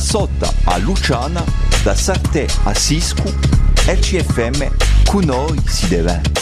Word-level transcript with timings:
Sotta 0.00 0.52
a 0.64 0.78
Luciana, 0.78 1.44
da 1.82 1.94
Sarte 1.94 2.48
a 2.64 2.74
Siscu, 2.74 3.32
RCFM 3.86 4.66
con 5.04 5.24
noi 5.24 5.60
si 5.66 5.88
deve. 5.88 6.39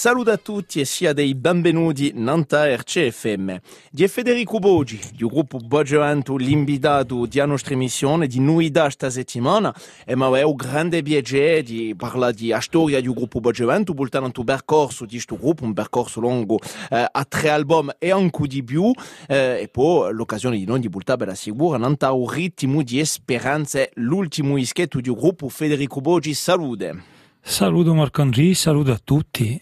Saluto 0.00 0.30
a 0.30 0.38
tutti 0.38 0.80
e 0.80 0.86
sia 0.86 1.12
dei 1.12 1.34
benvenuti 1.34 2.12
Nanta 2.14 2.74
RCFM. 2.74 3.58
Di 3.90 4.08
Federico 4.08 4.58
Bogi, 4.58 4.98
del 5.14 5.28
gruppo 5.28 5.58
Boggevanto, 5.58 6.38
l'invitato 6.38 7.26
di 7.26 7.38
nostra 7.44 7.74
emissione 7.74 8.26
di 8.26 8.40
noi 8.40 8.70
da 8.70 8.84
questa 8.84 9.10
settimana, 9.10 9.76
e 10.06 10.16
mi 10.16 10.38
è 10.38 10.42
un 10.42 10.54
grande 10.54 11.02
piacere 11.02 11.62
di 11.62 11.94
parlare 11.94 12.32
di 12.32 12.56
storia 12.60 12.98
del 12.98 13.12
gruppo 13.12 13.40
Boggevanto, 13.40 13.92
portando 13.92 14.32
un 14.34 14.44
percorso 14.44 15.04
di 15.04 15.16
questo 15.16 15.36
gruppo, 15.36 15.64
un 15.64 15.74
percorso 15.74 16.20
lungo 16.20 16.58
eh, 16.88 17.06
a 17.12 17.24
tre 17.26 17.50
album 17.50 17.92
e 17.98 18.10
anche 18.10 18.46
di 18.46 18.64
più, 18.64 18.90
eh, 19.28 19.60
e 19.60 19.68
poi 19.68 20.14
l'occasione 20.14 20.56
di 20.56 20.64
non 20.64 20.80
di 20.80 20.88
portare 20.88 21.18
per 21.18 21.28
assicurare 21.28 21.82
Nanta 21.82 22.10
un 22.12 22.26
ritmo 22.26 22.82
di 22.82 23.04
speranza, 23.04 23.86
l'ultimo 23.96 24.56
ischetto 24.56 24.98
del 24.98 25.12
gruppo 25.12 25.50
Federico 25.50 26.00
Bogi, 26.00 26.32
salute. 26.32 27.18
Saluto 27.42 27.94
Marco-André, 27.94 28.54
saluto 28.54 28.92
a 28.92 29.00
tutti. 29.02 29.60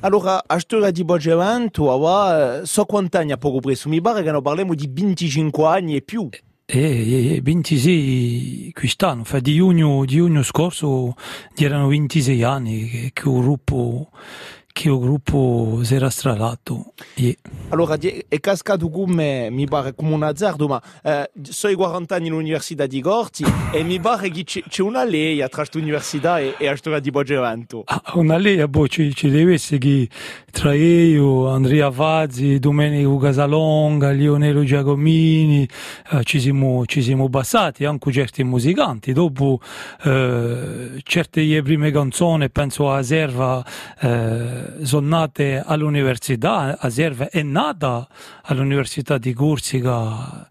Allora, 0.00 0.44
a 0.46 0.58
storia 0.58 0.90
di 0.90 1.04
Boggevanto, 1.04 1.90
ava, 1.90 2.64
so 2.64 2.84
quanti 2.84 3.16
anni 3.16 3.32
ha 3.32 3.36
poco 3.36 3.60
preso, 3.60 3.88
mi 3.88 4.00
pare 4.00 4.22
che 4.22 4.30
non 4.30 4.42
parliamo 4.42 4.74
di 4.74 4.88
25 4.92 5.66
anni 5.66 5.96
e 5.96 6.02
più. 6.02 6.28
E, 6.68 7.40
26 7.42 8.72
quest'anno, 8.72 9.24
fa 9.24 9.38
di 9.38 9.54
giugno, 9.54 10.04
di 10.04 10.16
giugno 10.16 10.42
scorso 10.42 11.14
erano 11.56 11.86
26 11.86 12.42
anni 12.42 12.88
che, 12.88 13.10
che 13.12 13.28
il 13.28 13.40
gruppo 13.40 14.10
che 14.76 14.90
il 14.90 14.98
gruppo 14.98 15.80
si 15.84 15.94
era 15.94 16.10
stralato. 16.10 16.92
Yeah. 17.14 17.32
Allora, 17.70 17.96
è 17.96 18.40
cascato 18.40 18.90
come, 18.90 19.48
mi 19.48 19.66
pare, 19.66 19.94
come 19.94 20.12
un 20.12 20.22
azzardo, 20.22 20.68
ma 20.68 20.82
eh, 21.02 21.30
sono 21.40 21.74
40 21.74 22.14
anni 22.14 22.28
all'Università 22.28 22.84
di 22.84 23.00
Gorti 23.00 23.42
e 23.72 23.82
mi 23.82 23.98
pare 23.98 24.28
che 24.28 24.44
c'è 24.44 24.82
una 24.82 25.02
lei 25.02 25.38
tra 25.38 25.48
questa 25.48 25.78
università 25.78 26.40
e, 26.40 26.56
e 26.58 26.66
la 26.66 26.76
storia 26.76 26.98
di 26.98 27.10
Boggevanto. 27.10 27.84
Ah, 27.86 28.02
una 28.16 28.36
lei, 28.36 28.68
boh, 28.68 28.86
ci, 28.86 29.14
ci 29.14 29.30
deve 29.30 29.54
essere 29.54 29.78
che 29.78 30.08
tra 30.50 30.74
io, 30.74 31.48
Andrea 31.48 31.88
Vazzi, 31.88 32.58
Domenico 32.58 33.16
Casalonga, 33.16 34.10
Lionello 34.10 34.62
Giacomini, 34.62 35.66
eh, 36.12 36.22
ci, 36.24 36.38
siamo, 36.38 36.84
ci 36.84 37.00
siamo 37.00 37.30
passati, 37.30 37.86
anche 37.86 38.12
certi 38.12 38.44
musicanti. 38.44 39.14
Dopo 39.14 39.58
eh, 40.04 41.00
certe 41.02 41.62
prime 41.62 41.90
canzoni, 41.90 42.50
penso 42.50 42.90
a 42.90 43.02
Serva, 43.02 43.64
eh, 44.00 44.65
sono 44.82 45.08
nate 45.08 45.62
all'università, 45.64 46.78
a 46.78 46.90
Serve 46.90 47.28
è 47.28 47.42
nata 47.42 48.08
all'università 48.42 49.18
di 49.18 49.32
Corsica 49.32 50.48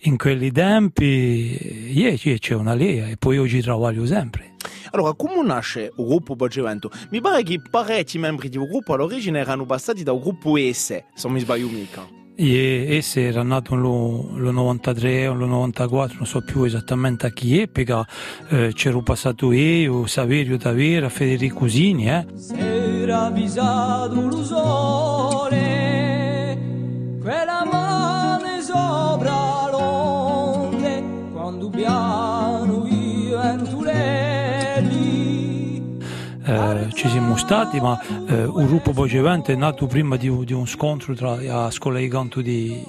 in 0.00 0.16
quei 0.16 0.52
tempi, 0.52 1.92
yeah, 1.92 2.16
c'è 2.16 2.54
una 2.54 2.74
lei 2.74 3.10
e 3.10 3.16
poi 3.16 3.38
oggi 3.38 3.62
lavoro 3.62 4.06
sempre. 4.06 4.54
Allora, 4.90 5.14
come 5.14 5.42
nasce 5.42 5.92
il 5.96 6.04
gruppo 6.04 6.36
Bogevento? 6.36 6.90
Mi 7.10 7.20
pare 7.20 7.42
che 7.42 7.60
parecchi 7.70 8.18
membri 8.18 8.48
del 8.48 8.66
gruppo 8.66 8.94
all'origine 8.94 9.40
erano 9.40 9.66
passati 9.66 10.02
dal 10.02 10.18
gruppo 10.18 10.56
S, 10.56 10.72
se 10.72 11.04
non 11.24 11.32
mi 11.32 11.40
sbaglio 11.40 11.68
mica. 11.68 12.16
E 12.38 12.96
esse 12.96 13.22
era 13.22 13.42
nato 13.42 13.74
nel 13.74 14.52
93 14.52 15.26
o 15.26 15.34
nel 15.34 15.48
94, 15.48 16.16
non 16.18 16.26
so 16.26 16.42
più 16.42 16.64
esattamente 16.64 17.26
a 17.26 17.30
chi 17.30 17.60
è, 17.60 17.66
perché 17.66 18.04
eh, 18.50 18.72
c'ero 18.74 19.00
passato 19.00 19.52
io, 19.52 20.06
Saverio 20.06 20.58
Tavera, 20.58 21.08
Federico 21.08 21.64
Usini. 21.64 22.10
Eh. 22.10 22.75
Lo 23.06 24.42
sole, 24.42 26.58
quella 27.22 27.64
mano 27.64 28.60
sopra 28.60 29.70
l'onde, 29.70 31.04
quando 31.32 31.70
piano 31.70 32.84
io 32.88 33.40
entulelli. 33.40 35.04
Eh, 36.44 36.90
ci 36.94 37.08
siamo 37.08 37.36
stati, 37.36 37.80
ma 37.80 37.96
eh, 38.26 38.42
il 38.42 38.66
gruppo 38.66 38.92
Bogevente 38.92 39.52
è 39.52 39.56
nato 39.56 39.86
prima 39.86 40.16
di, 40.16 40.44
di 40.44 40.52
un 40.52 40.66
scontro 40.66 41.14
tra 41.14 41.40
la 41.40 41.70
scuola 41.70 42.00
di 42.00 42.08
canto 42.08 42.40
di, 42.40 42.82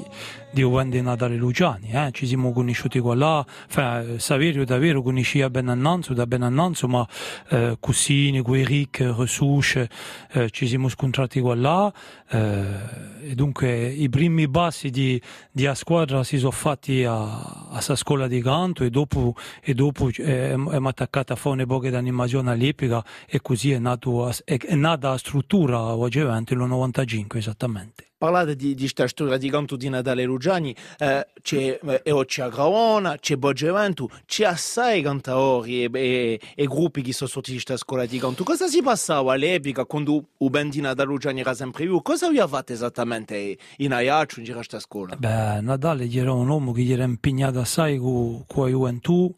di 0.58 0.64
Uvendi 0.64 1.00
Natale 1.04 1.36
Luciani, 1.36 1.92
eh? 1.92 2.10
ci 2.12 2.26
siamo 2.26 2.52
conosciuti 2.52 3.00
qua 3.00 3.14
là, 3.14 3.46
enfin, 3.68 4.18
Saverio 4.18 4.66
davvero 4.66 5.04
conosceva 5.04 5.52
ben 5.52 5.68
annanzo, 5.68 6.16
da 6.16 6.26
ben 6.26 6.42
annanzo, 6.42 6.88
ma 6.88 7.08
eh, 7.50 7.78
Cussini, 7.80 8.42
Gueric, 8.42 9.14
Resusce, 9.16 9.88
eh, 10.32 10.50
ci 10.50 10.66
siamo 10.66 10.90
scontrati 10.90 11.40
qua 11.42 11.54
là, 11.54 11.94
eh, 12.32 13.30
e 13.30 13.36
dunque 13.36 13.88
i 13.88 14.10
primi 14.10 14.48
bassi 14.48 14.90
di, 14.90 15.22
di 15.52 15.68
a 15.68 15.76
squadra 15.76 16.24
si 16.24 16.40
sono 16.40 16.50
fatti 16.50 17.04
a, 17.04 17.68
a 17.70 17.80
sa 17.80 17.96
scuola 17.96 18.28
di 18.28 18.42
canto 18.42 18.84
e 18.84 18.90
dopo, 18.90 19.36
e 19.62 19.76
dopo 19.76 20.10
eh, 20.10 20.54
abbiamo 20.54 20.88
attaccato 20.88 21.34
a 21.34 21.36
fare 21.36 21.62
un 21.62 21.68
po' 21.68 21.82
di 21.82 21.90
animazione 21.90 22.50
all'epica 22.50 23.06
e 23.28 23.42
così 23.44 23.74
è, 23.74 23.78
nato, 23.78 24.28
è, 24.44 24.58
è 24.58 24.76
nata 24.76 25.10
la 25.10 25.18
struttura 25.20 25.80
oggi 25.94 26.24
nel 26.24 26.46
95 26.48 27.38
esattamente. 27.38 28.07
Parlate 28.18 28.56
di, 28.56 28.74
di 28.74 28.82
questa 28.82 29.08
storia 29.08 29.38
di 29.38 29.48
canto 29.48 29.76
di 29.76 29.90
Natale 29.90 30.24
Lugiani, 30.24 30.76
eh, 30.98 31.28
c'è 31.44 31.80
eh, 31.84 32.02
Eoccia 32.04 32.50
Graona, 32.50 33.16
c'è 33.20 33.36
Boggeventu, 33.36 34.10
c'è 34.26 34.46
assai 34.46 35.04
cantatori 35.04 35.84
e, 35.84 35.90
e, 35.94 36.40
e, 36.56 36.66
gruppi 36.66 37.04
che 37.04 37.14
sono 37.14 37.30
di 37.44 37.52
questa 37.52 37.78
scuola 37.78 38.08
di 38.08 38.18
canto. 38.18 38.44
Cosa 38.44 38.68
si 38.68 38.82
passava 38.82 39.34
all'epoca 39.34 39.86
quando 39.86 40.30
il 40.40 40.50
band 40.50 40.72
di 40.72 40.82
Natale 40.82 41.08
Lugiani 41.08 41.42
era 41.42 41.54
sempre 41.54 41.86
più? 41.86 42.02
Cosa 42.02 42.32
vi 42.32 42.40
avete 42.40 42.74
esattamente 42.74 43.56
in 43.78 43.94
Aiaccio, 43.94 44.40
in 44.40 44.52
questa 44.52 44.80
scuola? 44.80 45.16
Beh, 45.16 45.62
Natale 45.62 46.10
era 46.12 46.34
un 46.34 46.50
uomo 46.50 46.72
che 46.72 46.88
era 46.88 47.04
impegnato 47.04 47.60
assai 47.60 48.00
con 48.00 48.46
la 48.48 48.70
gioventù 48.70 49.32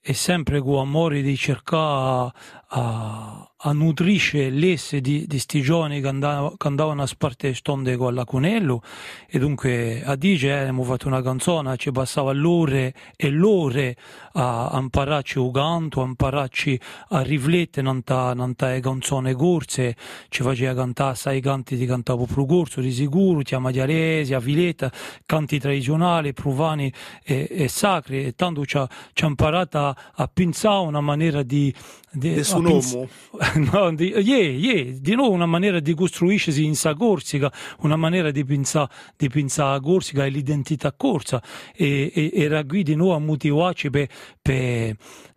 e 0.00 0.14
sempre 0.14 0.60
con 0.60 0.78
amore 0.78 1.22
di 1.22 1.36
cercare 1.36 2.32
a, 2.68 3.51
a 3.64 3.72
nutrice 3.72 4.50
l'esse 4.50 5.00
di, 5.00 5.26
di 5.26 5.38
sti 5.38 5.60
giovani 5.60 6.00
che, 6.00 6.08
andavano, 6.08 6.54
che 6.56 6.66
andavano 6.66 7.02
a 7.02 7.06
sparte 7.06 7.54
stonde 7.54 7.96
con 7.96 8.14
l'Acunello 8.14 8.82
e 9.28 9.38
dunque 9.38 10.02
a 10.04 10.16
dice 10.16 10.48
eh, 10.48 10.52
abbiamo 10.52 10.82
fatto 10.82 11.06
una 11.06 11.22
canzone 11.22 11.76
ci 11.76 11.92
passava 11.92 12.32
l'ore 12.32 12.94
e 13.16 13.30
l'ore 13.30 13.96
a, 14.32 14.76
impararci 14.80 15.38
il 15.38 15.50
canto 15.52 16.02
a 16.02 16.06
impararci 16.06 16.80
a 17.10 17.20
riflettere 17.22 17.86
non 17.86 18.02
ta 18.02 18.34
canzone 18.80 19.34
corse 19.34 19.96
ci 20.28 20.42
faceva 20.42 20.74
cantare 20.74 21.14
sai 21.14 21.40
canti 21.40 21.76
di 21.76 21.86
cantavo 21.86 22.26
pro 22.26 22.44
corso 22.44 22.80
di 22.80 22.90
sicuro 22.90 23.40
chiama 23.40 23.70
di 23.70 23.80
Aresi, 23.80 24.34
a 24.34 24.38
Viletta 24.38 24.90
canti 25.26 25.58
tradizionali 25.58 26.32
profani 26.32 26.92
e, 27.22 27.46
e 27.50 27.68
sacri. 27.68 28.24
E 28.24 28.32
tanto 28.34 28.64
ci 28.64 28.76
ha, 28.76 28.88
ci 29.12 29.24
ha 29.24 29.26
imparato 29.26 29.78
a, 29.78 29.96
a 30.14 30.30
pensare 30.32 30.86
una 30.86 31.00
maniera 31.00 31.42
di, 31.42 31.74
di, 32.10 32.34
di 32.34 32.42
un 32.52 32.64
uomo 32.64 33.08
no, 33.72 33.94
di, 33.94 34.08
yeah, 34.08 34.50
yeah, 34.50 34.96
di 34.98 35.14
nuovo 35.14 35.32
una 35.32 35.46
maniera 35.46 35.80
di 35.80 35.94
costruirsi 35.94 36.64
in 36.64 36.74
sa 36.74 36.94
Corsica, 36.94 37.52
una 37.80 37.96
maniera 37.96 38.30
di 38.30 38.44
pensare, 38.44 38.90
di 39.16 39.28
pensare 39.28 39.76
a 39.76 39.80
Corsica 39.80 40.24
e 40.24 40.30
l'identità 40.30 40.92
corsa. 40.92 41.42
E, 41.74 42.10
e, 42.14 42.30
e 42.32 42.48
ragui 42.48 42.82
di 42.82 42.94
nuovo 42.94 43.14
a 43.14 43.18
motivarci 43.18 43.90
per, 43.90 44.08
per, 44.40 44.96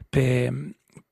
per 0.10 0.54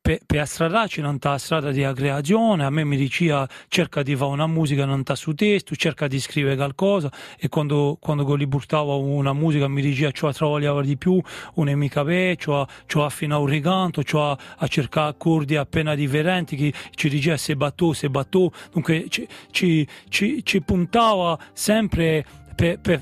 per, 0.03 0.19
per 0.25 0.41
astrarci 0.41 0.99
non 0.99 1.15
sta 1.15 1.37
strada 1.37 1.71
di 1.71 1.81
creazione, 1.95 2.65
a 2.65 2.69
me 2.69 2.83
mi 2.83 2.97
diceva 2.97 3.47
cerca 3.69 4.03
di 4.03 4.17
fare 4.17 4.31
una 4.31 4.47
musica 4.47 4.83
non 4.83 4.99
sta 5.03 5.15
su 5.15 5.33
testo, 5.33 5.77
cerca 5.77 6.07
di 6.07 6.19
scrivere 6.19 6.57
qualcosa 6.57 7.09
e 7.39 7.47
quando, 7.47 7.97
quando 8.01 8.37
gli 8.37 8.45
buttavo 8.45 8.99
una 8.99 9.31
musica 9.31 9.69
mi 9.69 9.81
diceva 9.81 10.11
ciò 10.11 10.27
a 10.27 10.33
trovare 10.33 10.85
di 10.85 10.97
più, 10.97 11.21
un 11.53 11.71
mica 11.75 12.03
per, 12.03 12.35
ciò 12.35 12.67
a 13.03 13.05
affinare 13.05 13.41
un 13.41 13.47
ricanto, 13.47 14.03
ciò 14.03 14.31
a, 14.31 14.37
a 14.57 14.67
cercare 14.67 15.11
accordi 15.11 15.55
appena 15.55 15.95
differenti, 15.95 16.57
che 16.57 16.73
ci 16.95 17.07
diceva 17.07 17.37
se 17.37 17.55
battò, 17.55 17.93
se 17.93 18.09
battò, 18.09 18.51
dunque 18.73 19.05
ci, 19.07 19.25
ci, 19.51 19.87
ci, 20.09 20.43
ci 20.43 20.61
puntava 20.61 21.39
sempre 21.53 22.25
per, 22.53 22.77
per, 22.77 23.01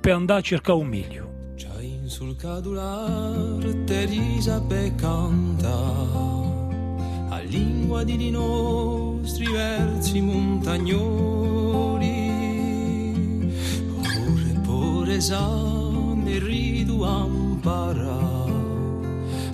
per 0.00 0.12
andare 0.12 0.38
a 0.38 0.42
cercare 0.42 0.78
un 0.78 0.86
miglio 0.86 1.39
sul 2.10 2.34
cadular 2.34 3.62
Teresa 3.86 4.60
canta 4.96 5.78
a 7.30 7.38
lingua 7.46 8.02
di 8.02 8.30
nostri 8.30 9.46
versi 9.46 10.20
montagnoli. 10.20 12.18
Ore 14.02 14.60
por 14.66 15.08
esame 15.08 16.40
ridu 16.40 17.04
ampara 17.04 18.18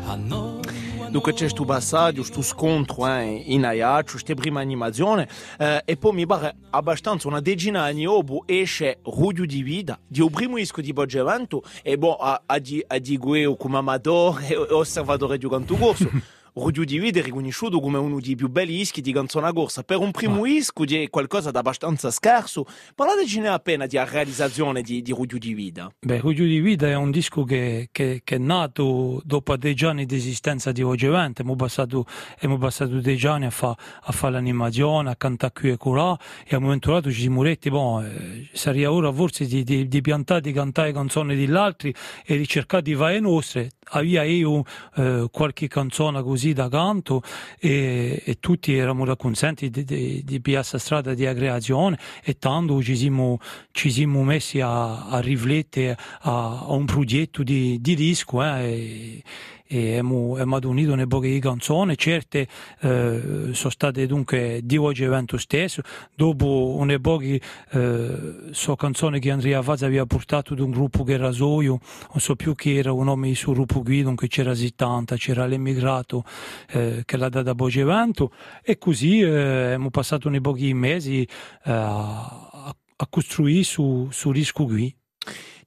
a 0.08 0.16
noi 0.16 0.65
Dunque 1.08 1.32
c'è 1.32 1.40
questo 1.40 1.64
passaggio, 1.64 2.20
questo 2.20 2.42
scontro 2.42 3.06
eh, 3.06 3.42
in 3.46 3.64
Aiaccio, 3.64 4.12
questa 4.12 4.34
prima 4.34 4.60
animazione 4.60 5.28
eh, 5.58 5.82
e 5.84 5.96
poi 5.96 6.12
mi 6.12 6.26
pare 6.26 6.56
abbastanza 6.70 7.28
una 7.28 7.40
decina 7.40 7.82
anni 7.82 8.04
dopo 8.04 8.42
esce 8.46 8.98
Rudio 9.04 9.46
di 9.46 9.62
Vida, 9.62 9.98
di 10.06 10.20
un 10.20 10.30
primo 10.30 10.56
disco 10.56 10.80
di 10.80 10.92
Bogevento 10.92 11.62
e 11.82 11.96
boh, 11.96 12.16
a, 12.16 12.42
a, 12.44 12.58
di, 12.58 12.84
a 12.86 12.98
di 12.98 13.16
Gueo 13.16 13.56
come 13.56 13.78
amatore 13.78 14.48
e 14.48 14.56
osservatore 14.56 15.38
di 15.38 15.48
canto 15.48 15.76
corso. 15.76 16.10
Rudio 16.58 16.84
di 16.86 16.98
Vide 16.98 17.20
è 17.20 17.22
riconosciuto 17.22 17.80
come 17.80 17.98
uno 17.98 18.18
dei 18.18 18.34
più 18.34 18.48
belli 18.48 18.80
ischi 18.80 19.02
di 19.02 19.12
canzone 19.12 19.46
a 19.46 19.52
corsa. 19.52 19.82
Per 19.82 19.98
un 19.98 20.10
primo 20.10 20.44
Ah. 20.44 20.48
isco 20.48 20.84
è 20.84 21.10
qualcosa 21.10 21.50
di 21.50 21.58
abbastanza 21.58 22.10
scarso. 22.10 22.64
Parlateci 22.94 23.40
appena 23.40 23.84
di 23.84 23.98
realizzazione 23.98 24.80
di, 24.80 25.02
di 25.02 25.12
Rudio 25.12 25.36
di 25.38 25.52
Vida. 25.52 25.92
Beh, 26.00 26.18
Ruggio 26.20 26.44
di 26.44 26.58
Vida 26.60 26.88
è 26.88 26.94
un 26.94 27.10
disco 27.10 27.44
che, 27.44 27.88
che- 27.92 28.22
che 28.24 28.36
è 28.36 28.38
nato 28.38 29.20
dopo 29.22 29.54
dieci 29.58 29.84
anni 29.84 30.06
di 30.06 30.16
esistenza 30.16 30.72
di 30.72 30.80
Ogevente, 30.82 31.42
abbiamo 31.42 31.56
passato, 31.56 32.06
abbiamo 32.36 32.56
passato 32.56 33.00
dieci 33.00 33.26
anni 33.26 33.44
a 33.44 33.50
fare 33.50 33.74
a 34.04 34.12
fa 34.12 34.30
l'animazione, 34.30 35.10
a 35.10 35.16
cantare 35.16 35.52
qui 35.52 35.68
e 35.70 35.76
là, 35.94 36.18
e 36.46 36.54
al 36.54 36.62
momento 36.62 36.90
dato 36.90 37.12
ci 37.12 37.20
siamo 37.20 37.42
detti, 37.42 37.68
boh, 37.68 38.00
eh, 38.02 38.48
sarebbe 38.54 38.86
ora 38.86 39.12
forse 39.12 39.44
di, 39.44 39.62
di, 39.62 39.88
di 39.88 40.00
piantare, 40.00 40.40
di 40.40 40.52
cantare 40.52 40.90
canzoni 40.92 41.36
degli 41.36 41.54
altri 41.54 41.92
e 42.24 42.38
di 42.38 42.48
cercare 42.48 42.82
di 42.82 42.94
fare 42.94 43.20
nostre. 43.20 43.72
Aveva 43.90 44.24
io 44.24 44.64
eh, 44.96 45.28
qualche 45.30 45.68
canzone 45.68 46.20
così 46.22 46.45
da 46.52 46.69
canto 46.69 47.22
e, 47.58 48.22
e 48.25 48.38
tutti 48.40 48.75
eravamo 48.75 49.14
consenti 49.16 49.70
di, 49.70 49.84
di, 49.84 50.22
di 50.25 50.40
piazza 50.40 50.78
strada 50.78 51.14
di 51.14 51.26
aggregazione 51.26 51.98
e 52.22 52.38
tanto 52.38 52.82
ci 52.82 52.96
siamo, 52.96 53.38
ci 53.70 53.90
siamo 53.90 54.22
messi 54.22 54.60
a, 54.60 55.08
a 55.08 55.20
riflettere 55.20 55.96
a, 56.20 56.64
a 56.66 56.72
un 56.72 56.84
progetto 56.84 57.43
di, 57.43 57.81
di 57.81 57.94
disco 57.94 58.43
eh, 58.43 58.64
e, 58.64 59.22
e 59.66 59.98
abbiamo, 59.98 60.36
unito 60.68 60.92
una 60.92 61.06
poche 61.06 61.28
di 61.28 61.38
canzoni, 61.38 61.96
certe 61.96 62.46
eh, 62.80 63.50
sono 63.52 63.70
state 63.70 64.06
dunque 64.06 64.60
di 64.62 64.76
oggi 64.76 65.04
evento 65.04 65.36
stesso, 65.38 65.82
dopo 66.14 66.74
una 66.76 66.98
poche 66.98 67.40
eh, 67.70 68.34
sono 68.50 68.76
canzoni 68.76 69.18
che 69.20 69.30
Andrea 69.30 69.62
Fazza 69.62 69.86
aveva 69.86 70.06
portato 70.06 70.54
da 70.54 70.62
un 70.62 70.70
gruppo 70.70 71.04
che 71.04 71.12
era 71.12 71.30
Soio, 71.32 71.78
non 72.10 72.20
so 72.20 72.36
più 72.36 72.54
chi 72.54 72.76
era 72.76 72.92
un 72.92 73.04
nome 73.04 73.34
sul 73.34 73.54
gruppo 73.54 73.82
qui, 73.82 74.02
dunque 74.02 74.28
c'era 74.28 74.54
Zittanta, 74.54 75.16
c'era 75.16 75.46
l'emigrato 75.46 76.24
eh, 76.70 77.02
che 77.04 77.16
l'ha 77.16 77.28
data 77.28 77.50
a 77.50 77.54
Boge 77.54 77.80
Evento 77.80 78.32
e 78.62 78.78
così 78.78 79.20
eh, 79.20 79.64
abbiamo 79.64 79.90
passato 79.90 80.28
nei 80.28 80.40
pochi 80.40 80.72
mesi 80.74 81.22
eh, 81.22 81.28
a, 81.64 82.74
a 82.96 83.06
costruire 83.08 83.62
su, 83.62 84.08
su 84.10 84.32
disco 84.32 84.64
qui. 84.64 84.94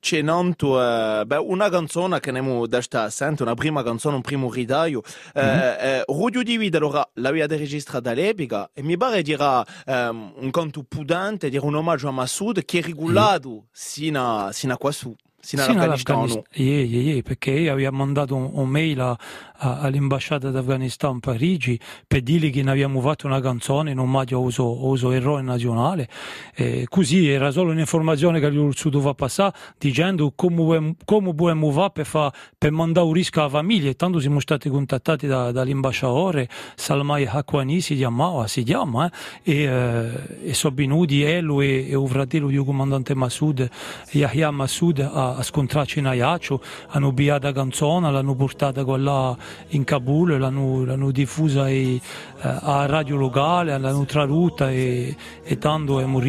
C'è 0.01 0.21
nanto, 0.21 0.81
eh, 0.81 1.25
beh, 1.25 1.35
una 1.37 1.69
canzone 1.69 2.19
che 2.21 2.29
abbiamo 2.29 2.65
da 2.67 2.81
sta 2.81 3.09
sento, 3.09 3.43
una 3.43 3.53
prima 3.53 3.83
canzone, 3.83 4.15
un 4.15 4.21
primo 4.21 4.49
ridaio. 4.49 5.01
Eh, 5.33 5.41
eh, 5.41 6.03
Rudio 6.07 6.41
di 6.41 6.57
Vida 6.57 6.77
allora 6.77 7.05
l'aveva 7.15 7.47
registrata 7.47 8.11
all'epoca 8.11 8.69
e 8.73 8.81
mi 8.81 8.95
pare 8.95 9.21
dirà 9.21 9.65
ehm, 9.85 10.33
un 10.37 10.51
canto 10.51 10.85
pudente, 10.87 11.49
dire 11.49 11.65
un 11.65 11.75
omaggio 11.75 12.07
a 12.07 12.11
Massoud 12.11 12.63
che 12.63 12.79
è 12.79 12.81
regolato 12.81 13.65
sino, 13.71 14.45
a- 14.45 14.51
sino 14.53 14.73
a 14.73 14.77
qua 14.77 14.91
su, 14.93 15.13
Sì, 15.41 15.55
all'Afghanistan. 15.55 16.15
all'Afghanistan. 16.15 16.43
Yeah, 16.53 16.83
yeah, 16.83 17.11
yeah, 17.13 17.21
perché 17.21 17.51
io 17.51 17.71
avevo 17.73 17.91
mandato 17.91 18.35
un, 18.35 18.49
un 18.53 18.69
mail 18.69 18.99
a- 19.01 19.17
all'ambasciata 19.59 20.49
d'Afghanistan 20.49 21.15
a 21.15 21.19
Parigi 21.19 21.79
per 22.07 22.21
dirgli 22.21 22.51
che 22.51 22.63
ne 22.63 22.71
abbiamo 22.71 23.01
fatto 23.01 23.27
una 23.27 23.41
canzone 23.41 23.91
in 23.91 23.99
omaggio 23.99 24.37
a 24.37 24.39
uso, 24.39 24.85
uso 24.85 25.11
eroe 25.11 25.41
nazionale. 25.41 26.07
E 26.55 26.85
così 26.87 27.29
era 27.29 27.51
solo 27.51 27.71
un'informazione 27.71 28.39
che 28.39 28.51
gli 28.51 28.57
ho 28.57 28.71
dovuto 28.71 29.13
passare 29.13 29.53
dicendo 29.77 30.31
come, 30.35 30.95
come 31.05 31.33
fare 31.71 31.91
per, 31.91 32.05
fa- 32.05 32.33
per 32.57 32.71
mandare 32.71 33.05
un 33.05 33.13
rischio 33.13 33.41
alla 33.41 33.49
famiglia. 33.49 33.89
E 33.89 33.95
tanto 33.95 34.19
siamo 34.19 34.39
stati 34.39 34.69
contattati 34.69 35.27
da- 35.27 35.51
dall'ambasciatore 35.51 36.47
Salmai 36.75 37.25
Hakwani, 37.25 37.81
si 37.81 37.95
chiamava, 37.95 38.47
si 38.47 38.63
chiama, 38.63 39.11
eh, 39.43 39.53
e, 39.53 40.49
eh, 40.49 40.53
sono 40.53 40.75
venuti 40.75 41.21
Elo 41.21 41.61
e, 41.61 41.89
e 41.89 41.97
il 41.97 42.07
fratello 42.07 42.47
del 42.47 42.63
comandante 42.63 43.13
Massoud, 43.15 43.69
Yahya 44.11 44.51
Massoud, 44.51 44.99
a, 44.99 45.35
a 45.35 45.43
scontrarci 45.43 45.99
in 45.99 46.05
Ajaccio, 46.05 46.61
hanno 46.89 47.11
biato 47.11 47.47
la 47.47 47.53
canzone, 47.53 48.11
l'hanno 48.11 48.35
portata 48.35 48.83
quella 48.83 49.35
in 49.69 49.83
Kabul, 49.83 50.37
l'hanno, 50.37 51.11
diffusa 51.11 51.63
ai- 51.63 52.01
eh, 52.41 52.57
a 52.61 52.85
radio 52.85 53.15
locale, 53.15 53.77
l'hanno 53.77 54.05
tradotta 54.05 54.71
e, 54.71 55.15
e 55.43 55.57
tanto 55.57 55.95
abbiamo 55.95 56.19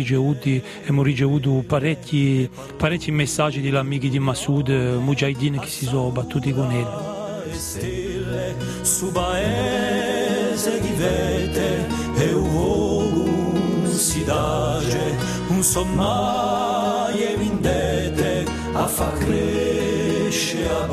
ricevuto, 1.02 1.64
parecchi, 1.66 2.48
parecchi 2.76 3.10
messaggi 3.10 3.60
degli 3.60 3.74
amici 3.74 4.08
di 4.08 4.18
Massoud, 4.18 4.68
eh, 4.68 4.96
Mujahideen 4.96 5.58
che 5.58 5.68
si 5.68 5.84
sono 5.86 6.10
battuti 6.10 6.52
con 6.52 6.68
lui. 6.68 6.86
e 10.66 10.92
vete 10.96 11.86
e 17.16 17.36
vindete 17.36 18.46
a 18.72 18.86
fa 18.86 19.10
cresce 19.12 20.68
a 20.68 20.86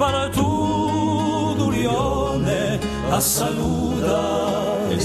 bace 0.00 0.30
e 0.30 0.30
para 0.30 0.30
tu 0.30 1.70
lione 1.70 2.80
a 3.10 3.20
saluda 3.20 4.88
e 4.88 4.98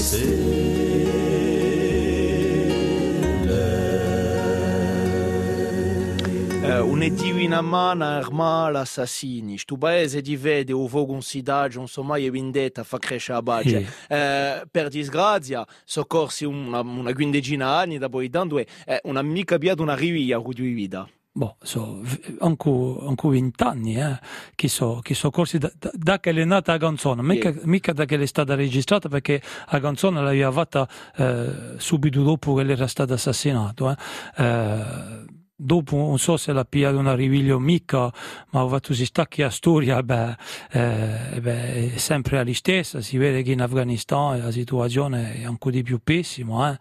Eh, 6.68 6.80
un 6.80 6.98
divina 6.98 7.60
mana 7.60 8.16
armale 8.16 8.78
assassini, 8.78 9.56
sto 9.56 9.76
paese 9.76 10.20
di 10.20 10.36
vede 10.36 10.72
o 10.72 10.88
vogo 10.88 11.12
un 11.12 11.22
sidaggio, 11.22 11.80
insomma, 11.80 12.16
e 12.16 12.28
vendetta 12.28 12.82
fa 12.82 12.98
crescere 12.98 13.38
a 13.38 13.42
bace. 13.42 13.86
Eh, 14.08 14.66
per 14.68 14.88
disgrazia, 14.88 15.64
soccorsi 15.84 16.44
una, 16.44 16.80
una 16.80 17.12
quindicina 17.12 17.68
anni 17.68 17.98
da 17.98 18.08
poi 18.08 18.28
tanto 18.30 18.58
è 18.58 18.66
eh, 18.84 19.00
una 19.04 19.22
mica 19.22 19.54
abbiato 19.54 19.80
una 19.82 19.94
rivia 19.94 20.38
Rudio 20.38 20.64
di 20.64 20.72
Vida. 20.72 21.08
Boh, 21.36 21.56
so, 21.60 22.00
anche, 22.38 22.96
anche 23.06 23.28
20 23.28 23.62
anni 23.62 23.96
eh, 24.00 24.18
che 24.54 24.68
so, 24.68 25.00
che 25.02 25.12
so 25.12 25.30
corsi 25.30 25.58
da, 25.58 25.70
da, 25.78 25.90
da 25.92 26.18
che 26.18 26.30
è 26.30 26.44
nata 26.46 26.72
la 26.72 26.78
canzone, 26.78 27.20
mica, 27.20 27.52
mica 27.64 27.92
da 27.92 28.06
che 28.06 28.18
è 28.18 28.24
stata 28.24 28.54
registrata 28.54 29.10
perché 29.10 29.42
la 29.70 29.78
canzone 29.78 30.22
l'aveva 30.22 30.50
fatta 30.50 30.88
eh, 31.14 31.74
subito 31.76 32.22
dopo 32.22 32.54
che 32.54 32.62
era 32.62 32.86
stato 32.86 33.12
assassinato. 33.12 33.90
Eh. 33.90 33.96
Eh, 34.42 35.34
dopo 35.56 35.96
non 35.96 36.18
so 36.18 36.36
se 36.36 36.52
l'ha 36.52 36.64
pigliato 36.64 36.98
una 36.98 37.14
riviglio 37.14 37.58
mica, 37.58 38.12
ma 38.50 38.62
ho 38.62 38.68
fatto 38.68 38.92
si 38.92 39.06
stacchi 39.06 39.42
a 39.42 39.48
storia, 39.48 40.02
beh, 40.02 40.36
eh, 40.70 41.40
beh, 41.40 41.94
è 41.94 41.96
sempre 41.96 42.44
la 42.44 42.54
stessa, 42.54 43.00
si 43.00 43.16
vede 43.16 43.42
che 43.42 43.52
in 43.52 43.62
Afghanistan 43.62 44.38
la 44.38 44.50
situazione 44.50 45.34
è 45.36 45.44
ancora 45.44 45.74
di 45.74 45.82
più 45.82 45.98
pessima, 46.02 46.78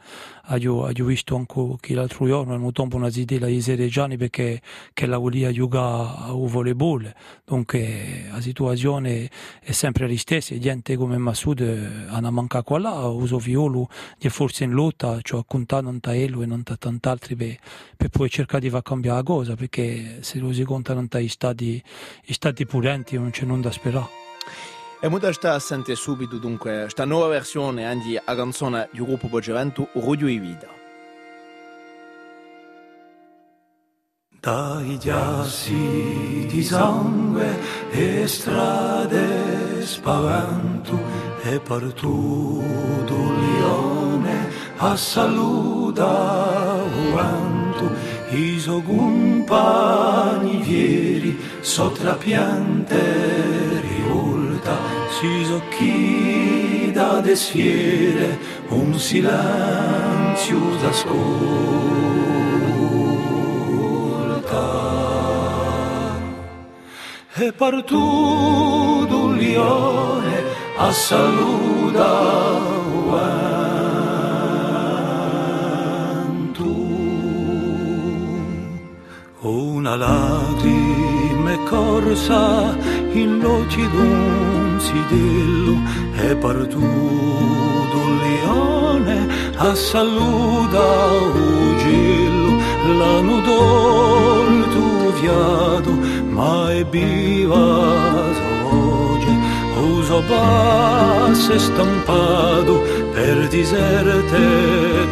eh. 0.50 0.68
Ho, 0.68 0.92
visto 1.06 1.36
anche 1.36 1.76
che 1.80 1.94
l'altro 1.94 2.26
giorno 2.26 2.54
hanno 2.54 2.72
tempo 2.72 2.96
una 2.96 3.10
zidella 3.10 3.48
di 3.48 3.62
Seregiani 3.62 4.18
perché 4.18 4.62
che 4.94 5.06
la 5.06 5.18
voleva 5.18 5.52
giocare 5.52 6.30
a 6.30 6.32
volleyball, 6.32 7.12
dunque 7.46 8.26
la 8.32 8.42
situazione 8.42 9.30
è 9.62 9.72
sempre 9.72 10.08
la 10.08 10.18
stessa, 10.18 10.54
e 10.54 10.60
gente 10.60 10.96
come 10.96 11.18
Massoud 11.18 11.60
eh, 11.60 12.06
hanno 12.08 12.32
mancato 12.32 12.64
qua 12.64 12.80
là, 12.80 13.08
uso 13.08 13.38
violo 13.38 13.90
di 14.18 14.30
forza 14.30 14.64
in 14.64 14.72
lotta, 14.72 15.20
cioè 15.22 15.44
contato 15.46 15.84
non 15.84 16.00
taello 16.00 16.42
e 16.42 16.46
non 16.46 16.64
ta 16.64 16.76
tant'altri 16.76 17.36
per, 17.36 17.58
per 17.96 18.10
poi 18.10 18.30
cercare 18.30 18.62
di 18.62 18.70
far 18.70 18.82
cambiare 18.82 19.18
la 19.18 19.24
cosa, 19.24 19.56
perché 19.56 20.20
se 20.22 20.40
lo 20.40 20.52
si 20.54 20.64
conta 20.64 20.94
non 20.94 21.08
ta 21.08 21.20
i 21.20 21.28
stati, 21.28 21.82
i 22.26 22.34
stati 22.34 22.66
purenti 22.66 23.16
non 23.18 23.32
c'è 23.32 23.46
nulla 23.46 23.64
da 23.64 23.72
sperare. 23.72 24.25
E 25.02 25.08
molta 25.08 25.32
sta 25.34 25.60
sente 25.60 25.96
subito 25.96 26.38
dunque 26.38 26.88
sta 26.90 27.06
nuova 27.06 27.28
versione 27.28 27.86
anche 27.86 28.22
a 28.24 28.36
canzone 28.36 28.90
del 28.92 29.04
gruppo 29.04 29.28
Bogevento 29.28 29.90
Rudio 29.94 30.28
di 30.28 30.40
Vida. 30.40 30.76
dai 34.46 35.00
giassi 35.00 36.46
di 36.48 36.64
sangue 36.64 37.58
e 37.90 38.28
strade 38.28 39.84
spavento 39.84 41.00
e 41.42 41.56
il 41.56 41.94
lione 43.40 44.50
a 44.78 44.96
saluta 44.96 46.84
vento 47.16 47.92
i 48.36 48.60
suoi 48.60 48.84
compagni 48.84 50.58
vieri 50.58 51.36
sotto 51.62 52.04
la 52.04 52.16
si 55.26 55.46
socchi 55.46 56.92
da 56.94 57.20
desfiere 57.20 58.38
un 58.70 58.94
silenzio 59.00 60.60
d'ascolta 60.82 61.24
e 67.38 67.52
tutto 67.84 69.30
il 69.30 69.38
lione 69.38 70.44
a 70.78 70.92
vento. 76.30 76.64
una 79.42 79.96
lacrima 79.96 81.52
è 81.52 81.64
corsa 81.64 82.78
in 83.12 83.40
loci 83.40 83.90
d'un 83.90 84.55
sidello 84.86 85.76
e 86.24 86.36
per 86.36 86.68
tutto 86.68 87.98
il 88.10 88.16
lione 88.26 89.18
a 89.58 89.76
saluta 89.76 90.86
ugello 91.34 92.52
l'anno 92.98 93.38
d'olto 93.42 94.86
demasiado, 95.26 95.92
ma 96.30 96.72
è 96.72 96.86
viva 96.86 97.56
oggi, 98.72 99.40
uso 99.80 100.22
basse 100.28 101.58
stampato 101.58 102.82
per 103.12 103.48
diserte 103.48 104.38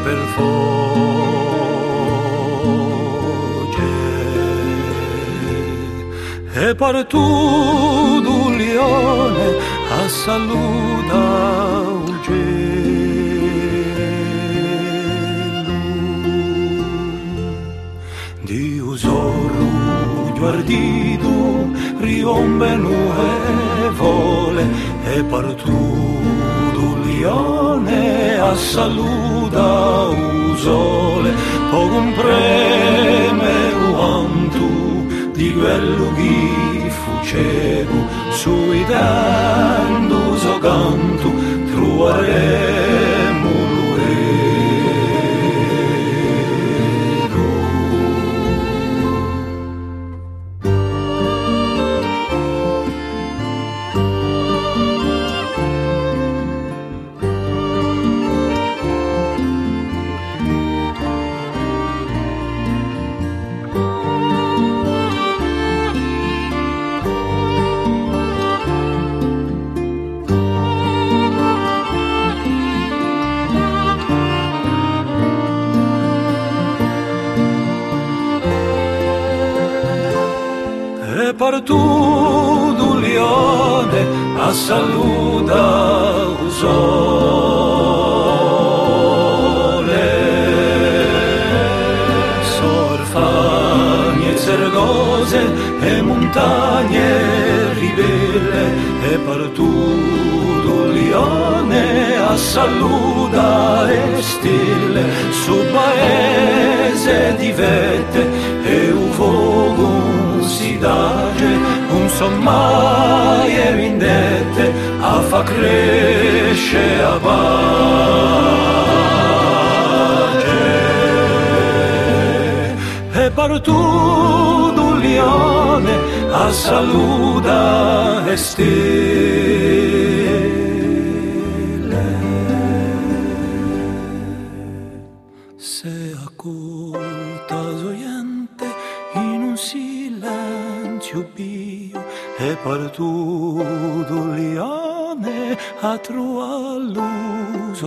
per 0.03 0.17
fogge. 0.35 1.52
E 6.65 6.73
partu 6.75 7.23
du 8.25 8.37
lione 8.59 9.47
a 9.99 10.01
saluta 10.07 11.23
perdido 20.43 21.33
riombe 21.99 22.75
nuovole 22.75 24.63
e 25.15 25.23
partudo 25.23 26.83
lione 27.05 28.39
a 28.39 28.55
saluda 28.55 29.67
usole 30.51 31.31
o 31.71 31.87
compreme 31.93 33.55
uantu 33.91 34.22
di 35.43 35.51
quello 35.51 36.13
che 36.13 36.89
fucevo 36.89 38.07
sui 38.31 38.85
dando 38.85 40.37
sogantu 40.37 41.33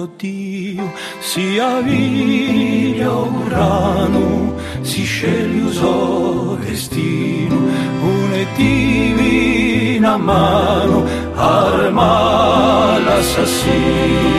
Dio 0.05 0.93
si 1.21 1.59
avviglia 1.59 3.11
urano 3.11 4.55
si 4.83 5.05
sceglie 5.05 5.63
uso 5.63 6.59
destino 6.61 7.57
una 7.57 8.45
divina 8.55 10.19
mano 10.19 11.05
arma 11.35 12.99
l'assassino. 12.99 14.35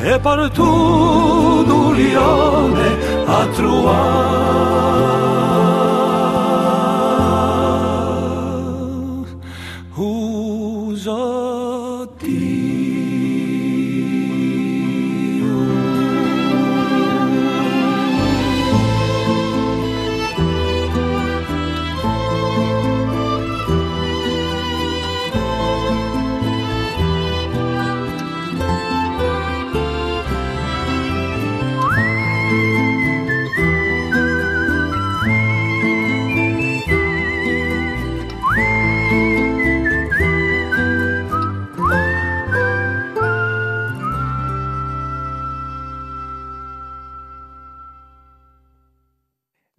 E 0.00 0.18
partudo 0.20 1.92
lione 1.92 2.96
a 3.26 3.46
truar 3.54 4.84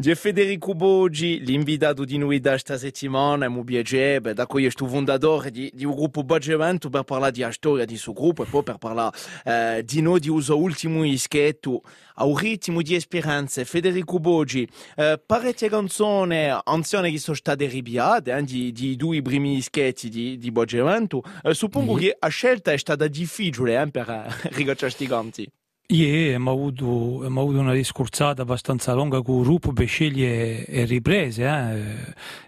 Di 0.06 0.14
Federico 0.14 0.76
Boggi, 0.76 1.44
l'invitato 1.44 2.06
di 2.06 2.20
noi 2.20 2.40
da 2.40 2.52
questa 2.52 2.78
settimana, 2.78 3.46
è 3.46 3.48
molto 3.48 3.64
piacere, 3.64 4.36
da 4.36 4.46
cui 4.46 4.62
è 4.62 4.68
il 4.68 4.74
fondatore 4.76 5.50
di, 5.50 5.72
di 5.74 5.84
un 5.84 5.96
gruppo 5.96 6.22
Boggi 6.22 6.52
Evento 6.52 6.92
per 6.92 7.02
parlare 7.02 7.32
della 7.32 7.52
storia 7.52 7.86
di 7.86 7.98
suo 7.98 8.14
gruppo 8.14 8.44
e 8.44 8.46
poi 8.46 8.62
per 8.62 8.78
parlare 8.78 9.18
eh, 9.44 9.84
di 9.84 10.02
noi, 10.02 10.20
di 10.20 10.30
uso 10.30 10.60
ultimo 10.60 11.04
ischetto, 11.04 11.82
a 12.18 12.26
un 12.26 12.38
ritmo 12.38 12.84
di 12.84 13.00
speranze. 13.00 13.66
Federico 13.66 14.20
Boggi, 14.20 14.70
eh, 14.96 15.20
parecchie 15.26 15.70
canzoni 15.70 16.52
anziane 16.64 17.10
che 17.10 17.18
sono 17.18 17.36
state 17.36 17.66
ripiate, 17.66 18.32
eh, 18.32 18.44
di, 18.44 18.72
di 18.72 18.96
due 18.96 19.24
primi 19.24 19.56
ischetti 19.58 20.10
di, 20.10 20.38
di 20.38 20.52
Boggi 20.52 20.78
Evento, 20.78 21.24
eh, 21.42 21.56
suppongo 21.56 21.94
Mhm. 21.94 22.00
che 22.00 22.18
la 22.20 22.28
scelta 22.28 22.72
è 22.72 22.78
stata 22.78 23.08
difficile 23.08 23.82
eh, 23.82 23.90
per 23.90 24.08
eh, 24.08 24.28
rigacciare 24.54 24.92
questi 24.92 25.08
canti. 25.08 25.50
Ieri 25.88 26.26
abbiamo 26.26 26.50
avuto, 26.50 26.86
una 27.28 27.74
discorsata 27.74 28.42
abbastanza 28.42 28.94
lunga 28.94 29.22
con 29.22 29.38
il 29.38 29.44
gruppo 29.44 29.72
per 29.72 29.86
scegliere 29.86 30.66
e 30.66 30.84
riprese, 30.86 31.44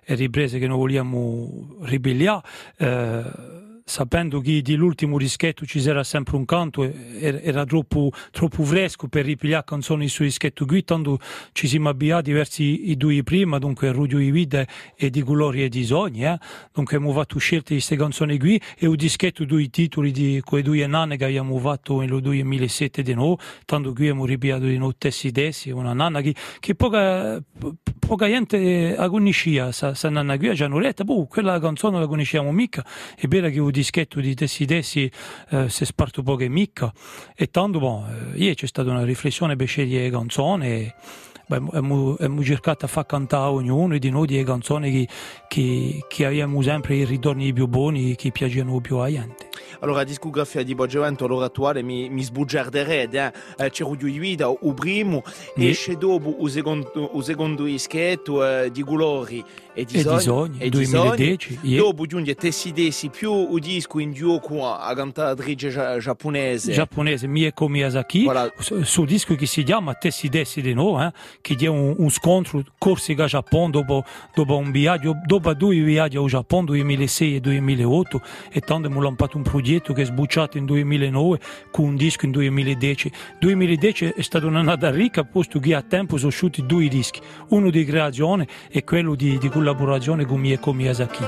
eh, 0.04 0.16
riprese 0.16 0.58
che 0.58 0.66
noi 0.66 0.78
vogliamo 0.78 1.76
ribelliare, 1.82 2.42
eh, 2.78 3.24
sapendo 3.88 4.42
che 4.42 4.62
di 4.62 4.76
l'ultimo 4.76 5.18
dischetto 5.18 5.66
ci 5.66 5.80
sarà 5.80 6.04
sempre 6.04 6.36
un 6.36 6.44
canto, 6.44 6.84
era, 6.84 7.64
troppo, 7.64 8.12
troppo 8.32 8.64
fresco 8.64 9.08
per 9.08 9.24
ripigliare 9.24 9.64
canzoni 9.66 10.10
su 10.10 10.24
dischetto 10.24 10.66
qui, 10.66 10.84
tanto 10.84 11.20
ci 11.54 11.70
siamo 11.70 11.88
abbiati 11.88 12.34
verso 12.34 12.62
i, 12.64 12.98
due 12.98 13.24
prima, 13.24 13.60
dunque 13.60 13.90
Rudio 13.94 14.18
di 14.18 14.30
Vita 14.30 14.66
e 14.94 15.10
di 15.10 15.24
Gloria 15.24 15.64
e 15.64 15.70
di 15.70 15.86
Sogni, 15.86 16.26
eh. 16.26 16.38
dunque 16.74 16.98
abbiamo 16.98 17.14
fatto 17.14 17.40
scelte 17.40 17.70
di 17.70 17.76
queste 17.76 17.96
canzoni 17.96 18.38
qui 18.38 18.62
e 18.78 18.88
un 18.88 18.96
dischetto 18.98 19.46
due 19.46 19.70
titoli 19.70 20.12
di 20.12 20.42
quei 20.44 20.64
due 20.64 20.86
nanne 20.86 21.16
che 21.16 21.24
abbiamo 21.24 21.58
fatto 21.58 22.02
nel 22.02 22.20
2007 22.20 23.02
di 23.02 23.14
noi, 23.14 23.38
tanto 23.64 23.94
qui 23.94 24.10
abbiamo 24.10 24.26
ripigliato 24.26 24.66
di 24.66 24.78
noi 24.78 24.96
tessi 24.98 25.32
tessi, 25.32 25.72
una 25.72 25.94
nanna 25.94 26.20
che, 26.20 26.36
che 26.60 26.76
poca, 26.76 27.42
po- 27.58 27.76
poca 28.06 28.28
gente 28.28 28.96
la 28.98 29.08
conosceva, 29.08 29.72
sa, 29.72 29.94
sa 29.94 30.10
nanna 30.10 30.38
qui, 30.38 30.54
ci 30.58 30.64
hanno 30.64 30.78
detto, 30.78 31.06
boh, 31.06 31.26
quella 31.26 31.58
canzone 31.62 32.00
la 32.00 32.08
conosciamo 32.08 32.52
mica, 32.52 32.86
è 33.16 33.28
vero 33.28 33.48
che 33.50 33.60
un 33.62 33.76
dischetto 33.78 34.20
di 34.20 34.34
Tessi 34.34 34.66
Dessi 34.66 35.12
eh, 35.50 35.70
si 35.70 35.84
è 35.84 35.86
sparto 35.86 36.24
poco 36.24 36.44
e 36.44 36.50
mica 36.50 36.92
e 37.36 37.48
tanto 37.52 37.80
bon, 37.80 38.34
eh, 38.34 38.38
ieri 38.38 38.56
c'è 38.56 38.68
stata 38.68 38.90
una 38.90 39.04
riflessione 39.04 39.56
per 39.56 39.68
scegliere 39.68 40.10
canzoni 40.10 40.68
e 40.68 40.96
abbiamo 41.50 42.18
cercato 42.44 42.86
di 42.86 42.92
far 42.92 43.06
cantare 43.06 43.50
ognuno 43.50 43.98
di 43.98 44.10
noi 44.10 44.28
di 44.28 44.44
canzoni 44.44 44.92
che, 44.92 45.08
che, 45.48 46.04
che 46.08 46.26
abbiamo 46.26 46.62
sempre 46.62 46.96
i 46.96 47.06
ritorni 47.06 47.54
più 47.54 47.68
buoni 47.68 48.16
che 48.16 48.32
piacciono 48.32 48.82
più 48.82 48.98
a 48.98 49.10
gente. 49.10 49.50
Allora, 49.80 50.00
la 50.00 50.04
discografia 50.06 50.64
di 50.64 50.74
Bogevento 50.74 51.26
all'ora 51.26 51.46
attuale 51.46 51.84
mi, 51.84 52.10
mi 52.10 52.24
sbugiarderebbe, 52.24 53.32
eh? 53.58 53.66
eh 53.66 53.70
c'è 53.70 53.84
Rudio 53.84 54.08
Ivida, 54.08 54.52
il 54.62 54.74
primo, 54.74 55.22
sì. 55.26 55.70
esce 55.70 55.98
dopo 55.98 56.36
il 56.42 56.50
secondo, 56.50 57.12
il 57.14 57.24
secondo 57.24 57.64
dischetto 57.64 58.44
eh, 58.44 58.72
di 58.72 58.82
Gulori 58.82 59.44
e 59.78 59.86
di 59.86 60.20
Sogni, 60.20 60.58
e 60.58 60.70
2010. 60.70 61.60
Yeah. 61.62 61.84
Dopo 61.84 62.08
giunge 62.08 62.34
Tessidesi 62.34 63.10
più 63.10 63.54
il 63.54 63.62
disco 63.62 64.00
in 64.00 64.12
gioco 64.12 64.68
a 64.68 64.92
cantatrice 64.96 66.00
giapponese. 66.00 66.72
Giapponese, 66.72 67.28
Mieko 67.28 67.68
Miyazaki, 67.68 68.24
voilà. 68.24 68.52
su, 68.58 68.82
su 68.82 69.06
disco 69.06 69.36
che 69.36 69.46
si 69.46 69.62
chiama 69.62 69.94
Tessidesi 69.94 70.62
di 70.62 70.74
nuovo, 70.74 71.04
eh? 71.04 71.12
che 71.42 71.56
è 71.60 71.68
un, 71.68 71.94
un 71.96 72.10
scontro 72.10 72.64
Corsica-Giappone 72.80 73.70
dopo, 73.70 74.04
dopo 74.34 74.58
un 74.58 74.72
viaggio, 74.72 75.16
dopo 75.24 75.54
due 75.54 75.76
viaggi 75.76 76.18
al 76.18 76.26
Giappone, 76.26 76.66
2006 76.66 77.36
e 77.36 77.40
2008, 77.40 78.22
e 78.50 78.60
tanto 78.62 78.88
abbiamo 78.88 79.04
lanciato 79.04 79.38
un 79.38 79.44
progetto 79.44 79.94
che 79.94 80.02
è 80.02 80.06
sbucciato 80.06 80.58
in 80.58 80.66
2009 80.66 81.40
con 81.70 81.86
un 81.86 81.96
disco 81.96 82.26
in 82.26 82.32
2010. 82.32 83.12
2010 83.40 84.14
è 84.16 84.22
stata 84.24 84.48
un'annata 84.48 84.90
ricca, 84.90 85.24
posto 85.24 85.60
che 85.60 85.76
a 85.76 85.84
tempo 85.84 86.18
sono 86.18 86.30
usciti 86.30 86.66
due 86.66 86.88
dischi, 86.88 87.22
uno 87.50 87.70
di 87.70 87.86
creazione 87.86 88.48
e 88.72 88.84
quello 88.84 89.14
di, 89.14 89.38
di 89.38 89.50
collaborazione 89.68 90.24
con 90.26 90.40
Mieko 90.40 90.72
Miyazaki. 90.72 91.26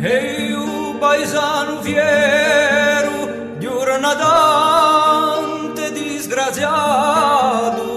Ehi, 0.00 0.52
un 0.52 0.98
paesano 0.98 1.80
fiero 1.80 3.56
di 3.56 3.64
un 3.64 4.00
nadante 4.00 5.92
disgraziato 5.92 7.88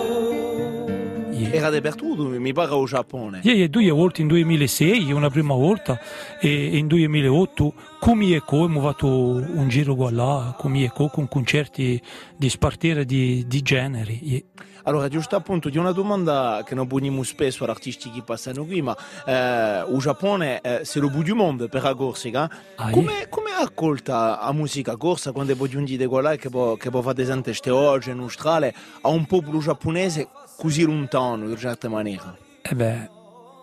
era 1.51 1.69
dappertutto, 1.69 2.27
mi 2.27 2.53
pare 2.53 2.73
al 2.73 2.85
Giappone. 2.85 3.41
Ieri 3.43 3.69
due 3.69 3.89
volte 3.91 4.21
in 4.21 4.27
2006, 4.27 5.11
una 5.11 5.29
prima 5.29 5.53
volta, 5.53 5.99
e 6.39 6.77
in 6.77 6.87
2008 6.87 7.73
con 7.99 8.17
Mieko 8.17 8.63
abbiamo 8.63 8.81
fatto 8.81 9.07
un 9.07 9.67
giro 9.67 9.95
qua 9.95 10.09
là, 10.11 10.55
con 10.57 10.71
Mieko, 10.71 11.09
con 11.09 11.27
concerti 11.27 12.01
di 12.37 12.49
spartire 12.49 13.03
di, 13.03 13.43
di 13.47 13.61
generi. 13.61 14.45
Allora, 14.83 15.07
giusto 15.07 15.35
appunto, 15.35 15.69
di 15.69 15.77
una 15.77 15.91
domanda 15.91 16.63
che 16.65 16.75
non 16.75 16.87
poniamo 16.87 17.23
spesso 17.23 17.63
agli 17.63 17.69
artisti 17.69 18.09
che 18.11 18.21
passano 18.23 18.65
qui, 18.65 18.81
ma 18.81 18.95
eh, 19.25 19.85
il 19.87 19.99
Giappone 19.99 20.61
eh, 20.61 20.79
c'est 20.83 21.01
le 21.01 21.09
bout 21.09 21.23
du 21.23 21.35
monde 21.35 21.67
per 21.67 21.83
la 21.83 21.93
Corsica. 21.93 22.49
Ah, 22.75 22.89
come, 22.89 23.27
come 23.29 23.51
ascolta 23.51 24.39
la 24.41 24.51
musica 24.53 24.97
corsa 24.97 25.31
quando 25.31 25.55
poi 25.55 25.69
giungi 25.69 25.97
di 25.97 26.05
qua 26.05 26.21
là 26.21 26.35
che 26.35 26.49
può, 26.49 26.75
che 26.75 26.89
può 26.89 27.01
fare 27.01 27.21
esempio 27.21 27.75
oggi 27.75 28.09
in 28.09 28.19
Australia 28.19 28.73
a 29.01 29.09
un 29.09 29.25
popolo 29.25 29.59
giapponese 29.59 30.27
così 30.57 30.83
lontano, 30.83 31.49
in 31.49 31.57
certa 31.57 31.89
maniera? 31.89 32.35
Eh 32.61 32.75
beh, 32.75 33.09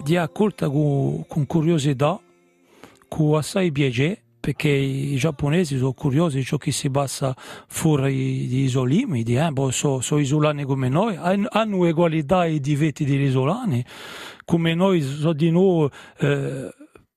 di 0.02 0.16
ascolta 0.16 0.68
con, 0.68 1.24
con 1.26 1.46
curiosità, 1.46 2.18
con 3.08 3.36
assai 3.36 3.70
piacere, 3.72 4.22
perché 4.40 4.68
i 4.68 5.16
giapponesi 5.16 5.76
sono 5.76 5.92
curiosi 5.92 6.38
di 6.38 6.44
ciò 6.44 6.56
che 6.56 6.70
si 6.70 6.90
passa 6.90 7.34
fuori 7.36 8.48
dai 8.48 8.68
suoi 8.68 8.88
limiti, 8.88 9.34
eh? 9.34 9.50
sono, 9.70 10.00
sono 10.00 10.20
isolani 10.20 10.64
come 10.64 10.88
noi, 10.88 11.16
hanno 11.16 11.76
ugualità 11.76 12.44
e 12.44 12.60
diritti 12.60 13.04
degli 13.04 13.26
isolani, 13.26 13.84
come 14.44 14.74
noi 14.74 15.02
sono 15.02 15.32
di 15.32 15.50
noi 15.50 15.88
eh, 16.18 16.74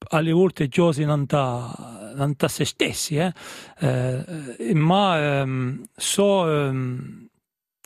alle 0.09 0.31
volte 0.31 0.67
chiusi 0.67 1.05
non 1.05 1.25
da 1.25 2.47
se 2.47 2.65
stessi, 2.65 3.15
eh? 3.15 3.33
Eh, 3.79 4.73
ma 4.73 5.39
ehm, 5.39 5.83
so... 5.95 6.51
Ehm, 6.51 7.29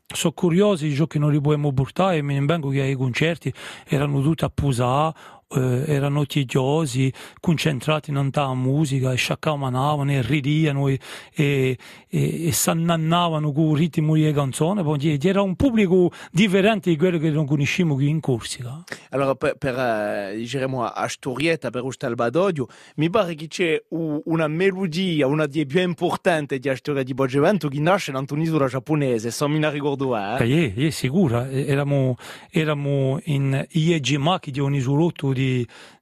sono 0.08 0.34
curiosi 0.34 0.88
di 0.88 0.96
ciò 0.96 1.08
che 1.08 1.20
non 1.20 1.32
li 1.32 1.42
possiamo 1.42 1.74
portare, 1.74 2.22
mi 2.22 2.44
vengo 2.46 2.70
che 2.70 2.82
ai 2.82 2.96
concerti 2.96 3.52
erano 3.86 4.22
tutti 4.22 4.44
a 4.46 4.50
posare 4.50 5.14
eh, 5.56 5.84
erano 5.88 6.26
tediosi, 6.26 7.12
concentrati 7.40 8.10
in 8.10 8.16
tanta 8.16 8.54
musica, 8.54 9.12
e 9.12 9.16
sciaccamanavano 9.16 10.12
e 10.12 10.22
ridivano 10.22 10.88
e, 10.88 11.00
e, 11.34 11.78
e, 12.10 12.48
e 12.48 12.52
s'annannavano 12.52 13.52
con 13.52 13.72
il 13.72 13.78
ritmo 13.78 14.16
delle 14.16 14.34
canzoni. 14.34 14.84
Era 15.22 15.42
un 15.42 15.56
pubblico 15.56 16.12
differente 16.32 16.90
di 16.90 16.98
quello 16.98 17.18
che 17.18 17.30
non 17.30 17.46
conosciamo 17.46 17.96
qui 17.96 18.10
in 18.10 18.20
Corsica. 18.20 18.84
Allora, 19.10 19.36
per, 19.36 19.56
per 19.58 19.78
eh, 19.78 20.34
diciamo, 20.38 20.84
a 20.84 21.08
storietta, 21.08 21.70
per 21.70 21.82
questo 21.82 22.06
Albadoglio, 22.06 22.68
mi 22.96 23.10
pare 23.10 23.36
che 23.36 23.48
c'è 23.48 23.82
una 23.90 24.48
melodia, 24.48 25.28
una 25.28 25.46
delle 25.46 25.66
più 25.66 25.82
importanti 25.82 26.60
della 26.60 26.76
storia 26.76 27.04
di 27.04 27.14
Bogevento, 27.14 27.68
che 27.68 27.80
nasce 27.80 28.12
in 28.12 28.24
un'isola 28.30 28.68
giapponese, 28.68 29.32
se 29.32 29.48
mi 29.48 29.70
ricordo. 29.70 30.16
Eh? 30.16 30.38
Eh, 30.40 30.74
eh, 30.76 30.92
sicuro, 30.92 31.44
eravamo, 31.46 32.16
eravamo 32.50 33.20
in 33.26 33.66
Iejimaki, 33.70 34.52
di 34.52 34.60
un 34.60 34.76
isolotto 34.76 35.34
di, 35.34 35.45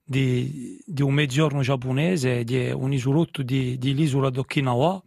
di, 0.04 0.80
di 0.86 1.02
un 1.02 1.14
mezzogiorno 1.14 1.62
giapponese, 1.62 2.44
di 2.44 2.72
un 2.72 2.94
isolotto 2.94 3.42
di, 3.42 3.78
di 3.78 3.94
d'Okinawa 3.94 5.02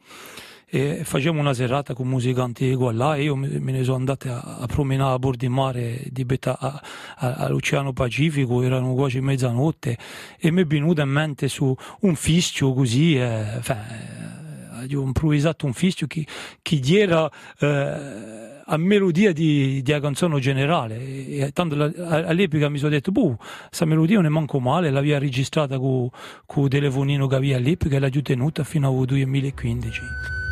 e 0.69 1.05
facciamo 1.05 1.39
una 1.39 1.55
serata 1.55 1.95
con 1.95 2.09
musicanti 2.09 2.75
qua 2.75 2.91
là 2.91 3.15
e 3.15 3.23
io 3.23 3.37
me 3.37 3.59
ne 3.61 3.85
sono 3.85 3.99
andato 3.99 4.29
a, 4.33 4.59
a 4.59 4.67
promenare 4.67 5.15
a 5.15 5.19
bordo 5.19 5.39
di 5.39 5.49
mare 5.49 6.03
di 6.11 6.25
Beta, 6.25 6.59
a, 6.59 6.83
a, 7.19 7.35
all'Oceano 7.35 7.93
Pacifico, 7.93 8.63
erano 8.63 8.93
quasi 8.95 9.21
mezzanotte 9.21 9.97
e 10.39 10.51
mi 10.51 10.63
è 10.63 10.67
venuto 10.67 11.03
in 11.03 11.09
mente 11.09 11.47
su 11.47 11.73
un 12.01 12.15
fischio 12.17 12.73
così, 12.73 13.17
eh, 13.17 13.61
ho 14.95 15.03
improvvisato 15.03 15.67
un 15.67 15.73
fischio 15.73 16.07
che, 16.07 16.27
che 16.63 16.81
era... 16.87 17.31
Eh, 17.59 18.55
a 18.69 18.77
melodia 18.79 19.33
di, 19.33 19.83
di 19.83 20.01
canzone 20.01 20.41
generale. 20.41 20.97
E, 20.99 21.51
tanto 21.53 21.75
la, 21.77 21.91
all'epoca 22.27 22.69
mi 22.69 22.79
sono 22.79 22.91
detto, 22.91 23.13
boh, 23.13 23.37
questa 23.69 23.85
melodia 23.85 24.17
non 24.17 24.27
è 24.27 24.29
manco 24.29 24.59
male, 24.61 24.91
l'aveva 24.91 25.19
registrata 25.19 25.79
con 25.79 26.11
il 26.57 26.69
telefonino 26.69 27.27
che 27.27 27.35
aveva 27.35 27.57
all'epoca 27.57 27.97
e 27.97 27.99
l'ha 27.99 28.11
tenuta 28.11 28.65
fino 28.65 28.89
al 28.89 29.05
2015. 29.05 30.46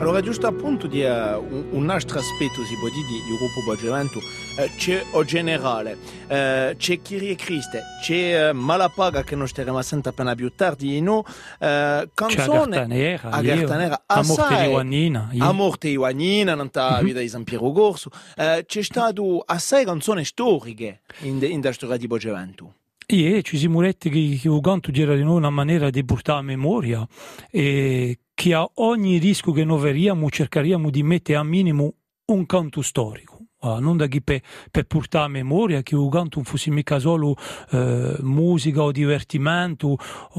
Allora, 0.00 0.22
giusto 0.22 0.46
appunto 0.46 0.86
di 0.86 1.02
uh, 1.02 1.08
un, 1.08 1.66
un, 1.72 1.90
altro 1.90 2.18
aspetto, 2.20 2.64
si 2.64 2.74
può 2.76 2.88
dire, 2.88 3.06
di, 3.06 3.22
di 3.22 3.36
gruppo 3.36 3.60
Bagevento, 3.66 4.18
uh, 4.18 4.74
c'è 4.78 5.04
o 5.10 5.24
generale, 5.24 5.92
uh, 5.92 6.74
c'è 6.74 7.02
Kyrie 7.02 7.34
Criste, 7.34 7.82
c'è 8.00 8.48
uh, 8.48 8.54
Malapaga 8.54 9.22
che 9.22 9.36
non 9.36 9.46
stiamo 9.46 9.76
sentendo 9.82 10.08
appena 10.08 10.34
più 10.34 10.54
tardi, 10.54 11.02
no? 11.02 11.18
Uh, 11.18 12.08
canzone... 12.14 12.86
C'è 12.88 13.18
a 13.24 13.42
Gartanera, 13.42 14.02
a 14.06 14.22
Morte 14.22 14.54
Ioannina. 14.54 15.30
A 15.36 15.52
Morte 15.52 15.88
Ioannina, 15.88 16.54
non 16.54 16.68
sta 16.68 16.92
mm-hmm. 16.92 17.04
vita 17.04 17.20
di 17.20 17.28
San 17.28 17.44
Piero 17.44 17.70
Gorso. 17.70 18.08
Uh, 18.38 18.64
c'è 18.64 18.82
stato 18.82 19.42
assai 19.44 19.84
canzoni 19.84 20.24
storiche 20.24 21.00
in, 21.20 21.42
in 21.42 21.60
la 21.60 21.72
storia 21.72 21.98
di 21.98 22.06
Bagevento. 22.06 22.72
E 23.12 23.42
ci 23.42 23.58
siamo 23.58 23.80
letti 23.80 24.08
che, 24.08 24.18
il 24.18 24.60
canto 24.62 24.92
era 24.92 25.16
di 25.16 25.24
noi 25.24 25.34
una 25.34 25.50
maniera 25.50 25.90
di 25.90 26.04
portare 26.04 26.38
a 26.38 26.42
memoria 26.42 27.04
e 27.50 28.20
che 28.32 28.54
a 28.54 28.70
ogni 28.74 29.18
rischio 29.18 29.50
che 29.50 29.64
noi 29.64 29.80
veriamo 29.80 30.30
cercheremo 30.30 30.90
di 30.90 31.02
mettere 31.02 31.36
a 31.36 31.42
minimo 31.42 31.94
un 32.26 32.46
canto 32.46 32.82
storico. 32.82 33.39
Uh, 33.60 33.78
non 33.78 33.98
da 33.98 34.06
chi 34.06 34.22
per, 34.22 34.40
per 34.70 34.86
portare 34.86 35.26
a 35.26 35.28
memoria 35.28 35.82
che 35.82 35.94
canto 36.10 36.36
non 36.36 36.44
fosse 36.44 36.70
mica 36.70 36.98
solo 36.98 37.36
uh, 37.72 38.16
musica 38.20 38.82
o 38.82 38.90
divertimento, 38.90 39.98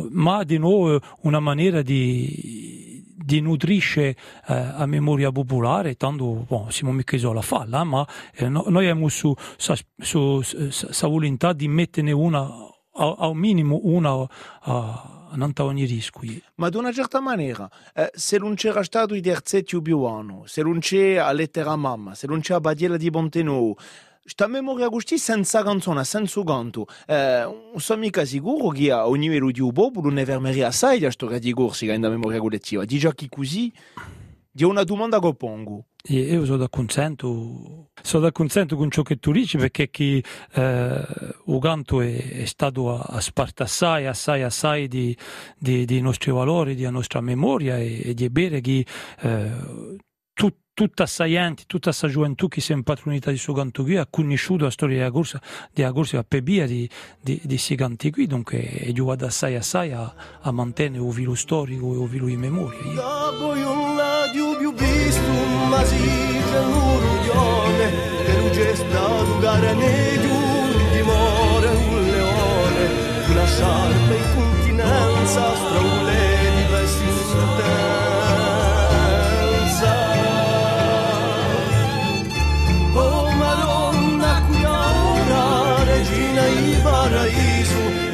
ma 0.09 0.43
di 0.43 0.57
nuovo 0.57 0.99
una 1.21 1.39
maniera 1.39 1.83
di, 1.83 3.03
di 3.15 3.39
nutrisce 3.39 4.15
uh, 4.47 4.53
a 4.75 4.85
memoria 4.87 5.31
popolare, 5.31 5.95
tanto 5.95 6.45
bon, 6.47 6.71
siamo 6.71 6.91
mica 6.91 7.15
solo 7.19 7.39
a 7.39 7.43
farla, 7.43 7.83
ma 7.83 8.07
eh, 8.33 8.49
no, 8.49 8.65
noi 8.67 8.87
abbiamo 8.87 9.07
su, 9.07 9.31
su, 9.55 9.73
su, 9.97 10.41
su, 10.41 11.07
volontà 11.07 11.53
di 11.53 11.67
metterne 11.67 12.11
una, 12.11 12.49
al 12.93 13.35
minimo 13.35 13.81
una 13.83 14.27
non 15.35 15.51
ogni 15.57 15.85
rischio. 15.85 16.41
Ma 16.55 16.69
di 16.69 16.77
una 16.77 16.91
certa 16.91 17.19
maniera, 17.19 17.69
eh, 17.93 18.11
se 18.13 18.37
non 18.37 18.55
c'era 18.55 18.83
stato 18.83 19.13
i 19.13 19.21
terzetti 19.21 19.75
ubiuano, 19.75 20.43
se 20.45 20.61
non 20.61 20.79
c'è 20.79 21.15
a 21.15 21.31
lettera 21.31 21.75
mamma, 21.75 22.15
se 22.15 22.27
non 22.27 22.39
c'è 22.39 22.53
a 22.53 22.59
Badiella 22.59 22.97
di 22.97 23.09
Bontenou, 23.09 23.75
sta 24.23 24.47
memoria 24.47 24.89
così 24.89 25.17
senza 25.17 25.63
canzone, 25.63 26.03
senza 26.03 26.43
canto, 26.43 26.85
eh, 27.07 27.43
non 27.43 27.79
sono 27.79 27.99
mica 27.99 28.23
sicuro 28.25 28.69
che 28.69 28.91
a 28.91 29.07
ogni 29.07 29.27
livello 29.27 29.51
di 29.51 29.61
un 29.61 29.71
popolo 29.71 30.09
ne 30.09 30.25
fermeria 30.25 30.67
assai 30.67 30.99
la 30.99 31.11
storia 31.11 31.39
di 31.39 31.51
Corsica 31.53 31.93
in 31.93 32.01
memoria 32.01 32.39
collettiva. 32.39 32.85
Di 32.85 32.97
già 32.97 33.13
che 33.13 33.27
così, 33.29 33.71
di 34.51 34.63
una 34.63 34.83
domanda 34.83 35.19
che 35.19 35.33
pongo. 35.35 35.85
Io 36.07 36.45
sono 36.45 36.57
d'accordo 36.57 37.89
sono 38.01 38.23
d'accordo 38.23 38.75
con 38.75 38.89
ciò 38.89 39.01
che 39.03 39.17
tu 39.17 39.31
dici 39.31 39.57
perché 39.57 39.89
chi 39.89 40.23
eh, 40.53 41.05
Uganto 41.45 42.01
è, 42.01 42.41
è, 42.41 42.45
stato 42.45 42.95
a, 42.95 43.05
a 43.17 43.21
sparta 43.21 43.63
assai, 43.63 44.07
assai, 44.07 44.41
assai 44.41 44.87
di, 44.87 45.15
di, 45.57 45.85
di, 45.85 46.01
nostri 46.01 46.31
valori, 46.31 46.75
di 46.75 46.89
nostra 46.89 47.21
memoria 47.21 47.77
e, 47.77 48.01
e 48.09 48.13
di 48.13 48.29
bere 48.29 48.61
che 48.61 48.85
eh, 49.21 49.51
tut, 50.73 50.89
tutta 50.91 51.05
saienti, 51.05 51.63
tutta 51.67 51.89
questa 51.89 52.07
gioventù 52.07 52.47
che 52.47 52.61
si 52.61 52.71
è 52.71 52.75
impatronita 52.75 53.31
di 53.31 53.37
suo 53.37 53.53
canto 53.53 53.83
qui 53.83 53.97
ha 53.97 54.07
conosciuto 54.09 54.65
la 54.65 54.71
storia 54.71 54.97
della 54.97 55.11
corsa, 55.11 55.41
della 55.73 55.91
corsa 55.91 56.23
per 56.23 56.43
via 56.43 56.65
di, 56.65 56.89
di, 57.19 57.39
di 57.43 57.57
si 57.57 57.75
canti 57.75 58.11
qui, 58.11 58.27
dunque 58.27 58.59
è 58.61 58.91
giuvato 58.91 59.25
assai 59.25 59.55
assai 59.55 59.91
a, 59.91 60.13
a 60.41 60.51
mantenere 60.51 61.03
il 61.03 61.11
vilo 61.11 61.35
storico 61.35 61.93
e 61.93 62.01
il 62.01 62.09
vilo 62.09 62.25
di 62.27 62.37
memoria. 62.37 62.79
ma 65.69 65.83
si 65.83 65.97
c'è 65.97 66.63
l'uruglione 66.63 68.11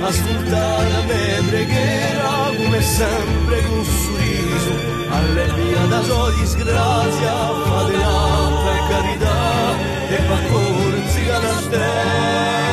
paraiso 0.07 0.23
ascolta 0.23 0.83
la 0.89 1.01
mia 1.03 1.43
preghiera 1.49 2.51
come 2.55 2.81
sempre 2.81 3.61
con 3.67 3.83
sorriso. 3.83 4.95
Alle 5.09 5.45
via 5.53 5.85
da 5.85 6.03
sua 6.03 6.31
disgrazia 6.31 7.33
fate 7.65 7.97
l'altra 7.97 8.75
e 8.75 8.89
carità 8.89 9.79
e 10.09 10.27
va 10.27 10.39
corsi 10.49 11.25
la 11.25 11.59
stesa 11.61 12.66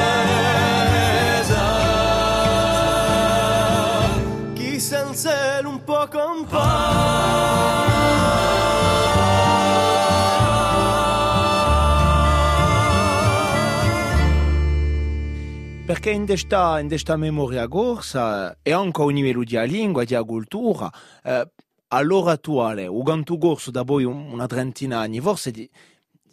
Perché 16.04 16.18
in 16.18 16.26
questa, 16.26 16.78
in 16.80 16.88
questa 16.88 17.16
memoria 17.16 17.66
corsa 17.66 18.58
e 18.60 18.72
anche 18.72 19.00
a 19.00 19.08
livello 19.08 19.42
di 19.42 19.58
lingua, 19.66 20.04
di 20.04 20.14
cultura, 20.26 20.92
eh, 21.22 21.48
all'ora 21.88 22.32
attuale, 22.32 22.86
o 22.86 23.02
ganto 23.02 23.38
corso 23.38 23.70
da 23.70 23.84
poi 23.84 24.04
una 24.04 24.44
trentina 24.44 24.98
anni, 24.98 25.18
forse 25.20 25.50
di, 25.50 25.66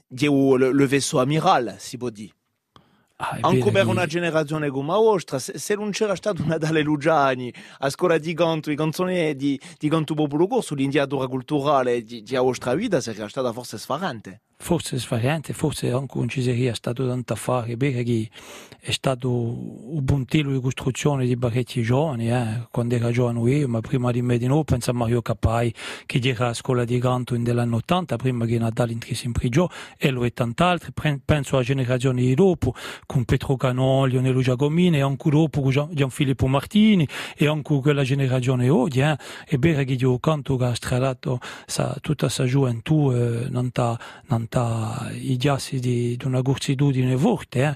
di 0.05 0.27
le, 0.27 0.87
vaisseau 0.87 1.21
amiral, 1.21 1.75
si 1.77 1.95
può 1.95 2.09
dire. 2.09 2.33
Ah, 3.15 3.37
Anche 3.39 3.71
per 3.71 3.87
una 3.87 4.05
generazione 4.05 4.69
come 4.69 4.91
la 4.91 4.97
vostra, 4.97 5.39
se, 5.39 5.57
se 5.57 5.75
non 5.75 5.91
c'era 5.91 6.15
stato 6.15 6.43
Natale 6.45 6.81
Lugiani, 6.81 7.53
a 7.79 7.89
scuola 7.89 8.17
di 8.17 8.33
canto, 8.33 8.71
i 8.71 8.75
canzoni 8.75 9.37
di, 9.37 9.57
di 9.77 9.87
canto 9.87 10.15
popolo 10.15 10.47
corso, 10.47 10.75
l'indiatura 10.75 11.27
culturale 11.27 12.03
di, 12.03 12.23
di 12.23 12.35
vostra 12.35 12.73
vita 12.73 12.99
sarebbe 12.99 13.29
stata 13.29 13.53
forse 13.53 13.77
sfarante. 13.77 14.41
Forse 14.61 14.99
sfarante, 14.99 15.53
forse 15.53 15.91
anche 15.91 16.27
ci 16.27 16.43
sarebbe 16.43 16.75
stato 16.75 17.07
tanto 17.07 17.33
a 17.33 17.35
fare, 17.35 17.75
perché 17.75 18.29
è 18.79 18.91
stato 18.91 19.29
un 19.31 20.03
buon 20.03 20.25
di 20.27 20.59
costruzione 20.61 21.25
di 21.25 21.35
parecchi 21.35 21.81
giovani, 21.81 22.31
eh, 22.31 22.67
quando 22.71 22.95
era 22.95 23.11
giovane 23.11 23.39
io, 23.51 23.67
ma 23.67 23.79
prima 23.79 24.11
di 24.11 24.21
me 24.21 24.37
di 24.37 24.45
noi, 24.45 24.63
penso 24.63 24.91
a 24.91 24.93
Mario 24.93 25.21
Capai, 25.21 25.73
che 26.05 26.19
era 26.23 26.49
a 26.49 26.53
scuola 26.53 26.85
di 26.85 26.99
canto 26.99 27.35
nell'anno 27.35 27.77
80, 27.77 28.15
prima 28.17 28.45
che 28.45 28.59
Natale 28.59 28.91
entrasse 28.91 29.25
in 29.25 29.31
prigione, 29.31 29.71
e 29.97 30.09
lo 30.11 30.23
e 30.23 30.31
tant'altri, 30.31 30.91
penso 31.25 31.55
alla 31.55 31.65
generazione 31.65 32.21
di 32.21 32.35
dopo, 32.35 32.73
con 33.07 33.25
Petro 33.25 33.55
Canò, 33.55 34.05
Lionello 34.05 34.41
Giacomini, 34.41 34.97
e 34.97 35.01
anche 35.01 35.29
dopo 35.31 35.61
con 35.61 35.71
Gian, 35.71 35.89
Gianfilippo 35.91 36.45
Martini, 36.45 37.07
e 37.35 37.47
anche 37.47 37.79
quella 37.79 38.03
generazione 38.03 38.69
oggi, 38.69 38.99
eh, 39.01 39.17
è 39.45 39.57
vero 39.57 39.83
che 39.83 39.93
io 39.93 40.19
canto 40.19 40.55
che 40.55 40.65
ha 40.65 40.75
stradato 40.75 41.39
tutta 42.01 42.25
questa 42.25 42.45
gioventù, 42.45 43.11
eh, 43.11 43.47
non 43.49 43.71
ta, 43.71 43.99
ta, 44.51 45.09
i 45.13 45.37
giassi 45.37 45.79
di, 45.79 46.17
di 46.17 46.25
una 46.25 46.41
gursitudine 46.41 47.15
forte, 47.15 47.63
eh. 47.63 47.75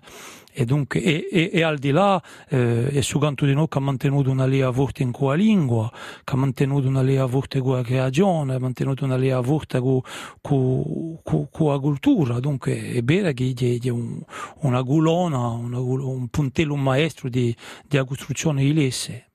E, 0.58 0.64
dunque, 0.64 1.02
e, 1.02 1.28
e, 1.30 1.50
e, 1.52 1.64
al 1.64 1.78
di 1.78 1.92
là 1.92 2.22
eh, 2.48 2.88
è 2.88 3.02
su 3.02 3.20
canto 3.20 3.46
di 3.46 3.54
noi 3.54 3.68
che 3.68 3.78
ha 3.78 3.82
mantenuto 3.82 4.30
una 4.30 4.46
linea 4.46 4.72
forte 4.72 5.04
in 5.04 5.12
quella 5.12 5.34
lingua, 5.34 5.92
che 6.24 6.34
ha 6.34 6.38
mantenuto 6.38 6.88
una 6.88 7.02
linea 7.02 7.28
forte 7.28 7.60
con 7.60 7.76
la 7.76 7.82
creazione, 7.82 8.56
ha 8.56 8.60
mantenuto 8.60 9.04
una 9.04 9.18
linea 9.18 9.42
forte 9.42 9.80
con, 9.82 10.02
la 10.42 11.80
cultura, 11.80 12.40
dunque 12.40 12.94
è 12.94 13.02
vero 13.04 13.34
che 13.34 13.54
è 13.82 13.90
un, 13.90 14.22
una 14.62 14.82
gulona, 14.82 15.50
una, 15.50 15.80
un 15.80 16.28
puntello, 16.30 16.74
un 16.74 16.84
maestro 16.84 17.28
di, 17.28 17.54
di 17.86 18.02
costruzione 18.06 18.64
di 18.64 18.74
lesse. 18.74 19.32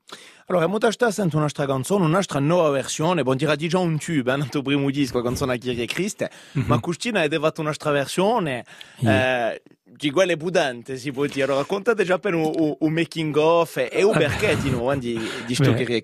Allora, 0.47 0.67
molta 0.67 0.91
sta 0.91 1.11
sento 1.11 1.37
un'altra 1.37 1.65
canzone, 1.65 2.05
un'altra 2.05 2.39
nuova 2.39 2.69
versione, 2.69 3.23
bon, 3.23 3.37
dirà 3.37 3.55
già 3.55 3.79
un 3.79 3.97
tube, 3.97 4.33
eh, 4.33 4.37
nel 4.37 4.49
tuo 4.49 4.61
primo 4.61 4.89
disco, 4.89 5.17
la 5.17 5.23
canzone 5.23 5.53
a 5.53 5.57
Kyrie 5.57 5.85
Christe, 5.85 6.29
mm 6.29 6.61
-hmm. 6.61 6.65
ma 6.67 6.79
Custina 6.79 7.21
ha 7.21 7.39
fatto 7.39 7.61
un'altra 7.61 7.91
versione, 7.91 8.65
yeah. 8.97 9.53
eh, 9.53 9.61
di 10.01 10.09
quelle 10.09 10.37
budante, 10.37 10.97
si 10.97 11.11
può 11.11 11.25
dire. 11.25 11.43
Allora, 11.43 11.59
raccontate 11.59 12.03
già 12.03 12.17
per 12.17 12.33
un, 12.33 12.51
un, 12.55 12.75
un 12.79 12.91
making 12.91 13.35
of 13.35 13.77
e 13.77 14.03
un 14.03 14.13
perché 14.13 14.57
di 14.57 14.69
nuovo 14.69 14.95
di, 14.95 15.19
di 15.45 15.53
sto 15.53 15.73
Kyrie. 15.73 16.01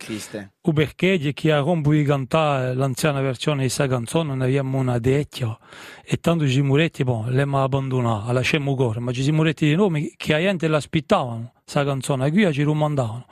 Un 0.62 0.73
perché 0.73 1.17
di 1.17 1.34
chi 1.34 1.50
ha 1.50 1.60
rompo 1.60 1.91
di 1.91 2.04
cantare 2.04 2.76
l'anziana 2.76 3.21
versione 3.21 3.58
di 3.58 3.63
questa 3.63 3.88
canzone, 3.88 4.30
non 4.30 4.41
abbiamo 4.41 4.78
una 4.78 5.00
decchia, 5.00 5.58
e 6.06 6.17
tanto 6.17 6.47
ci 6.47 6.62
muretti, 6.62 7.04
bon, 7.04 7.26
l'abbiamo 7.26 7.63
abbandonata, 7.63 8.32
lasciamo 8.32 8.76
cuore, 8.76 9.00
ma 9.00 9.12
ci 9.12 9.23
siamo 9.23 9.38
muretti 9.38 9.65
di 9.65 9.76
nome 9.76 10.12
che 10.15 10.34
a 10.34 10.39
gente 10.39 10.67
l'aspettavano, 10.67 11.54
questa 11.67 11.84
canzone, 11.84 12.32
qui 12.32 12.53
ci 12.53 12.63
rimandavano 12.63 13.25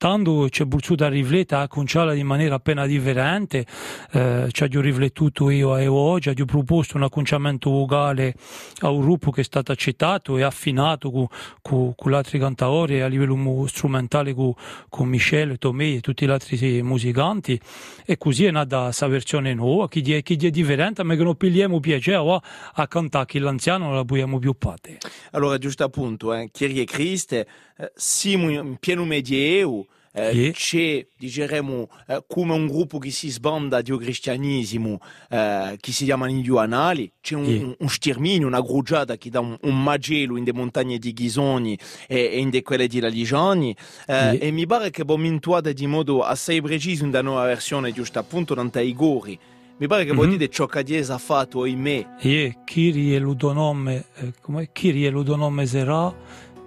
tanto 0.00 0.48
ci 0.48 0.62
è 0.62 1.08
riflettere 1.10 1.60
a 1.60 1.68
conciarla 1.68 2.14
in 2.14 2.26
maniera 2.26 2.54
appena 2.54 2.86
differente, 2.86 3.66
eh, 4.12 4.48
ci 4.50 4.64
ho 4.64 4.80
riflettuto 4.80 5.50
io 5.50 5.76
e 5.76 5.86
oggi, 5.88 6.30
ho 6.30 6.44
proposto 6.46 6.96
un 6.96 7.02
acconciamento 7.02 7.68
vocale 7.68 8.34
a 8.78 8.88
un 8.88 9.02
gruppo 9.02 9.30
che 9.30 9.42
è 9.42 9.44
stato 9.44 9.72
accettato 9.72 10.38
e 10.38 10.42
affinato 10.42 11.10
con, 11.10 11.26
con, 11.60 11.92
con 11.94 12.12
gli 12.12 12.14
altri 12.14 12.38
cantatori 12.38 13.02
a 13.02 13.08
livello 13.08 13.66
strumentale 13.66 14.32
con, 14.32 14.54
con 14.88 15.06
Michele, 15.06 15.58
Tomei 15.58 15.96
e 15.96 16.00
tutti 16.00 16.24
gli 16.24 16.30
altri 16.30 16.80
musicanti. 16.80 17.60
E 18.06 18.16
così 18.16 18.46
è 18.46 18.50
nata 18.50 18.84
questa 18.84 19.06
versione 19.06 19.52
nuova. 19.52 19.86
Che 19.86 20.00
è, 20.00 20.22
è 20.22 20.50
differente 20.50 21.02
ma 21.02 21.14
che 21.14 21.22
non 21.22 21.36
pigliamo 21.36 21.78
piacere 21.78 22.40
a 22.72 22.88
cantare 22.88 23.26
che 23.26 23.38
l'anziano 23.38 23.84
non 23.84 23.96
la 23.96 24.04
puiamo 24.06 24.38
più 24.38 24.54
parte. 24.54 24.96
Allora 25.32 25.58
giusto 25.58 25.84
appunto, 25.84 26.32
eh, 26.32 26.48
Kyrie 26.50 26.84
Christe, 26.84 27.46
siamo 27.94 28.50
in 28.50 28.76
pieno 28.78 29.04
medioevo, 29.04 29.86
eh, 30.12 30.50
c'è 30.52 31.06
diciamo 31.16 31.88
eh, 32.08 32.24
come 32.26 32.52
un 32.52 32.66
gruppo 32.66 32.98
che 32.98 33.10
si 33.10 33.30
sbanda 33.30 33.80
di 33.80 33.96
cristianesimo 33.96 35.00
eh, 35.28 35.76
che 35.78 35.92
si 35.92 36.04
chiama 36.04 36.28
gli 36.28 36.56
Anali 36.56 37.12
c'è 37.20 37.36
un, 37.36 37.44
yeah. 37.44 37.74
un, 37.78 37.88
sterminio, 37.88 38.46
una 38.46 38.60
grugiata 38.60 39.16
che 39.16 39.30
dà 39.30 39.38
un, 39.38 39.56
un 39.60 39.82
magello 39.82 40.36
in 40.36 40.42
de 40.42 40.52
montagne 40.52 40.98
di 40.98 41.12
Ghisoni 41.12 41.78
e, 42.08 42.30
e 42.32 42.38
in 42.38 42.50
de 42.50 42.62
quelle 42.62 42.88
di 42.88 42.98
Laligiani 42.98 43.74
yeah. 44.06 44.32
e 44.32 44.50
mi 44.50 44.66
pare 44.66 44.90
che 44.90 45.02
abbiamo 45.02 45.26
intuato 45.26 45.72
di 45.72 45.86
modo 45.86 46.22
assai 46.22 46.60
preciso 46.60 47.04
una 47.04 47.22
nuova 47.22 47.44
versione 47.44 47.92
giusto 47.92 48.18
appunto 48.18 48.54
non 48.54 48.70
i 48.74 48.92
gori 48.92 49.38
mi 49.76 49.86
pare 49.86 50.02
che 50.02 50.08
mm-hmm. 50.08 50.18
vuol 50.18 50.30
dire 50.30 50.50
ciò 50.50 50.66
che 50.66 50.82
Dies 50.82 51.10
ha 51.10 51.18
fatto 51.18 51.64
in 51.64 51.80
me 51.80 52.16
yeah. 52.20 52.52
Kyrie 52.64 53.16
l'udonome 53.20 54.06
eh, 54.16 54.32
come 54.40 54.70
Kyrie 54.72 55.08
l'udonome 55.08 55.66
sarà 55.66 56.12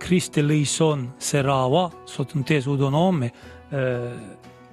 Christe 0.03 0.41
leison 0.41 1.13
serava, 1.15 1.89
sottinteso 2.03 2.75
do 2.75 2.89
nome, 2.89 3.31
eh, 3.69 4.11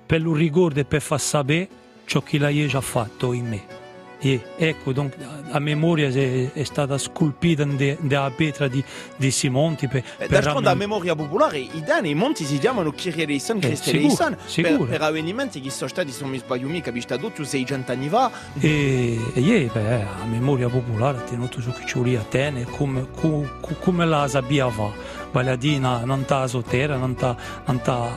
per 0.05 0.21
lo 0.21 0.35
ricordo 0.35 0.81
e 0.81 0.85
per 0.85 1.01
far 1.01 1.21
sapere 1.21 1.69
ciò 2.05 2.21
che 2.21 2.37
lei 2.37 2.69
ha 2.73 2.81
fatto 2.81 3.33
in 3.33 3.47
me. 3.47 3.79
E 4.23 4.43
ecco, 4.57 4.93
donc, 4.93 5.15
la 5.49 5.59
memoria 5.61 6.09
è, 6.09 6.53
è 6.53 6.63
stata 6.65 6.99
scolpita 6.99 7.65
nella 7.65 8.31
pietra 8.37 8.69
di, 8.69 8.85
di 9.17 9.31
Simonti. 9.31 9.89
Per, 9.89 10.03
per 10.19 10.29
D'altronde, 10.29 10.69
la 10.69 10.75
memoria 10.75 11.15
popolare, 11.15 11.59
i 11.59 11.83
danni, 11.83 12.11
i 12.11 12.15
monti 12.15 12.45
si 12.45 12.59
chiamano 12.59 12.91
Kyrie 12.91 13.25
Leisan, 13.25 13.61
Christe 13.61 13.93
eh, 13.93 14.63
per, 14.63 14.85
per 14.85 15.01
avvenimenti 15.01 15.63
che 15.63 15.71
sono 15.71 15.89
stati, 15.89 16.11
se 16.11 16.21
non 16.21 16.31
mi 16.31 16.39
sbaglio 16.39 16.69
mica, 16.69 16.91
visto 16.91 17.17
tutto 17.17 17.45
600 17.45 17.93
anni 17.93 18.09
fa. 18.11 18.31
E, 18.59 19.19
e 19.33 19.71
beh, 19.73 20.05
la 20.19 20.27
memoria 20.29 20.69
popolare 20.69 21.25
tenuto 21.25 21.63
su 21.63 21.73
che 21.73 21.87
ci 21.87 21.97
voleva 21.97 22.23
tenere, 22.29 22.71
come, 22.71 23.07
come, 23.15 23.49
come 23.81 24.05
la 24.05 24.29
sabbia 24.29 24.69
fa, 24.69 24.91
vale 25.33 25.51
a 25.51 25.57
dire, 25.57 25.79
non 25.79 26.23
sta 26.25 26.47
sotterra, 26.47 26.97
non 26.97 27.15
sta, 27.17 27.37
non 27.67 27.79
sta, 27.79 28.09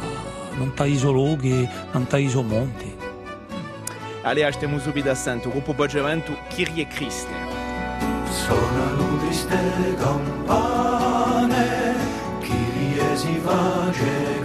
non 0.58 0.72
sta 0.74 0.86
isologhi, 0.86 1.68
non 1.92 2.06
sta 2.06 2.18
isomonti. 2.18 2.96
Ale 4.24 4.44
așteptăm 4.46 4.80
subit 4.80 5.08
assentu, 5.08 5.50
gruppo 5.50 5.74
Boggeventu, 5.74 6.32
Kyrie 6.56 6.88
Christe. 6.88 7.32
Sonano 8.46 9.18
triste 9.26 9.60
campane, 10.00 11.96
Kyrie 12.40 13.16
si 13.16 13.40
face 13.44 14.43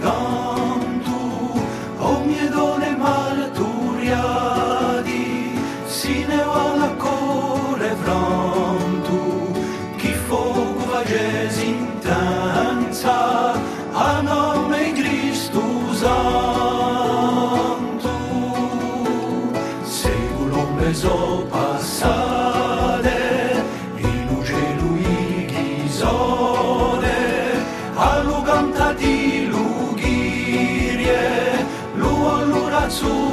出 32.89 33.28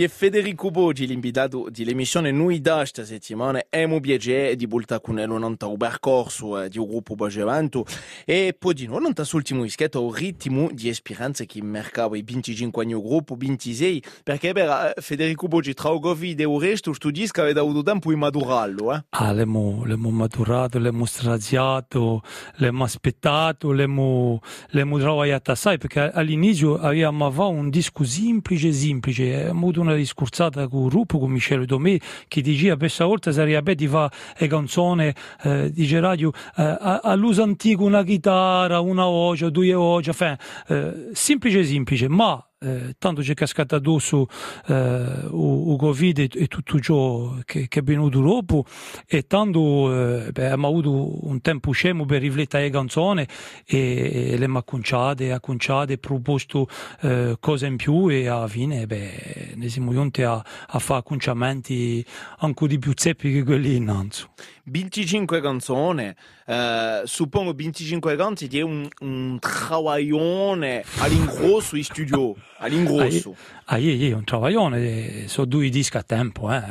di 0.00 0.08
Federico 0.20 0.70
Bogi, 0.70 1.06
l'invitato 1.06 1.68
dell'emissione 1.70 2.30
Nui 2.30 2.60
da 2.60 2.76
questa 2.76 3.06
settimana, 3.06 3.64
è 3.70 3.84
un 3.84 4.00
piacere 4.00 4.54
di 4.54 4.66
voltare 4.66 5.00
con 5.00 5.14
lui 5.14 5.24
un 5.24 5.76
percorso 5.78 6.68
di 6.68 6.76
un 6.76 6.86
gruppo 6.86 7.14
Bagevanto 7.14 7.86
e 8.26 8.54
poi 8.58 8.74
di 8.74 8.86
noi, 8.86 9.00
non 9.00 9.14
l'ultimo 9.32 9.64
ischetto, 9.64 10.04
un 10.04 10.12
ritmo 10.12 10.68
di 10.72 10.92
speranza 10.92 11.44
che 11.44 11.62
mercava 11.62 12.18
i 12.18 12.22
25 12.22 12.82
anni 12.82 12.92
gruppo, 12.92 13.34
26, 13.34 14.02
perché 14.22 14.52
per 14.52 14.92
Federico 14.98 15.48
Bogi 15.48 15.72
tra 15.72 15.90
il 15.90 16.00
Covid 16.00 16.38
e 16.38 16.42
il 16.42 16.60
resto, 16.60 16.90
questo 16.90 17.10
disco 17.10 17.40
aveva 17.40 17.60
avuto 17.60 17.82
tempo 17.82 18.10
di 18.10 18.16
maturarlo. 18.16 18.92
Eh? 18.92 19.04
Ah, 19.08 19.32
l'abbiamo, 19.32 19.86
maturato, 20.10 20.76
l'abbiamo 20.76 21.06
straziato, 21.06 22.22
l'abbiamo 22.56 22.84
aspettato, 22.84 23.72
l'abbiamo 23.72 24.38
lavorato 24.72 25.50
assai, 25.50 25.78
perché 25.78 26.10
all'inizio 26.12 26.76
avevamo 26.76 27.48
un 27.48 27.70
disco 27.70 28.04
semplice, 28.04 28.70
semplice, 28.70 29.34
abbiamo 29.34 29.60
avuto 29.60 29.80
una 29.80 29.94
discursata 30.10 30.66
con 30.66 30.88
Rupo, 30.88 31.18
con 31.18 31.30
Michele 31.30 31.64
Domè, 31.64 31.96
che 32.26 32.40
diceva 32.40 32.76
questa 32.76 33.04
volta 33.04 33.30
sarebbe 33.30 33.74
di 33.74 33.86
fare 33.86 34.12
le 34.38 34.46
canzoni, 34.48 35.12
eh, 35.42 35.70
dice 35.70 36.00
radio, 36.00 36.32
eh, 36.56 36.76
all'uso 37.02 37.42
antico 37.42 37.84
una 37.84 38.02
chitarra, 38.02 38.80
una 38.80 39.04
voce, 39.04 39.50
due 39.50 39.72
voci, 39.72 40.10
enfin, 40.10 40.36
eh, 40.68 41.10
semplice 41.12 41.64
semplice, 41.64 42.08
ma 42.08 42.44
eh, 42.62 42.94
tanto 42.98 43.22
c'è 43.22 43.32
cascato 43.32 43.74
addosso 43.74 44.26
eh, 44.66 45.28
Covid 45.30 46.18
e, 46.18 46.28
e, 46.30 46.46
tutto 46.46 46.78
ciò 46.78 47.36
che, 47.46 47.68
che, 47.68 47.80
è 47.80 47.82
venuto 47.82 48.20
dopo 48.20 48.66
e 49.06 49.26
tanto 49.26 49.90
eh, 49.90 50.26
abbiamo 50.26 50.68
avuto 50.68 51.26
un 51.26 51.40
tempo 51.40 51.70
scemo 51.72 52.04
per 52.04 52.20
riflettere 52.20 52.64
le 52.64 52.70
canzoni 52.70 53.26
e, 53.64 54.32
e 54.32 54.36
le 54.36 54.48
acconciate, 54.52 55.32
acconciate, 55.32 55.96
proposto 55.96 56.68
eh, 57.00 57.36
cose 57.40 57.66
in 57.66 57.76
più 57.76 58.08
e 58.10 58.28
alla 58.28 58.48
fine 58.48 58.86
beh, 58.86 59.54
ne 59.54 59.68
siamo 59.70 59.92
giunti 59.92 60.22
a, 60.22 60.34
a 60.34 60.78
fare 60.78 61.00
acconciamenti 61.00 62.04
anche 62.40 62.66
di 62.66 62.78
più 62.78 62.92
zeppi 62.94 63.32
che 63.32 63.42
quelli 63.42 63.76
innanzi. 63.76 64.26
25 64.70 65.40
canzoni, 65.40 66.14
eh, 66.46 67.02
suppongo 67.04 67.52
25 67.52 68.14
canzoni 68.14 68.48
di 68.48 68.62
un, 68.62 68.88
un 69.00 69.38
travaglione 69.40 70.84
all'ingrosso 70.98 71.76
in 71.76 71.82
studio, 71.82 72.36
all'ingrosso. 72.58 73.34
Ah, 73.64 73.78
io, 73.78 74.16
un 74.16 74.24
travaglione, 74.24 75.26
sono 75.26 75.46
due 75.46 75.68
dischi 75.70 75.96
a 75.96 76.02
tempo, 76.02 76.52
eh, 76.52 76.62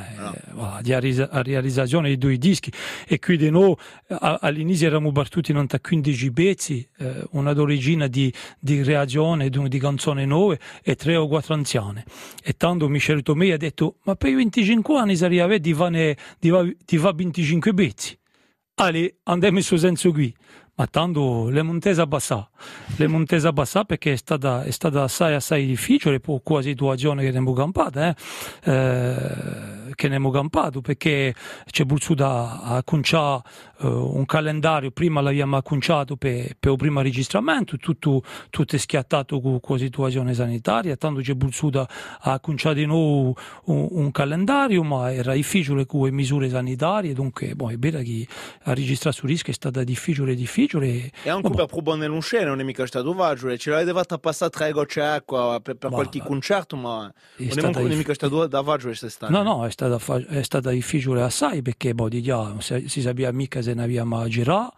no. 0.54 0.80
di 0.82 0.94
realizzazione 0.94 2.10
di 2.10 2.18
due 2.18 2.38
dischi 2.38 2.72
e 3.06 3.20
qui 3.20 3.38
di 3.38 3.50
noi 3.50 3.76
all'inizio 4.08 4.88
eravamo 4.88 5.12
battuti 5.12 5.52
non 5.52 5.68
15 5.68 6.32
pezzi, 6.32 6.88
eh, 6.98 7.24
una 7.32 7.54
d'origine 7.54 8.10
di, 8.10 8.34
di 8.60 8.82
reazione 8.82 9.50
di, 9.50 9.68
di 9.68 9.80
canzoni 9.80 10.26
nuove 10.26 10.60
e 10.84 10.96
tre 10.96 11.16
o 11.18 11.28
quattro 11.28 11.54
anziane. 11.54 12.06
E 12.44 12.54
tanto 12.54 12.88
Michele 12.88 13.22
Tomei 13.22 13.52
ha 13.52 13.58
detto, 13.58 13.96
ma 14.04 14.16
per 14.16 14.30
i 14.30 14.36
25 14.36 14.98
anni 14.98 15.16
sarebbe 15.18 15.60
di 15.60 15.74
fare 15.74 16.18
25 16.40 17.74
pezzi 17.74 17.88
pezzi. 17.89 18.17
Allez, 18.75 19.15
andiamo 19.23 19.58
in 19.58 19.63
suo 19.63 19.78
tanto 20.88 21.50
le 21.50 21.62
montese 21.62 22.02
abbassà, 22.02 22.50
le 22.98 23.08
montese 23.08 23.48
abbassà 23.48 23.84
perché 23.84 24.13
è 24.13 24.15
stata, 24.15 24.63
è 24.63 24.72
stata 24.72 25.04
assai 25.04 25.34
assai 25.34 25.65
difficile 25.65 26.20
per 26.20 26.42
qua 26.44 26.62
situazione 26.62 27.22
che 27.22 27.30
abbiamo 27.30 27.54
campato, 27.54 28.00
eh? 28.00 28.15
eh, 28.63 29.94
che 29.96 30.06
abbiamo 30.06 30.30
campato 30.30 30.82
perché 30.82 31.34
c'è 31.70 31.86
voluto 31.86 32.13
da 32.13 32.62
acconciare 32.62 33.42
eh, 33.80 33.88
un 33.88 34.26
calendario, 34.26 34.92
prima 34.92 35.22
l'abbiamo 35.22 35.58
acconciato 35.58 36.15
per, 36.15 36.56
per 36.60 36.72
il 36.72 36.78
primo 36.78 37.02
registramento, 37.02 37.78
tutto, 37.78 38.24
tutto 38.50 38.76
è 38.76 38.80
schiattato 38.80 39.39
con 39.42 39.60
la 39.62 39.78
situazione 39.78 40.34
sanitaria, 40.34 40.96
tanto 40.96 41.22
c'è 41.22 41.36
voluto 41.36 41.70
da 41.70 41.88
acconciare 42.22 42.76
di 42.76 42.86
nuovo 42.86 43.36
un, 43.65 43.88
un, 43.92 44.12
calendario, 44.12 44.84
ma 44.84 45.13
era 45.13 45.34
difficile 45.34 45.86
con 45.86 46.06
le 46.06 46.12
misure 46.12 46.50
sanitarie, 46.50 47.13
dunque 47.13 47.56
boh, 47.56 47.70
è 47.70 47.78
vero 47.78 48.00
che 48.00 48.28
a 48.63 48.74
registrare 48.74 49.15
su 49.15 49.26
rischio 49.26 49.52
è 49.52 49.56
stata 49.56 49.84
difficile 49.84 50.36
difficile 50.36 50.69
difficile. 50.78 51.12
E 51.24 51.30
anche 51.30 51.50
per 51.50 51.66
probare 51.66 52.08
non 52.08 52.20
c'è, 52.20 52.46
non 52.46 52.60
è 52.60 52.64
mica 52.64 52.86
stato 52.86 53.14
facile, 53.14 53.58
ce 53.58 53.72
l'avete 53.72 53.92
fatta 53.92 54.18
passare 54.18 54.52
tre 54.52 54.72
gocce 54.72 55.00
d'acqua 55.00 55.60
per, 55.62 55.76
per 55.76 55.90
Ma- 55.90 55.96
qualche 55.96 56.22
concerto, 56.22 56.76
ma 56.76 57.12
non 57.38 57.58
è, 57.58 57.62
manco- 57.62 57.80
non 57.80 57.92
è 57.92 57.96
mica 57.96 58.14
stato 58.14 58.46
da 58.48 58.64
facile 58.64 58.90
quest'estate. 58.90 59.32
No, 59.32 59.44
no, 59.44 59.66
è 59.66 59.72
stata, 59.72 60.00
è 60.28 60.44
stata 60.44 60.70
difficile 60.70 61.22
assai 61.22 61.62
perché 61.62 61.94
boh, 61.94 62.10
di 62.10 62.22
già 62.22 62.56
si, 62.60 62.88
si 62.88 63.02
sapeva 63.02 63.32
mica 63.32 63.62
se 63.62 63.74
ne 63.74 63.84
abbiamo 63.84 64.20
a 64.20 64.28
girare 64.28 64.72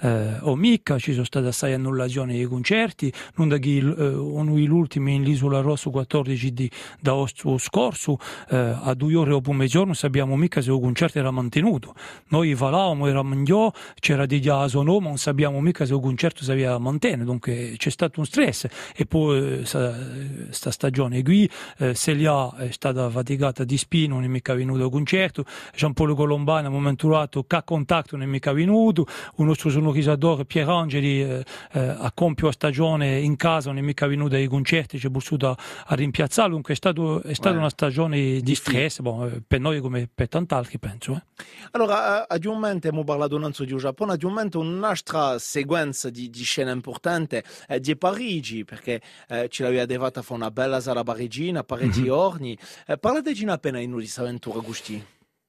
eh, 0.00 0.38
o 0.40 0.56
mica, 0.56 0.98
ci 0.98 1.12
sono 1.12 1.24
state 1.24 1.46
assai 1.46 1.72
annullazioni 1.74 2.34
dei 2.34 2.46
concerti, 2.46 3.12
non 3.36 3.48
da 3.48 3.58
chi, 3.58 3.78
eh, 3.78 3.82
l'ultimo 3.82 5.10
in 5.10 5.22
l'Isola 5.22 5.60
Rosso 5.60 5.90
14 5.90 6.52
di 6.52 6.70
da 7.00 7.12
agosto 7.12 7.58
scorso 7.58 8.18
eh, 8.50 8.56
a 8.56 8.94
due 8.94 9.14
ore 9.14 9.30
dopo 9.30 9.52
mezzogiorno 9.52 9.94
sappiamo 9.94 10.36
mica 10.36 10.60
se 10.60 10.70
il 10.72 10.80
concerto 10.80 11.18
era 11.18 11.30
mantenuto. 11.30 11.94
Noi 12.28 12.54
valavamo, 12.54 13.06
era 13.06 13.22
meglio, 13.22 13.72
c'era 13.98 14.26
di 14.26 14.40
già 14.40 14.66
Sonoma, 14.68 15.08
non 15.08 15.18
sappiamo 15.36 15.60
mica 15.60 15.84
se 15.84 15.92
il 15.92 16.00
concerto 16.00 16.42
si 16.42 16.50
aveva 16.50 16.78
mantenuto, 16.78 17.24
dunque 17.24 17.74
c'è 17.76 17.90
stato 17.90 18.20
un 18.20 18.26
stress 18.26 18.66
e 18.96 19.04
poi 19.04 19.56
questa 19.56 20.70
stagione 20.70 21.22
qui 21.22 21.48
eh, 21.78 21.94
Celia 21.94 22.56
è 22.56 22.70
stata 22.70 23.10
faticata 23.10 23.62
di 23.64 23.76
spino, 23.76 24.14
non 24.14 24.24
è 24.24 24.28
mica 24.28 24.54
venuto 24.54 24.84
al 24.84 24.90
concerto, 24.90 25.44
Giampaolo 25.74 26.14
Colombani 26.14 26.66
a 26.66 26.70
momento 26.70 27.08
dato 27.08 27.44
che 27.44 27.60
contatto 27.64 28.16
non 28.16 28.26
è 28.26 28.30
mica 28.30 28.52
venuto, 28.52 29.06
un 29.36 29.46
nostro 29.46 29.68
sonorizatore 29.68 30.46
Pierangeli 30.46 31.22
eh, 31.22 31.44
eh, 31.72 31.80
a 31.80 32.10
compio 32.14 32.48
a 32.48 32.52
stagione 32.52 33.20
in 33.20 33.36
casa 33.36 33.68
non 33.68 33.78
è 33.78 33.82
mica 33.82 34.06
venuto 34.06 34.36
ai 34.36 34.46
concerti, 34.46 34.98
ci 34.98 35.08
è 35.08 35.10
bussato 35.10 35.50
a, 35.50 35.56
a 35.86 35.94
rimpiazzarlo, 35.94 36.52
dunque 36.54 36.72
è, 36.72 36.76
stato, 36.76 37.22
è 37.22 37.34
stata 37.34 37.50
Ouais. 37.50 37.58
una 37.58 37.68
stagione 37.70 38.40
di 38.40 38.54
stress, 38.54 39.00
boh, 39.00 39.26
eh, 39.26 39.42
per 39.46 39.60
noi 39.60 39.80
come 39.80 40.08
per 40.12 40.28
tant'altri 40.28 40.78
penso. 40.78 41.12
Eh. 41.12 41.44
Allora, 41.72 42.26
a- 42.26 42.36
un 42.46 42.54
momento 42.54 42.86
abbiamo 42.88 43.04
parlato 43.04 43.38
non 43.38 43.52
solo 43.52 43.68
di 43.68 43.76
Giappone, 43.76 44.12
ad 44.12 44.22
un 44.22 44.30
momento 44.30 44.60
un'altra 44.60 45.25
sequenza 45.38 46.10
di, 46.10 46.30
di 46.30 46.44
scene 46.44 46.70
importanti 46.70 47.42
è 47.66 47.80
di 47.80 47.96
Parigi, 47.96 48.64
perché 48.64 49.00
eh, 49.28 49.48
ci 49.48 49.62
l'aveva 49.62 49.86
devata 49.86 50.22
fa 50.22 50.34
una 50.34 50.50
bella 50.50 50.80
sala 50.80 51.02
parigina, 51.02 51.64
Parigi 51.64 52.02
Mhm. 52.02 52.10
Orni. 52.10 52.58
Eh, 52.86 52.98
parlateci 52.98 53.44
appena 53.46 53.78
in 53.80 53.90
di 53.90 54.04
questa 54.04 54.22
avventura, 54.22 54.60
Gusti. 54.60 55.04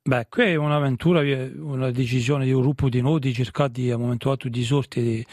Beh, 0.08 0.28
qui 0.30 0.43
è 0.43 0.56
un'avventura, 0.56 1.22
eh, 1.22 1.52
una 1.58 1.91
decisione 1.91 2.46
di 2.46 2.54
un 2.54 2.62
gruppo 2.62 2.88
di 2.88 3.02
noi 3.02 3.20
di 3.20 3.34
cercare 3.34 3.72
di, 3.74 3.91
a 3.91 3.98
momento 3.98 4.30
dato 4.30 4.48
di 4.48 4.63
sorte 4.63 5.02
di, 5.02 5.26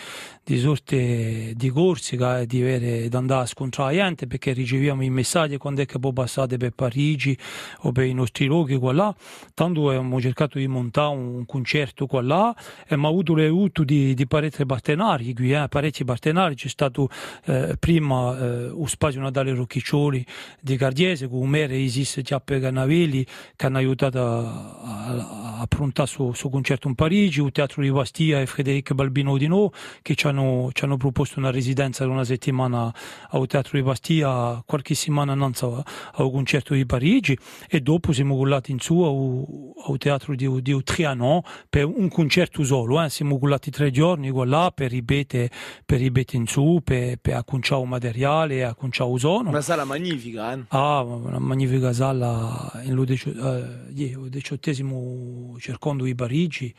di, 0.43 1.55
di 1.55 1.71
Corsica 1.71 2.41
e 2.41 2.47
di, 2.47 3.09
di 3.09 3.17
andare 3.17 3.43
a 3.43 3.47
scontrare 3.47 3.95
la 3.95 4.03
gente 4.03 4.27
perché 4.27 4.53
riceviamo 4.53 5.05
i 5.05 5.11
messaggi 5.11 5.59
quando 5.59 5.83
è 5.83 5.87
che 5.87 6.01
poi 6.01 6.13
passate 6.13 6.57
per 6.57 6.73
Parigi 6.73 7.39
o 7.83 7.93
per 7.93 8.07
i 8.07 8.15
nostri 8.15 8.47
luoghi 8.47 8.77
qua 8.77 8.93
là. 8.93 9.15
Tanto 9.55 9.91
abbiamo 9.91 10.21
cercato 10.21 10.59
di 10.59 10.67
montare 10.67 11.15
un 11.15 11.47
concerto 11.47 12.07
qua 12.07 12.21
là 12.21 12.53
e 12.81 12.83
abbiamo 12.87 13.07
avuto 13.07 13.37
l'aiuto 13.37 13.85
di, 13.85 14.13
di 14.13 14.27
parecchi 14.27 14.67
partenari 14.67 15.35
qui, 15.35 15.53
eh, 15.53 15.69
parecchi 15.69 16.05
partenari. 16.05 16.57
C'è 16.57 16.67
stato 16.67 17.09
eh, 17.45 17.77
prima 17.79 18.37
eh, 18.37 18.69
lo 18.71 18.87
spazio 18.87 19.21
Natale 19.21 19.55
Rocchiccioli 19.55 20.27
di 20.61 20.77
Cardiese 20.77 21.29
con 21.29 21.49
Mere 21.49 21.77
Isis 21.77 22.19
Chiappe 22.25 22.59
Canavelli 22.59 23.25
che 23.55 23.67
hanno 23.67 23.79
aiutato 23.79 24.21
a, 24.21 24.64
a, 24.65 25.67
prontare 25.67 26.11
il 26.11 26.37
suo 26.37 26.51
concerto 26.51 26.89
in 26.89 26.95
Parigi, 26.95 27.43
il 27.43 27.53
Teatro 27.53 27.83
di 27.83 27.91
Bastia 27.91 28.41
e 28.41 28.47
Federico 28.47 28.95
Balbino 28.95 29.37
di 29.37 29.47
No 29.47 29.71
che 30.03 30.15
ci 30.15 30.27
hanno, 30.27 30.71
ci 30.73 30.85
hanno 30.85 30.97
proposto 30.97 31.39
una 31.39 31.51
residenza 31.51 32.05
di 32.05 32.11
una 32.11 32.25
settimana 32.25 32.93
al 33.31 33.47
Teatro 33.47 33.79
di 33.79 33.85
Bastia 33.85 34.63
qualche 34.67 34.95
settimana 34.95 35.33
innanzi 35.33 35.65
al 35.65 36.31
concerto 36.31 36.75
di 36.75 36.85
Parigi 36.87 37.39
e 37.69 37.81
dopo 37.81 38.13
siamo 38.13 38.37
collati 38.37 38.73
in 38.73 38.81
su 38.81 39.01
al, 39.01 39.91
al 39.91 39.99
Teatro 39.99 40.35
di, 40.35 40.63
di 40.63 40.83
Trianon 40.83 41.41
per 41.69 41.87
un 41.87 42.09
concerto 42.09 42.63
solo, 42.65 43.03
eh. 43.03 43.09
siamo 43.09 43.39
collati 43.39 43.71
tre 43.71 43.91
giorni 43.91 44.31
qua 44.31 44.45
là 44.45 44.73
per 44.75 44.91
ripetere 44.91 45.51
per 45.85 45.99
ripetere 45.99 46.39
in 46.39 46.47
su, 46.47 46.81
per, 46.85 47.17
per 47.17 47.35
acconciare 47.35 47.83
il 47.83 47.89
materiale 47.89 48.65
acconciare 48.65 49.11
il 49.11 49.19
suono. 49.19 49.49
Una 49.49 49.61
sala 49.61 49.85
magnifica, 49.85 50.53
eh? 50.53 50.65
Ah, 50.69 51.03
una 51.03 51.39
magnifica 51.39 51.93
sala 51.93 52.71
in 52.85 52.95
lo 52.95 53.05
decio- 53.05 53.31
eh, 53.31 53.93
yeah, 53.95 54.19
il 54.55 54.61
diciottesimo 54.61 55.57
cercando 55.59 56.05
di 56.05 56.15
Parigi, 56.15 56.75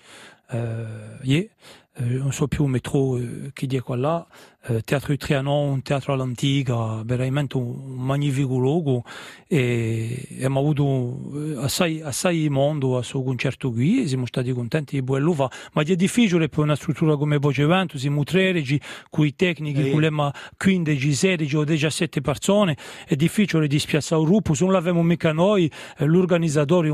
eh, 0.50 1.50
eh, 1.98 2.04
non 2.04 2.34
so 2.34 2.48
più 2.48 2.66
il 2.66 2.72
metro 2.72 3.18
eh, 3.18 3.52
che 3.54 3.68
di 3.68 3.80
qua 3.80 3.96
là, 3.96 4.28
eh, 4.66 4.82
Teatro 4.82 5.14
di 5.14 5.18
Trianon, 5.18 5.70
un 5.70 5.82
teatro 5.82 6.12
all'antica, 6.12 7.02
veramente 7.04 7.56
un, 7.56 7.96
magnifico 7.96 8.58
luogo 8.58 9.04
e, 9.48 10.28
abbiamo 10.34 10.60
avuto 10.60 11.62
assai, 11.62 12.02
assai 12.02 12.50
mondo 12.50 12.98
a 12.98 13.02
suo 13.02 13.24
concerto 13.24 13.72
qui 13.72 14.08
siamo 14.10 14.26
stati 14.26 14.52
contenti 14.52 15.00
di 15.00 15.06
quello 15.06 15.32
fa, 15.32 15.50
ma 15.72 15.84
è 15.84 15.96
difficile 15.96 16.50
per 16.50 16.60
una 16.60 16.76
struttura 16.76 17.16
come 17.16 17.38
Voce 17.38 17.66
Vento, 17.66 17.98
siamo 17.98 18.24
13, 18.24 18.82
con 19.10 19.26
i 19.26 19.34
tecnici, 19.34 19.90
con 19.90 20.02
le 20.02 20.10
ma 20.10 20.34
15, 20.58 21.14
16 21.14 21.56
o 21.56 21.64
17 21.64 22.20
persone, 22.20 22.76
è 23.08 23.16
difficile 23.16 23.68
di 23.68 23.80
spiazzare 23.80 24.22
un 24.22 24.28
gruppo, 24.28 24.54
se 24.54 24.66
non 24.66 24.74
l'avevamo 24.74 25.02
mica 25.02 25.32
noi, 25.32 25.72
l'organizzatore 26.00 26.90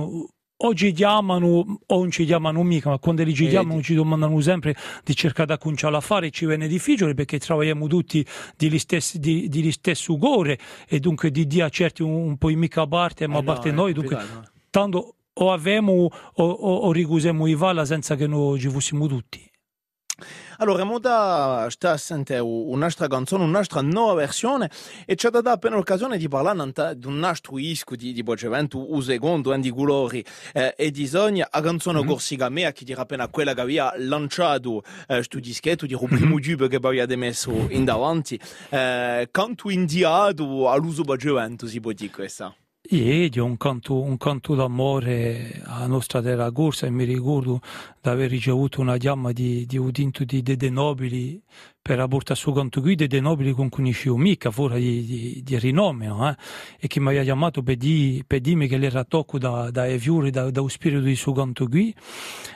o 0.63 0.73
ci 0.75 0.91
chiamano 0.91 1.79
o 1.85 1.97
non 1.97 2.11
ci 2.11 2.25
chiamano 2.25 2.63
mica, 2.63 2.89
ma 2.89 2.99
quando 2.99 3.23
li 3.23 3.33
ci 3.33 3.45
Eh, 3.45 3.49
chiamano 3.49 3.81
ci 3.81 3.95
domandano 3.95 4.39
sempre 4.41 4.75
di 5.03 5.15
cercare 5.15 5.47
di 5.47 5.53
acconciare 5.53 5.95
a 5.95 6.01
fare, 6.01 6.29
ci 6.29 6.45
viene 6.45 6.67
difficile 6.67 7.13
perché 7.13 7.39
lavoriamo 7.47 7.87
tutti 7.87 8.25
di 8.55 8.77
stessi, 8.77 9.19
di, 9.19 9.47
di 9.49 9.71
stesso 9.71 10.15
cuore 10.17 10.57
e 10.87 10.99
dunque 10.99 11.31
di 11.31 11.47
dia 11.47 11.67
certi 11.69 12.03
un, 12.03 12.11
un 12.13 12.37
po' 12.37 12.49
mica 12.49 12.85
parte, 12.87 13.27
ma 13.27 13.35
Eh 13.35 13.37
a 13.37 13.41
no, 13.41 13.45
parte 13.45 13.71
noi, 13.71 13.93
dunque 13.93 14.17
tanto 14.69 15.15
o 15.33 15.51
avemo 15.51 15.93
o, 15.93 16.43
o, 16.43 16.75
o 16.75 16.91
ricusiamo 16.91 17.47
i 17.47 17.55
vala 17.55 17.85
senza 17.85 18.15
che 18.15 18.27
noi 18.27 18.59
ci 18.59 18.69
fossimo 18.69 19.07
tutti. 19.07 19.50
Allora, 20.61 20.83
Muda 20.83 21.65
sta 21.71 21.93
a 21.93 21.97
sentire 21.97 22.37
un'altra 22.37 23.07
canzone, 23.07 23.43
un'altra 23.43 23.81
nuova 23.81 24.13
versione 24.13 24.69
e 25.07 25.15
ci 25.15 25.25
ha 25.25 25.31
dato 25.31 25.49
appena 25.49 25.75
l'occasione 25.75 26.19
di 26.19 26.27
parlare 26.27 26.71
di 26.97 27.07
un 27.07 27.23
altro 27.23 27.55
disco 27.55 27.95
di, 27.95 28.13
di 28.13 28.21
Bocevento, 28.21 28.87
il 28.95 29.01
secondo, 29.01 29.55
di 29.57 29.71
colori 29.71 30.23
eh, 30.53 30.75
e 30.77 30.91
disegni, 30.91 31.39
la 31.39 31.61
canzone 31.61 32.01
Mhm. 32.01 32.07
Corsica 32.07 32.49
Mea, 32.49 32.71
che 32.73 32.85
dirà 32.85 33.01
appena 33.01 33.27
quella 33.27 33.55
che 33.55 33.61
aveva 33.61 33.91
lanciato 33.97 34.83
questo 35.07 35.39
dischetto, 35.39 35.87
di 35.87 35.95
Mhm. 35.95 36.01
il 36.03 36.07
primo 36.09 36.39
giube 36.39 36.67
che 36.67 36.75
aveva 36.75 37.15
messo 37.15 37.51
in 37.69 37.83
davanti, 37.83 38.39
eh, 38.69 39.29
canto 39.31 39.67
indiato 39.71 40.69
all'uso 40.69 41.01
Bocevento, 41.01 41.65
si 41.65 41.79
può 41.79 41.91
dire 41.91 42.11
questa. 42.11 42.53
Di 42.83 43.39
un 43.39 43.57
canto, 43.57 44.01
un 44.01 44.17
canto 44.17 44.55
d'amore 44.55 45.61
alla 45.65 45.85
nostra 45.85 46.19
terra 46.19 46.51
corsa 46.51 46.87
e 46.87 46.89
mi 46.89 47.05
ricordo 47.05 47.61
di 48.01 48.09
aver 48.09 48.29
ricevuto 48.29 48.81
una 48.81 48.97
chiama 48.97 49.31
di, 49.31 49.65
di 49.67 49.77
udinto 49.77 50.25
di 50.25 50.41
Dede 50.41 50.69
Nobili 50.71 51.41
per 51.79 51.99
apportare 51.99 52.37
suo 52.37 52.51
canto 52.51 52.81
qui, 52.81 52.95
Dede 52.95 53.21
Nobili 53.21 53.51
con 53.51 53.69
cui 53.69 53.83
conoscevo 53.83 54.17
mica, 54.17 54.49
fuori 54.51 54.81
di, 54.81 55.05
di, 55.05 55.43
di 55.43 55.59
rinome, 55.59 56.07
no, 56.07 56.27
eh? 56.27 56.35
e 56.79 56.87
che 56.87 56.99
mi 56.99 57.09
aveva 57.09 57.23
chiamato 57.23 57.61
per, 57.61 57.77
di, 57.77 58.23
per 58.25 58.41
dirmi 58.41 58.67
che 58.67 58.77
l'era 58.77 59.03
tocco 59.05 59.37
da, 59.37 59.69
da 59.69 59.87
Eviure, 59.87 60.31
da, 60.31 60.49
da 60.49 60.67
spirito 60.67 61.01
di 61.01 61.15
suo 61.15 61.33
canto 61.33 61.67
qui. 61.67 61.95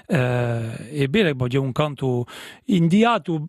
Eh, 0.08 1.02
e 1.02 1.08
bene, 1.08 1.36
è 1.36 1.58
un 1.58 1.72
canto 1.72 2.26
indiato 2.66 3.46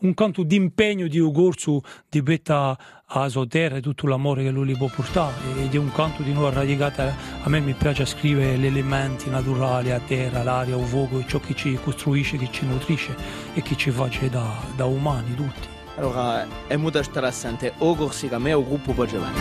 un 0.00 0.14
canto 0.14 0.42
d'impegno 0.42 1.06
di 1.06 1.18
Ugorzu 1.18 1.80
di 2.08 2.22
betta 2.22 2.76
a 3.06 3.28
sua 3.28 3.46
terra 3.46 3.76
e 3.76 3.80
tutto 3.80 4.06
l'amore 4.06 4.42
che 4.42 4.50
lui 4.50 4.66
gli 4.66 4.76
può 4.76 4.88
portare. 4.88 5.34
Ed 5.62 5.74
è 5.74 5.78
un 5.78 5.92
canto 5.92 6.22
di 6.22 6.32
nuovo 6.32 6.50
radicato 6.50 7.02
a 7.02 7.48
me 7.48 7.60
mi 7.60 7.72
piace 7.72 8.04
scrivere 8.04 8.58
gli 8.58 8.66
elementi 8.66 9.30
naturali 9.30 9.90
a 9.90 10.00
terra, 10.00 10.42
l'aria, 10.42 10.76
il 10.76 10.84
fuoco 10.84 11.24
ciò 11.26 11.40
che 11.40 11.54
ci 11.54 11.78
costruisce, 11.82 12.36
che 12.36 12.48
ci 12.50 12.66
nutrisce 12.66 13.14
e 13.54 13.62
che 13.62 13.76
ci 13.76 13.90
face 13.90 14.28
da, 14.28 14.56
da 14.76 14.84
umani 14.84 15.34
tutti. 15.34 15.68
Allora, 15.96 16.46
è 16.66 16.76
Muda 16.76 17.02
stare 17.02 17.26
a 17.26 17.32
sentire 17.32 17.74
o 17.78 17.94
Corsica 17.94 18.38
Mea 18.38 18.56
o 18.56 18.64
gruppo 18.64 18.92
Bocevento. 18.92 19.40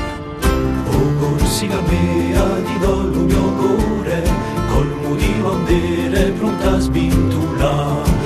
O 0.90 1.16
Corsica 1.20 1.80
mea 1.82 2.62
ti 2.64 2.80
do 2.80 3.02
il 3.02 3.18
mio 3.20 3.54
cuore 3.54 4.24
Col 4.70 5.18
di 5.66 6.32
pronta 6.38 6.74
a 6.74 6.80
sbintula 6.80 8.02
Ti 8.04 8.04
do 8.04 8.12
il 8.12 8.17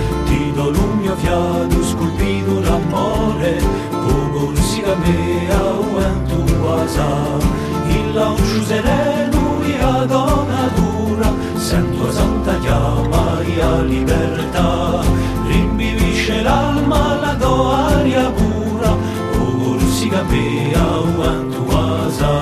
mio 1.11 1.15
fiato 1.17 1.83
scolpito 1.83 2.61
d'amore 2.61 3.57
O 3.91 4.29
Corsica 4.31 4.95
mea 4.95 5.61
o 5.63 5.99
en 5.99 6.25
tua 6.27 6.87
sa 6.87 7.37
Il 7.89 8.13
lancio 8.13 8.63
sereno 8.63 9.61
e 9.65 9.81
a 9.81 10.05
donatura 10.05 11.33
Sento 11.57 12.07
a 12.07 12.11
santa 12.11 12.57
chiama 12.59 13.41
e 13.43 13.61
a 13.61 13.81
libertà. 13.81 15.01
Rimbivisce 15.47 16.41
l'alma 16.41 17.15
la 17.19 17.33
do 17.33 17.71
aria 17.71 18.31
pura 18.31 18.91
O 18.91 19.45
Corsica 19.63 20.23
mea 20.23 20.99
o 20.99 21.23
en 21.25 21.49
tua 21.51 22.09
sa 22.09 22.35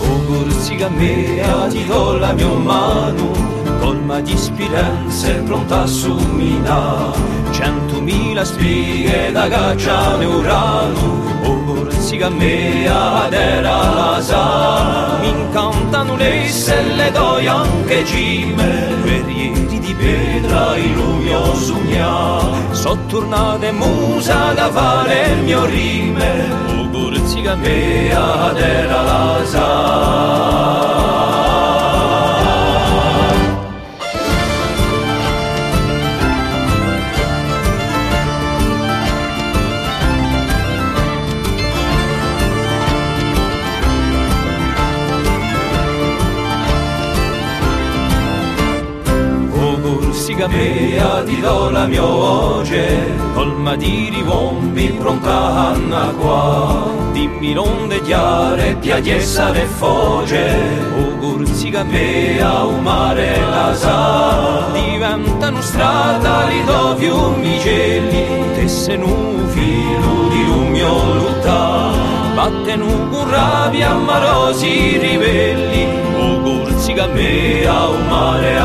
O 0.00 0.24
Corsica 0.26 0.88
mea 0.88 1.68
ti 1.68 1.84
do 1.84 2.18
la 2.18 2.32
mia 2.32 2.48
mano 2.48 3.53
colma 3.84 4.20
di 4.20 4.34
speranze 4.34 5.42
pronta 5.44 5.82
a 5.82 5.86
somminare 5.86 7.18
centomila 7.50 8.42
spighe 8.42 9.30
da 9.30 9.46
cacciare 9.46 10.24
urano 10.24 11.04
o 11.42 11.64
Corsica 11.64 12.30
mea 12.30 13.28
era 13.30 13.60
la 13.60 14.20
sa. 14.22 15.18
Mi 15.20 15.28
incantano 15.28 16.16
le 16.16 16.48
stelle 16.48 17.10
d'oia 17.10 17.56
anche 17.56 18.04
cime 18.06 18.88
guerrieri 19.02 19.78
di 19.78 19.94
pietra 19.94 20.76
il 20.76 20.92
lumio 20.94 21.54
sogna 21.54 22.72
sottornate 22.72 23.70
musa 23.72 24.52
da 24.54 24.70
fare 24.70 25.26
il 25.32 25.42
mio 25.42 25.64
rime 25.66 26.72
Ugurziga 26.80 27.54
mea 27.54 28.50
della 28.52 29.02
lasa 29.02 29.74
Siga 29.74 30.72
mea 30.76 31.43
ti 50.36 51.40
do 51.40 51.70
la 51.70 51.86
mia 51.86 52.02
voce, 52.02 53.14
colma 53.34 53.76
di 53.76 54.10
rivombi 54.10 54.88
pronta 54.98 55.70
Anna 55.70 56.12
qua. 56.18 56.90
Dimmi 57.12 57.52
non 57.52 57.86
degliare, 57.88 58.78
ti 58.80 58.90
agliessa 58.90 59.50
le 59.50 59.64
foge, 59.64 60.58
ugur 60.96 61.46
siga 61.48 61.84
mea 61.84 62.64
un 62.64 62.82
mare 62.82 63.38
la 63.48 63.74
sa. 63.74 64.70
Diventano 64.72 65.60
strada 65.60 66.46
li 66.46 66.64
do 66.64 66.96
fiumi 66.96 67.58
gelli, 67.58 68.26
tesse 68.54 68.96
nu 68.96 69.46
filo 69.48 70.28
di 70.30 70.42
un 70.42 70.70
mio 70.70 71.14
lutta. 71.14 71.92
Battenu 72.34 73.08
con 73.10 73.30
rabbia 73.30 73.90
amorosi 73.90 74.98
ribelli, 74.98 75.86
ugur 76.18 76.72
siga 76.76 77.06
mea 77.06 77.86
un 77.86 78.08
mare 78.08 78.58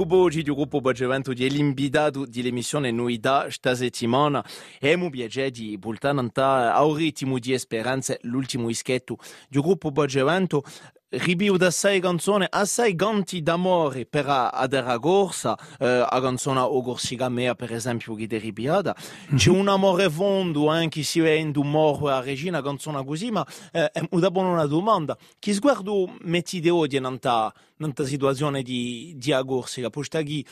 asa. 0.00 0.06
Federico 0.06 0.06
Bogi 0.06 0.42
do 0.42 0.54
grupo 0.54 0.80
Bagevento 0.80 1.32
di 1.32 1.46
dell'emissione 1.46 2.90
Nuida 2.90 3.50
sta 3.50 3.74
settimana 3.74 4.44
e 4.80 4.96
mu 4.96 5.10
piacere 5.10 5.50
di 5.50 5.76
bultananta 5.76 6.74
a 6.74 6.82
ritmo 6.94 7.38
di 7.38 7.56
speranze 7.58 8.18
l'ultimo 8.22 8.68
ischetto 8.70 9.18
do 9.48 9.60
gruppo 9.60 9.90
Bagevento 9.90 10.62
ribiu 11.10 11.56
d'assai 11.56 12.00
canzone 12.00 12.46
assai 12.48 12.94
ganti 12.94 13.42
d'amore 13.42 14.06
per 14.06 14.28
a, 14.28 14.48
a 14.50 14.66
dera 14.66 14.96
gorsa 14.96 15.58
eh, 15.78 16.06
a 16.08 16.20
canzone 16.20 16.60
o 16.60 16.80
gorsiga 16.82 17.28
mea 17.28 17.54
per 17.54 17.72
esempio 17.72 18.14
che 18.14 18.26
deribiada 18.26 18.94
-hmm. 18.96 19.36
c'è 19.36 19.50
un 19.50 19.68
amore 19.68 20.08
fondo 20.08 20.68
anche 20.68 21.02
se 21.02 21.22
è 21.24 21.32
in 21.32 21.52
morro 21.64 22.08
a 22.08 22.20
regina 22.20 22.62
canzone 22.62 23.04
così 23.04 23.30
ma 23.30 23.46
eh, 23.72 23.90
è 23.90 24.06
una 24.10 24.66
domanda. 24.66 25.16
Chi 25.38 25.52
sguardo 25.52 26.16
metti 26.22 26.60
di 26.60 26.68
odio 26.68 27.00
nanta 27.00 27.52
nanta 27.76 28.04
situazione 28.04 28.62
di 28.62 29.14
di 29.16 29.32
a 29.32 29.40
gorsiga 29.40 29.88
postaghi 29.88 30.44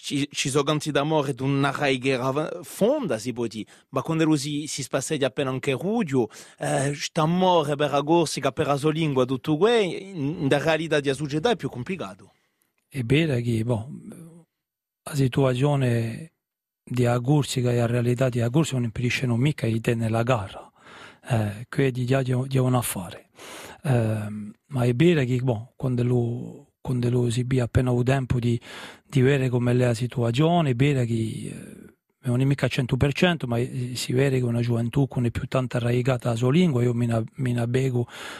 ci, 0.00 0.48
sono 0.48 0.62
canti 0.62 0.90
d'amore 0.90 1.34
di 1.34 1.42
una 1.42 1.70
raighiera 1.70 2.62
fonda, 2.62 3.18
si 3.18 3.32
può 3.32 3.46
dire, 3.46 3.68
ma 3.90 4.02
quando 4.02 4.36
si, 4.36 4.66
si 4.66 4.82
spassegia 4.82 5.26
appena 5.26 5.50
anche 5.50 5.72
rudio, 5.72 6.28
eh, 6.58 6.96
amore 7.14 7.74
per 7.76 7.90
la 7.90 8.02
Corsica, 8.02 8.52
per 8.52 8.66
la 8.66 8.76
sua 8.76 8.92
lingua, 8.92 9.24
tutto 9.24 9.56
questo, 9.56 9.98
nella 10.14 10.58
realtà 10.58 11.00
della 11.00 11.14
società 11.14 11.50
è 11.50 11.56
più 11.56 11.68
complicato. 11.68 12.32
È 12.88 13.02
vero 13.02 13.36
che 13.36 13.62
boh, 13.64 13.88
la 15.02 15.14
situazione 15.14 16.32
di 16.84 17.06
Corsica 17.22 17.72
e 17.72 17.76
la 17.76 17.86
realtà 17.86 18.28
di 18.28 18.44
Corsica 18.50 18.76
non 18.76 18.84
impediscono 18.84 19.36
mica 19.36 19.66
di 19.66 19.80
tenere 19.80 20.10
la 20.10 20.22
gara, 20.22 20.70
eh, 21.28 21.66
quelli 21.68 22.04
devono 22.04 22.82
fare. 22.82 23.30
Eh, 23.82 24.54
ma 24.68 24.82
è 24.84 24.94
vero 24.94 25.24
che 25.24 25.38
boh, 25.38 25.72
quando 25.76 26.02
lo 26.02 26.65
con 26.86 27.00
delusi 27.00 27.40
abbia 27.40 27.64
appena 27.64 27.90
avuto 27.90 28.12
tempo 28.12 28.38
di, 28.38 28.60
di 29.04 29.20
vedere 29.20 29.48
come 29.48 29.72
è 29.72 29.74
la 29.74 29.92
situazione, 29.92 30.76
vedere 30.76 31.04
che 31.04 31.14
eh, 31.14 31.95
non 32.28 32.40
è 32.40 32.44
mica 32.44 32.66
al 32.66 32.72
100%, 32.74 33.46
ma 33.46 33.58
si 33.94 34.12
vede 34.12 34.38
che 34.38 34.44
una 34.44 34.60
gioventù 34.60 35.06
non 35.14 35.26
è 35.26 35.30
più 35.30 35.46
tanto 35.46 35.76
arraigata 35.76 36.28
alla 36.28 36.36
sua 36.36 36.50
lingua, 36.50 36.82
io 36.82 36.94
mi, 36.94 37.08
mi 37.36 37.54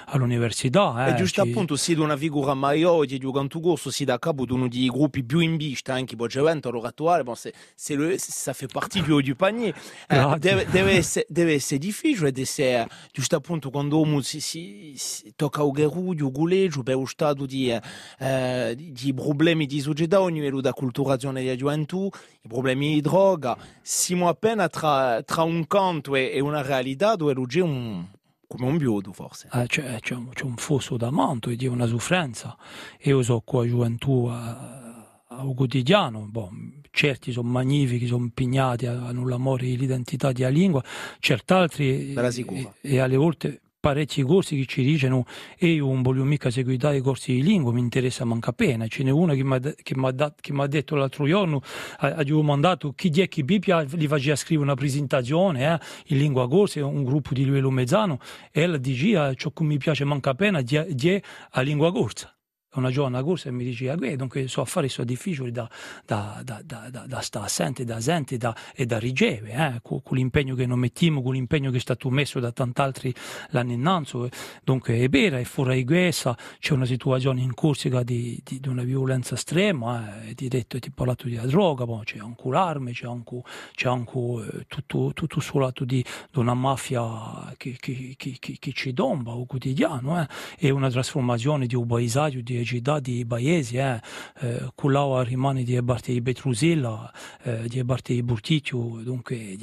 all'università. 0.07 1.07
Eh, 1.07 1.11
e 1.11 1.15
giusto 1.15 1.43
ci... 1.43 1.49
appunto, 1.49 1.77
si 1.77 1.95
una 1.95 2.17
figura 2.17 2.55
maggiore 2.55 3.07
di 3.07 3.25
un 3.25 3.49
corso, 3.49 3.91
si 3.91 4.05
da 4.05 4.19
capo 4.19 4.45
di 4.45 4.53
uno 4.53 4.69
dei 4.69 4.89
gruppi 4.89 5.25
più 5.25 5.41
in 5.41 5.57
vista, 5.57 5.95
anche 5.95 6.17
per 6.17 6.29
Gevento, 6.29 6.69
allora 6.69 6.89
attuale, 6.89 7.23
bon, 7.23 7.35
se, 7.35 7.53
se 7.75 7.97
le, 7.97 8.17
ça 8.19 8.53
fait 8.53 8.71
partie 8.71 9.03
du, 9.03 9.23
du 9.23 9.35
panier. 9.35 9.75
Eh, 10.09 10.37
deve, 10.39 10.67
deve, 10.71 10.93
essere, 10.93 11.27
deve, 11.29 11.55
essere, 11.55 11.79
difficile, 11.79 12.31
deve 12.31 12.43
essere, 12.43 12.89
giusto 13.13 13.37
appunto, 13.37 13.71
quando 13.71 14.01
uno 14.01 14.21
si, 14.21 14.41
si, 14.41 14.95
si 14.97 15.33
tocca 15.35 15.63
a 15.63 15.71
Gerudio, 15.71 16.31
Guleggio, 16.31 16.83
per 16.83 16.97
lo 16.97 17.07
stato 17.07 17.47
di, 17.47 17.71
eh, 18.19 18.75
di 18.77 19.15
problemi 19.15 19.67
di 19.67 19.81
società, 19.81 20.19
a 20.19 20.29
livello 20.29 20.61
da 20.61 20.73
culturazione 20.73 21.43
della 21.43 21.57
gioventù, 21.57 22.09
i 22.43 22.49
problemi 22.49 22.95
di 22.95 23.01
droga, 23.01 23.57
siamo 23.83 24.29
appena 24.29 24.69
tra, 24.69 25.23
tra 25.23 25.43
un 25.43 25.67
canto 25.67 26.15
e, 26.15 26.31
e, 26.33 26.41
una 26.41 26.63
realtà 26.63 27.17
dove 27.17 27.35
c'è 27.47 27.61
un, 27.61 28.07
come 28.47 28.67
un 28.67 28.77
biodo 28.77 29.13
forse. 29.13 29.49
Eh, 29.53 29.67
c'è, 29.67 30.01
c'è, 30.01 30.15
un, 30.15 30.31
un, 30.43 30.57
fosso 30.57 30.97
da 30.97 31.11
manto 31.11 31.51
e 31.51 31.57
di 31.57 31.67
una 31.67 31.87
soffrenza. 31.87 32.57
Io 33.03 33.23
so 33.23 33.43
qua 33.45 33.67
gioventù 33.67 34.27
a, 34.31 35.23
a 35.29 35.45
un 35.45 35.55
quotidiano, 35.55 36.27
boh, 36.29 36.51
certi 36.91 37.33
sono 37.33 37.49
magnifici, 37.49 38.07
sono 38.07 38.25
impegnati, 38.25 38.87
hanno 38.87 39.27
l'amore 39.29 39.67
l'identità 39.67 40.33
della 40.33 40.49
lingua, 40.49 40.83
certi 41.19 41.53
altri 41.53 42.15
e, 42.15 42.73
e 42.81 42.99
alle 42.99 43.17
volte 43.17 43.61
parecchi 43.87 44.23
corsi 44.23 44.57
che 44.57 44.67
ci 44.67 44.83
dicono 44.83 45.25
e 45.57 45.69
io 45.69 45.87
non 45.87 46.03
voglio 46.03 46.25
mica 46.25 46.51
seguire 46.51 46.97
i 46.97 47.01
corsi 47.01 47.35
di 47.35 47.43
lingua, 47.45 47.71
mi 47.71 47.79
interessa 47.79 48.25
manca 48.25 48.53
pena. 48.53 48.89
Ce 48.89 49.05
n'è 49.05 49.11
uno 49.11 49.33
che 49.33 49.45
mi 49.45 50.61
ha 50.61 50.67
detto 50.67 50.97
l'altro 50.97 51.25
giorno, 51.25 51.63
avevo 51.99 52.43
mandato 52.43 52.93
chi 52.95 53.11
è 53.21 53.29
chi 53.29 53.45
Bibbia 53.45 53.85
gli 53.85 54.09
faceva 54.09 54.35
scrivere 54.35 54.67
una 54.67 54.75
presentazione 54.75 55.75
eh, 55.75 55.79
in 56.07 56.19
lingua 56.19 56.49
corsa, 56.49 56.85
un 56.85 57.05
gruppo 57.05 57.33
di 57.33 57.45
livello 57.45 57.71
mezzano, 57.71 58.19
e 58.51 58.63
ella 58.63 58.77
diceva 58.77 59.33
ciò 59.35 59.53
che 59.53 59.63
mi 59.63 59.79
piace 59.79 60.05
manca 60.05 60.35
pena 60.35 60.63
di, 60.63 60.85
di 60.89 61.23
a 61.51 61.61
lingua 61.61 61.93
corsa. 61.93 62.36
Una 62.79 62.91
giornata 62.91 63.23
corsa 63.25 63.49
e 63.49 63.53
mi 63.53 63.65
diceva 63.65 63.97
che 63.97 64.17
dunque 64.17 64.49
so 64.49 64.61
affari 64.61 64.89
sono 64.89 65.07
difficili 65.07 65.51
da, 65.51 65.69
da, 66.05 66.43
da, 66.45 66.63
da, 66.63 67.21
stare 67.21 67.47
assente, 67.47 67.85
da 67.85 68.01
sente 68.01 68.37
da, 68.37 68.55
e 68.75 68.87
da 68.87 68.99
ricevere, 68.99 69.75
eh, 69.77 69.81
con, 69.83 70.03
con, 70.03 70.17
l'impegno 70.17 70.55
che 70.55 70.67
non 70.67 70.79
mettiamo, 70.79 71.23
con 71.23 71.35
l'impegno 71.35 71.71
che 71.71 71.79
è 71.79 71.81
stato 71.81 72.11
messo 72.11 72.41
da 72.41 72.53
tant'altri 72.53 73.15
l'anno 73.51 73.73
innanzi. 73.73 74.29
Dunque 74.63 74.99
è 74.99 75.09
vero, 75.09 75.37
è 75.37 75.45
fuori 75.45 75.77
di 75.77 75.85
questa, 75.85 76.37
c'è 76.59 76.73
una 76.73 76.85
situazione 76.85 77.41
in 77.41 77.55
Corsica 77.55 78.03
di, 78.03 78.41
di, 78.45 78.61
di 78.61 78.69
una 78.69 78.83
violenza 78.83 79.35
estrema, 79.35 80.23
eh, 80.23 80.35
ti 80.35 80.49
detto, 80.49 80.79
ti 80.79 80.89
ho 80.89 80.93
parlato 80.95 81.27
di 81.27 81.39
droga, 81.45 81.85
poi 81.85 82.05
c'è 82.05 82.19
anche 82.19 82.49
l'arme, 82.49 82.93
c'è 82.93 83.07
anche, 83.07 83.43
c'è 83.75 83.89
anche 83.89 84.19
eh, 84.19 84.65
tutto, 84.67 85.13
tutto 85.15 85.41
sul 85.41 85.61
lato 85.61 85.85
di, 85.85 86.05
di 86.31 86.39
una 86.39 86.55
mafia 86.55 87.53
che, 87.57 87.77
che, 87.79 88.15
che, 88.17 88.39
che, 88.39 88.73
ci 88.73 88.93
domba 88.93 89.33
o 89.33 89.45
quotidiano, 89.47 90.21
eh, 90.21 90.29
e 90.59 90.71
una 90.71 90.91
trasformazione 90.91 91.67
di 91.67 91.75
un 91.75 91.87
paesaggio, 91.87 92.41
di 92.41 92.57
di 93.01 93.25
paesi, 93.27 93.77
eh, 93.77 94.01
eh, 94.41 94.73
là 94.89 95.23
rimane 95.23 95.63
di 95.63 95.81
parte 95.83 96.13
di 96.13 96.21
Betrusilla, 96.21 97.13
eh, 97.43 97.69
di 97.69 97.85
parte 97.85 98.15
di 98.15 98.23
Burticchio, 98.23 99.01
dunque 99.03 99.57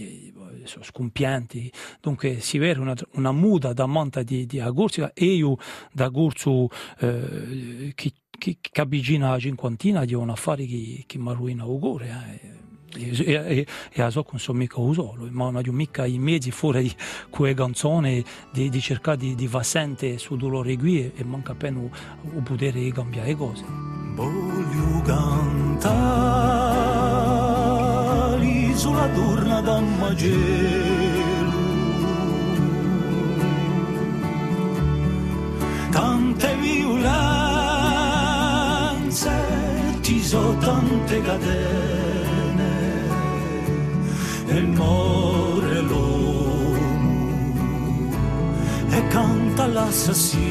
sono 0.64 0.84
scompianti, 0.84 1.72
dunque 2.01 2.39
si 2.39 2.58
vede 2.58 2.80
una, 2.80 2.95
una 3.14 3.32
muda 3.32 3.74
da 3.74 3.86
monta 3.86 4.24
di, 4.24 4.45
di 4.45 4.60
Agurzica 4.60 5.12
e 5.14 5.26
io 5.26 5.58
da 5.91 6.08
Gurzu 6.10 6.68
eh, 6.99 7.91
che 7.95 8.12
che, 8.36 8.58
che 8.60 8.82
avvicina 8.82 9.32
a 9.32 9.39
cinquantina 9.39 10.04
di 10.04 10.14
un 10.14 10.30
affare 10.30 10.66
che, 10.66 11.04
che 11.06 11.18
mi 11.18 11.30
arruina 11.30 11.64
auguri. 11.64 12.08
Eh. 12.08 12.62
E, 12.95 13.65
a 13.97 14.09
so 14.11 14.25
non 14.29 14.39
so 14.39 14.53
mica 14.53 14.79
usolo, 14.79 15.27
ma 15.31 15.49
non 15.49 15.63
mica 15.69 16.05
i 16.05 16.17
mezzi 16.17 16.51
fuori 16.51 16.93
quelle 17.29 17.53
canzoni 17.53 18.23
di, 18.51 18.69
di 18.69 18.81
cercare 18.81 19.17
di, 19.17 19.35
di 19.35 19.47
vassente 19.47 20.17
su 20.17 20.35
dolore 20.35 20.77
qui 20.77 21.11
e, 21.15 21.23
manca 21.23 21.53
appena 21.53 21.79
il 21.79 21.91
potere 22.43 22.79
di 22.79 22.91
cambiare 22.91 23.35
cose. 23.35 23.63
Voglio 24.15 25.01
cantare 25.03 26.63
l'isola 28.39 29.07
torna 29.09 29.61
da 29.61 29.79
Magelo 29.79 31.23
tante 35.89 36.55
violenze 36.57 37.13
ci 40.01 40.23
sono 40.23 40.57
tante 40.57 41.21
catene 41.21 42.12
e 44.56 44.62
muore 44.62 45.80
l'uomo 45.82 46.78
e 48.89 49.08
canta 49.08 49.66
l'assassino 49.66 50.41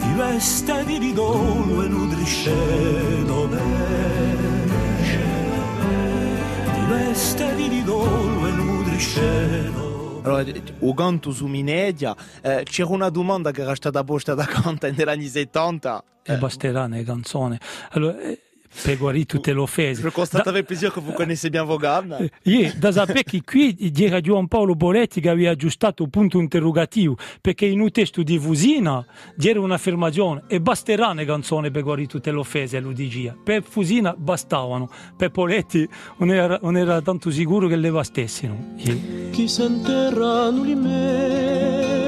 di 0.00 0.12
veste 0.16 0.84
di 0.84 0.98
ridolo 0.98 1.82
e 1.84 1.88
nutrisce 1.88 2.52
bene 3.48 4.02
di 6.72 6.84
veste 6.88 7.54
di 7.54 7.68
ridolo 7.68 8.46
e 8.46 8.50
nutrisce 8.50 9.72
Allora, 10.24 10.44
o 10.80 10.94
canto 10.94 11.30
su 11.32 11.46
Minedia, 11.46 12.16
eh, 12.40 12.62
c'era 12.64 12.88
una 12.88 13.10
domanda 13.10 13.50
che 13.52 13.60
era 13.60 13.74
stata 13.74 14.02
posta 14.02 14.34
da 14.34 14.46
Canta 14.46 14.88
negli 14.90 15.02
anni 15.02 15.26
70. 15.26 16.04
E 16.22 16.32
eh, 16.32 16.38
basterà 16.38 16.86
nelle 16.86 17.04
canzoni. 17.04 17.58
Allora, 17.90 18.18
eh, 18.20 18.40
per 18.82 18.96
guarire 18.98 19.26
tutte 19.26 19.52
le 19.52 19.60
offese. 19.60 20.02
Je 20.02 20.08
constate 20.10 20.48
avec 20.48 20.66
plaisir 20.66 20.92
que 20.92 21.00
vous 21.00 21.12
connaissez 21.12 21.50
bien 21.50 21.64
vos 21.64 21.78
gammes. 21.78 22.16
Yeah, 22.44 22.72
da 22.76 22.92
sapere 22.92 23.22
che 23.22 23.42
qui 23.42 23.74
era 23.96 24.20
Paolo 24.48 24.74
Boletti 24.74 25.20
che 25.20 25.28
aveva 25.30 25.52
aggiustato 25.52 26.02
un 26.02 26.10
punto 26.10 26.38
interrogativo, 26.38 27.16
perché 27.40 27.64
in 27.66 27.80
un 27.80 27.90
testo 27.90 28.22
di 28.22 28.38
Fusina 28.38 29.04
c'era 29.38 29.60
un'affermazione 29.60 30.44
e 30.46 30.60
basterà 30.60 31.12
le 31.14 31.24
canzoni 31.24 31.70
per 31.70 31.82
guarire 31.82 32.08
tutte 32.08 32.30
le 32.30 32.38
offese, 32.38 32.82
diceva. 32.92 33.34
Per 33.42 33.62
Fusina 33.62 34.14
bastavano, 34.16 34.90
per 35.16 35.30
Poletti 35.30 35.88
non 36.18 36.30
era, 36.30 36.58
non 36.60 36.76
era 36.76 37.00
tanto 37.00 37.30
sicuro 37.30 37.66
che 37.66 37.76
le 37.76 37.90
bastessero. 37.90 38.56
Yeah. 38.76 38.96
Chi 39.30 39.48
s'enterrano 39.48 40.64
i 40.64 40.74
mesi 40.74 42.04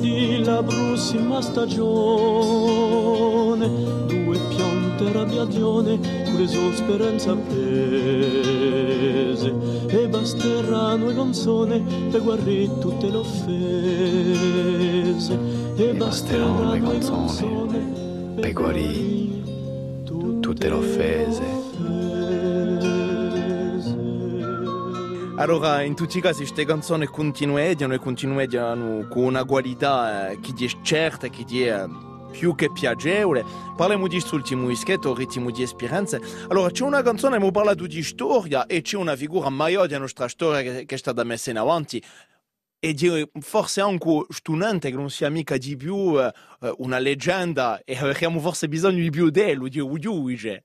della 0.00 0.62
prossima 0.62 1.40
stagione, 1.40 1.86
due 4.06 4.38
piante 5.00 5.12
radiazione, 5.12 5.98
preso 5.98 6.72
speranza 6.74 7.32
appese, 7.32 7.54
e 9.88 10.08
basteranno 10.08 11.06
le 11.06 11.14
canzoni 11.14 11.82
per 12.10 12.22
guarire 12.22 12.78
tutte 12.78 13.08
le 13.08 13.16
offese, 13.16 13.48
e 15.76 15.94
basteranno 15.94 16.72
le 16.72 16.80
canzoni 16.80 18.34
per 18.34 18.52
guarire 18.52 19.42
tutte 20.04 20.68
le 20.68 20.74
offese. 20.74 21.68
Allora, 25.36 25.80
in 25.82 25.94
tutti 25.94 26.18
i 26.18 26.20
casi, 26.20 26.40
queste 26.40 26.66
canzoni 26.66 27.06
continuano 27.06 27.94
e 27.94 27.98
continuano 27.98 29.06
con 29.08 29.22
una 29.22 29.44
qualità 29.44 30.28
eh, 30.28 30.38
che 30.38 30.52
è 30.66 30.68
certa, 30.82 31.28
che 31.28 31.46
è 31.66 31.86
più 32.30 32.54
che 32.54 32.70
piacevole. 32.72 33.44
Parliamo 33.76 34.06
di 34.06 34.18
quest'ultimo 34.18 34.68
dischetto, 34.68 35.14
ritmo 35.14 35.50
di 35.50 35.62
esperienze. 35.62 36.20
Allora, 36.48 36.70
c'è 36.70 36.84
una 36.84 37.02
canzone, 37.02 37.34
abbiamo 37.34 37.52
parlato 37.52 37.86
di 37.86 38.02
storia 38.02 38.66
e 38.66 38.82
c'è 38.82 38.96
una 38.96 39.16
figura 39.16 39.48
maggiore 39.48 39.88
della 39.88 40.00
nostra 40.00 40.28
storia 40.28 40.62
che, 40.62 40.84
che 40.86 40.94
è 40.94 40.98
stata 40.98 41.24
messa 41.24 41.50
in 41.50 41.58
avanti. 41.58 42.02
E 42.82 42.94
di, 42.94 43.28
forse 43.40 43.82
anche 43.82 44.24
studente 44.30 44.88
che 44.88 44.96
non 44.96 45.10
sia 45.10 45.28
mica 45.28 45.58
di 45.58 45.76
più 45.76 45.96
uh, 45.96 46.30
una 46.78 46.98
leggenda 46.98 47.82
e 47.84 47.94
avremo 47.98 48.40
forse 48.40 48.68
bisogno 48.68 49.02
di 49.02 49.10
più 49.10 49.28
di 49.28 49.52
lui, 49.52 49.68
di 49.68 49.80
Udiuige 49.80 50.64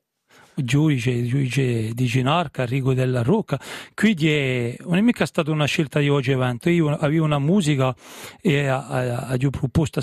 giudice, 0.56 1.24
giudice 1.24 1.92
di 1.92 2.04
Ginarca, 2.06 2.64
Rigo 2.64 2.94
della 2.94 3.22
Rocca. 3.22 3.58
Quindi 3.94 4.76
non 4.84 4.96
è 4.96 5.00
mica 5.00 5.26
stata 5.26 5.50
una 5.50 5.66
scelta 5.66 6.00
di 6.00 6.08
oggi 6.08 6.32
evento. 6.32 6.70
Io 6.70 6.88
avevo 6.88 7.24
una 7.24 7.38
musica 7.38 7.94
e 8.40 8.70
ho 8.70 9.50
proposto 9.52 10.00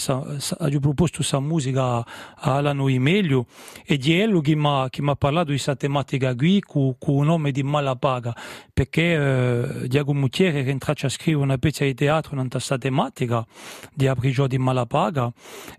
questa 1.17 1.39
musica 1.39 2.05
alla 2.35 2.73
noi 2.73 2.99
meglio 2.99 3.45
e 3.85 3.97
di 3.97 4.19
ello 4.19 4.41
che 4.41 4.55
mi 4.55 5.09
ha 5.09 5.15
parlato 5.15 5.45
di 5.45 5.51
questa 5.51 5.75
tematica 5.75 6.35
qui 6.35 6.61
con, 6.61 6.95
il 7.07 7.25
nome 7.25 7.51
di 7.51 7.63
Malapaga 7.63 8.35
perché 8.71 9.13
eh, 9.13 9.87
Diego 9.87 10.13
Mutiere 10.13 10.63
che 10.63 10.69
entra 10.69 10.93
a 10.99 11.09
scrivere 11.09 11.43
una 11.43 11.57
pezza 11.57 11.83
di 11.83 11.93
teatro 11.93 12.39
in 12.39 12.49
questa 12.49 12.77
tematica 12.77 13.45
di 13.93 14.07
Abrigio 14.07 14.47
di 14.47 14.57
Malapaga 14.57 15.31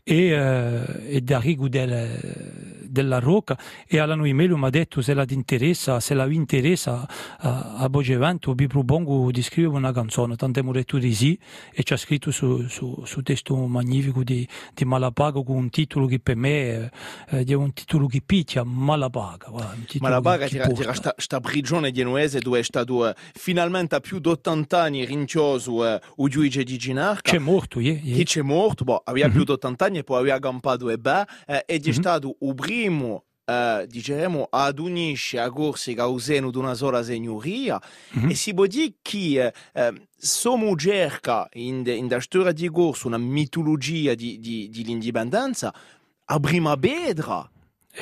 e, 0.03 0.29
eh, 0.29 1.17
e 1.17 1.21
da 1.21 1.39
Rigo 1.39 1.69
del, 1.69 2.84
della 2.95 3.19
Rocca 3.19 3.59
e 3.87 3.99
alla 3.99 4.15
noi 4.15 4.33
meglio 4.33 4.57
mi 4.57 4.67
ha 4.67 4.71
detto 4.71 5.03
se 5.03 5.13
la 5.13 5.25
ti 5.25 5.35
interessa, 5.35 5.99
se 5.99 6.15
la 6.15 6.25
vi 6.25 6.37
interessa 6.37 7.07
a, 7.39 7.75
a 7.75 7.89
Bogevento 7.89 8.55
vi 8.55 8.69
propongo 8.69 9.31
di 9.33 9.43
scrivere 9.43 9.75
una 9.75 9.93
canzone, 9.93 10.37
tanto 10.37 10.63
mi 10.63 10.73
detto 10.73 10.97
di 10.99 11.13
sì 11.13 11.39
e 11.73 11.83
ci 11.83 11.93
ha 11.93 11.97
scritto 11.97 12.31
su, 12.31 12.67
su, 12.69 13.03
su 13.05 13.23
testo 13.23 13.57
magnifico 13.67 14.23
di, 14.23 14.47
di, 14.73 14.85
Malapaga 14.85 15.43
con 15.43 15.57
un 15.57 15.71
titolo 15.71 16.07
che 16.07 16.21
per 16.21 16.37
me 16.37 16.91
eh, 17.31 17.45
è 17.45 17.53
un 17.55 17.73
titolo 17.73 18.07
che 18.07 18.23
picchia 18.25 18.63
Malapaga. 18.63 19.51
Malapaga 19.99 20.47
era 20.47 20.69
questa 20.69 21.41
prigione 21.41 21.91
genuese 21.91 22.39
dove 22.39 22.61
è 22.61 22.63
stato 22.63 23.09
eh, 23.09 23.15
finalmente 23.35 23.97
a 23.97 24.01
più 24.01 24.21
di 24.21 24.29
80 24.29 24.81
anni 24.81 25.05
rinchioso 25.05 25.85
eh, 25.85 26.01
il 26.19 26.29
giudice 26.29 26.63
di 26.63 26.79
Ginarca. 26.79 27.33
C'è 27.33 27.39
morto, 27.39 27.81
yeah, 27.81 27.99
yeah. 28.01 28.17
Che 28.19 28.25
c'è 28.25 28.43
morto, 28.43 28.85
boh, 28.85 29.03
aveva 29.05 29.27
mm-hmm. 29.27 29.35
più 29.35 29.45
di 29.45 29.51
80 29.51 29.85
anni 29.85 29.99
e 29.99 30.05
poi 30.05 30.21
aveva 30.21 30.39
campato 30.39 30.91
e 30.91 30.99
beh, 30.99 31.25
eh, 31.47 31.65
ed 31.67 31.83
è 31.83 31.89
mm-hmm. 31.89 31.99
stato 31.99 32.37
il 32.41 32.55
primo 32.85 33.25
Uh, 33.45 33.85
diciamo, 33.85 34.47
ad 34.49 34.79
unisce 34.79 35.39
a 35.39 35.53
seno 36.17 36.51
di 36.51 36.57
una 36.57 36.73
sola 36.73 37.03
signoria 37.03 37.79
mm-hmm. 38.17 38.31
e 38.31 38.35
si 38.35 38.55
può 38.55 38.65
dire 38.65 38.95
che 39.03 39.53
uh, 39.75 39.81
Somo 40.17 40.75
cerca 40.77 41.47
in, 41.53 41.83
in 41.85 42.09
la 42.09 42.21
storia 42.21 42.53
di 42.53 42.71
Corso 42.71 43.07
una 43.07 43.19
mitologia 43.19 44.15
di, 44.15 44.41
di, 44.41 44.71
di 44.71 44.83
l'indipendenza 44.83 45.75
a 46.25 46.41
prima 46.41 46.75
pedra 46.79 47.47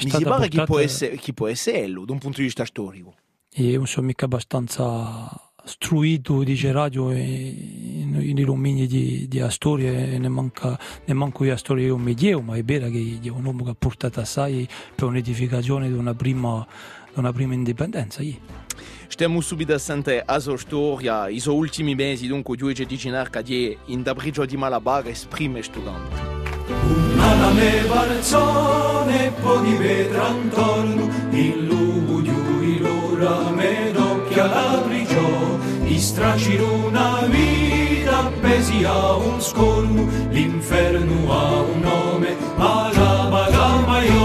mi 0.05 0.11
si 0.11 0.23
pare 0.23 0.47
che 0.47 0.63
può 0.63 0.79
essere, 0.79 1.17
che 1.17 1.33
può 1.33 1.49
esserlo 1.49 2.05
da 2.05 2.13
un 2.13 2.21
punto 2.21 2.37
di 2.37 2.45
vista 2.45 2.65
storico 2.65 3.17
e 3.53 3.77
non 3.77 3.89
sono 3.89 4.07
mica 4.07 4.27
abbastanza 4.27 5.29
struito 5.65 6.43
dice 6.43 6.73
radio 6.73 7.09
nei 7.09 8.45
domini 8.45 8.87
di, 8.87 9.27
di 9.29 9.45
storia 9.49 9.91
e 9.91 10.19
ne 10.19 10.29
manca 10.29 10.79
ne 11.05 11.15
manco 11.15 11.45
la 11.45 11.57
storia 11.57 11.85
di 11.85 11.91
un 11.91 12.01
medio 12.01 12.41
ma 12.41 12.57
è 12.57 12.65
vero 12.65 12.89
che 12.89 13.21
è 13.23 13.29
un 13.29 13.45
uomo 13.45 13.65
che 13.65 13.71
ha 13.71 13.77
portato 13.79 14.21
assai 14.21 14.69
per 14.95 15.09
un'edificazione 15.09 15.89
di 15.89 15.95
una 15.95 16.15
prima, 16.15 16.67
di 17.13 17.19
una 17.19 17.33
prima 17.33 17.55
indipendenza 17.55 18.23
yeah. 18.23 18.61
Stiamo 19.07 19.43
subito 19.43 19.75
a 19.75 19.79
sentire 19.79 20.25
la 20.27 20.41
sua 20.41 20.57
storia, 20.57 21.29
i 21.29 21.39
suoi 21.39 21.57
ultimi 21.57 21.95
mesi, 21.95 22.27
dunque 22.27 22.57
Giudice 22.57 22.87
di 22.87 22.97
Ginarca 22.97 23.43
di 23.43 23.77
in 23.87 24.03
da 24.03 24.15
brigio 24.15 24.47
di 24.47 24.57
Malabar 24.57 25.07
esprime 25.07 25.61
canto. 25.61 26.31
Una 26.67 27.35
la 27.37 27.51
mia 27.51 27.85
barzone, 27.87 29.33
poi 29.43 29.69
di 29.69 29.77
vetro 29.77 30.27
intorno, 30.29 31.11
il 31.31 31.67
lupo 31.67 32.21
di 32.21 32.79
l'ora 32.79 33.51
me 33.51 34.02
coppia 34.33 34.47
la 34.47 34.83
prigiò, 34.87 35.59
gli 35.83 35.99
stracino 35.99 36.87
una 36.87 37.27
vita 37.29 38.19
appesi 38.21 38.83
a 38.85 39.17
un 39.17 39.41
scorno, 39.41 40.09
l'inferno 40.31 41.33
ha 41.33 41.61
un 41.61 41.81
nome, 41.81 42.37
ma 42.57 42.91
la 42.93 43.29
bagamaiò. 43.31 44.22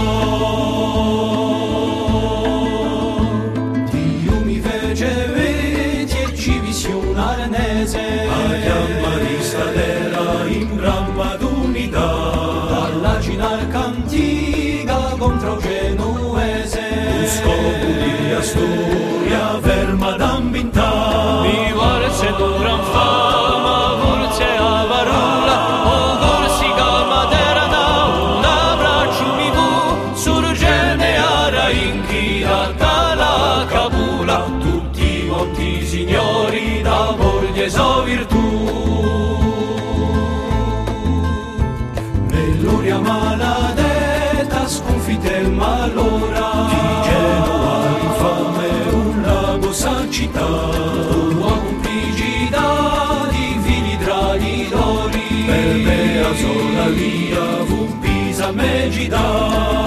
Cabula, 33.66 34.44
tutti 34.60 35.26
monti 35.28 35.84
signori 35.84 36.82
d'amor 36.82 37.50
e 37.54 37.68
so 37.68 38.02
virtù. 38.02 38.46
Nell'uria 42.30 42.98
maladetta 42.98 44.66
sconfitte 44.66 45.36
il 45.36 45.50
malora, 45.50 46.66
di 46.68 47.08
Genova 47.08 47.88
infame 48.02 48.68
un 48.92 49.22
lago 49.22 49.72
sa 49.72 50.08
città, 50.08 50.46
tua 50.46 51.58
complicità 51.58 53.26
di 53.30 53.58
fili 53.62 53.98
traditori, 53.98 55.44
per 55.46 55.74
me 55.86 56.20
a 56.20 56.34
sola 56.34 56.88
via 56.88 57.64
fu 57.64 57.98
Pisa 58.00 58.50
Megida, 58.52 59.77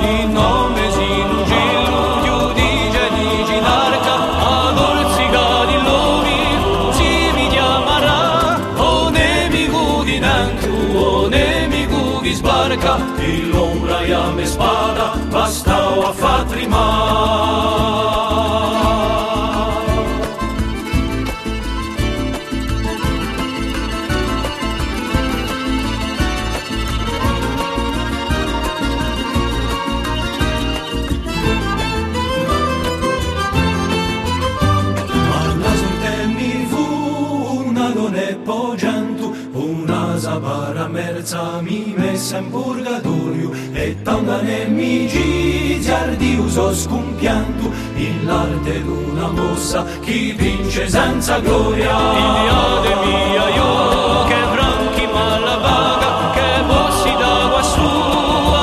nemici 44.82 45.90
ardi 45.92 46.36
uso 46.38 46.74
scumpiantu 46.74 47.72
in 47.96 48.26
l'arte 48.26 48.82
d'una 48.84 49.28
mossa 49.28 49.86
chi 50.02 50.32
vince 50.32 50.90
senza 50.90 51.40
gloria. 51.40 51.96
Iliade 52.24 52.96
mia 53.06 53.50
io 53.50 54.24
che 54.30 54.42
franchi 54.54 55.06
malabaga 55.14 56.32
che 56.34 56.64
bossi 56.66 57.12
da 57.22 57.36
quassù 57.52 57.92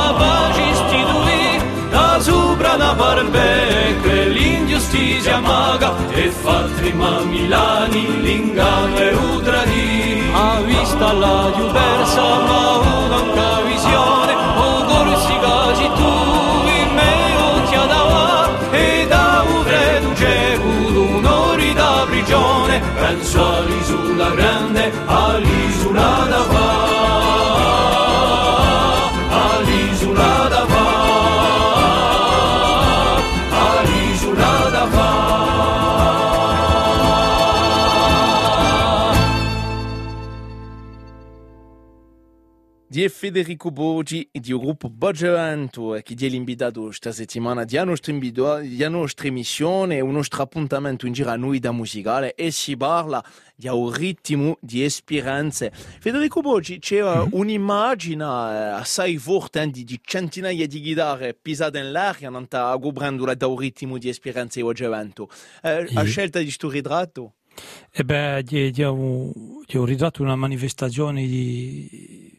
a 0.03 0.15
pace 0.19 0.63
istituì 0.75 1.63
da 1.91 2.19
sopra 2.21 2.77
da 2.77 2.95
barbe 2.95 3.97
che 4.03 4.25
l'ingiustizia 4.29 5.39
maga 5.39 5.95
e 6.11 6.31
fa 6.31 6.65
trima 6.77 7.21
Milani 7.21 8.23
l'inganno 8.23 8.97
e 8.97 9.15
udradì 9.15 10.23
a 10.33 10.61
vista 10.63 11.13
la 11.13 11.53
diversa 11.55 12.23
ma 12.47 12.77
un'anca 12.79 13.61
visione 13.67 14.38
penso 23.09 23.43
all'isola 23.43 24.31
grande 24.35 24.88
Federico 43.19 43.73
Bogi 43.73 44.29
e 44.31 44.39
di 44.39 44.57
gruppo 44.57 44.89
Boggiavanto 44.89 45.99
che 46.05 46.15
questa 46.73 47.11
settimana 47.11 47.65
di 47.65 47.77
nostra, 47.85 48.13
invito- 48.13 48.59
di 48.59 48.89
nostra 48.89 49.27
emissione 49.27 49.99
un 49.99 50.13
nostro 50.13 50.45
appuntamento 50.45 51.05
in 51.05 51.15
giro 51.15 51.31
a 51.31 51.35
noi 51.35 51.59
da 51.59 51.73
musicale 51.73 52.37
e 52.37 52.53
si 52.53 52.77
parla 52.77 53.21
di 53.57 53.67
un 53.67 53.91
ritmo 53.93 54.57
di 54.61 54.85
esperienze. 54.85 55.73
Federico 55.75 56.43
Bogi 56.43 56.79
c'è 56.79 57.03
uh, 57.03 57.27
un'immagine 57.33 58.23
uh, 58.23 58.29
assai 58.77 59.19
forte 59.19 59.63
eh, 59.63 59.71
di, 59.73 59.83
di 59.83 59.99
centinaia 60.01 60.69
di 60.69 60.81
chitarre 60.81 61.35
pisate 61.35 61.83
nell'aria 61.83 62.31
non 62.31 62.45
sta 62.45 62.73
gubbrandola 62.77 63.35
da 63.35 63.49
un 63.49 63.57
ritmo 63.57 63.99
di 63.99 64.09
esperienze 64.09 64.63
Boggiavanto 64.63 65.25
uh, 65.25 65.69
a 65.93 66.05
Sì. 66.05 66.07
scelta 66.07 66.39
di 66.39 66.45
questo 66.45 66.71
ritratto? 66.71 67.33
E 67.91 68.05
beh, 68.05 68.45
di, 68.45 68.71
di 68.71 68.83
un, 68.85 69.33
di 69.67 69.77
un 69.77 69.85
ritratto 69.87 70.23
una 70.23 70.37
manifestazione 70.37 71.27
di, 71.27 72.38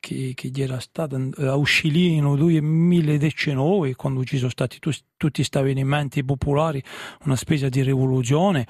che, 0.00 0.32
che 0.34 0.48
gli 0.48 0.62
era 0.62 0.80
stata 0.80 1.16
eh, 1.16 1.46
a 1.46 1.54
Uscilì 1.54 2.20
nel 2.20 2.36
2019, 2.36 3.94
quando 3.94 4.24
ci 4.24 4.38
sono 4.38 4.50
stati 4.50 4.78
tu- 4.78 4.90
tutti 5.16 5.36
questi 5.36 5.58
avvenimenti 5.58 6.24
popolari, 6.24 6.82
una 7.24 7.36
specie 7.36 7.68
di 7.68 7.82
rivoluzione. 7.82 8.66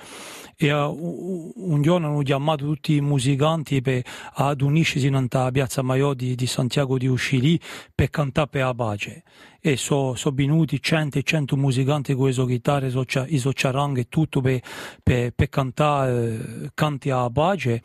E 0.63 0.67
eh, 0.67 0.75
u- 0.75 1.53
un 1.57 1.81
giorno 1.81 2.09
hanno 2.09 2.21
chiamato 2.21 2.67
tutti 2.67 2.97
i 2.97 3.01
musicanti 3.01 3.81
per 3.81 4.03
ad 4.35 4.61
unirsi 4.61 5.07
in 5.07 5.27
a 5.31 5.51
Piazza 5.51 5.81
Maiò 5.81 6.13
di, 6.13 6.35
di 6.35 6.47
Santiago 6.47 6.99
di 6.99 7.07
Uscilì 7.07 7.59
per 7.95 8.11
cantare 8.11 8.49
per 8.49 8.65
la 8.65 8.75
pace. 8.75 9.23
E 9.59 9.79
sono 9.79 10.15
so 10.17 10.31
venuti 10.33 10.79
100 10.83 11.19
e 11.19 11.23
100 11.23 11.57
musicanti 11.57 12.15
con 12.15 12.27
le 12.27 12.33
sue 12.33 12.47
chitarre, 12.47 12.91
so, 12.91 13.05
i 13.27 13.39
so 13.39 13.53
charanghe 13.55 14.03
e 14.03 14.07
tutto 14.11 14.43
per, 14.43 14.61
per, 15.03 15.33
per 15.33 15.49
cantare 15.49 16.65
eh, 16.65 16.71
canti 16.75 17.09
alla 17.09 17.31
pace 17.31 17.83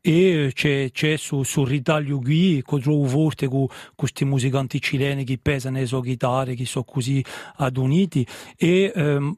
e 0.00 0.50
c'è, 0.54 0.90
c'è 0.92 1.16
su, 1.18 1.42
sul 1.42 1.66
ritaglio 1.66 2.18
qui 2.20 2.62
che 2.62 2.78
trovo 2.78 3.04
forte 3.04 3.48
con 3.48 3.66
questi 3.94 4.24
musicanti 4.24 4.80
cileni 4.80 5.24
che 5.24 5.38
pesano 5.40 5.78
le 5.78 5.86
sue 5.86 6.02
chitarre 6.02 6.54
che 6.54 6.64
sono 6.64 6.84
così 6.84 7.24
aduniti 7.56 8.26
e 8.56 8.92
ehm, 8.94 9.36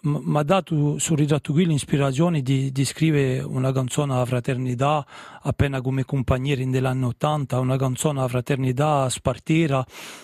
mi 0.00 0.38
ha 0.38 0.42
dato 0.44 0.98
sul 0.98 1.16
ritratto 1.16 1.52
qui 1.52 1.66
l'ispirazione 1.66 2.40
di, 2.40 2.70
di 2.70 2.84
scrivere 2.84 3.40
una 3.40 3.72
canzone 3.72 4.12
alla 4.12 4.24
fraternità 4.24 5.04
appena 5.42 5.80
come 5.80 6.04
compagnieri 6.04 6.70
dell'anno 6.70 7.08
80 7.08 7.58
una 7.58 7.76
canzone 7.76 8.20
alla 8.20 8.28
fraternità 8.28 9.08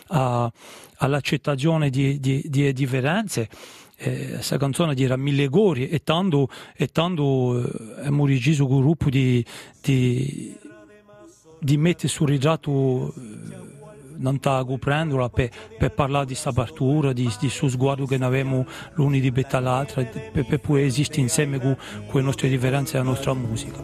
a- 0.09 0.53
all'accettazione 0.99 1.91
di, 1.91 2.21
di, 2.21 2.45
di 2.47 2.73
differenze. 2.73 3.49
Questa 3.97 4.59
canzone 4.59 4.95
dirà 4.95 5.17
mille 5.17 5.49
gori 5.49 5.89
e 5.89 6.03
tanto, 6.05 6.49
e 6.77 6.89
tanto 6.89 7.63
eh, 7.63 8.11
deciso 8.27 8.67
con 8.67 8.79
il 8.79 8.83
gruppo 8.83 9.09
di, 9.09 9.45
di, 9.81 10.57
di 11.59 11.77
mettere 11.77 12.09
sul 12.09 12.29
ritratto 12.29 13.15
non 14.17 14.41
tago 14.41 14.79
prendola 14.79 15.29
per, 15.29 15.51
per 15.79 15.93
parlare 15.93 16.27
di 16.27 16.33
questa 16.33 16.53
partura, 16.53 17.13
di, 17.13 17.31
suo 17.49 17.69
sguardo 17.69 18.07
che 18.07 18.19
ne 18.19 18.25
avevamo 18.25 18.67
l'uni 18.95 19.21
di 19.21 19.31
betta 19.31 19.61
l'altra, 19.61 20.03
per, 20.05 20.45
per 20.47 20.61
poi 20.61 20.85
esistere 20.85 21.21
insieme 21.23 21.59
con, 21.61 21.77
le 22.13 22.21
nostre 22.21 22.49
differenze 22.49 22.97
e 22.97 22.99
la 22.99 23.05
nostra 23.05 23.35
musica. 23.35 23.79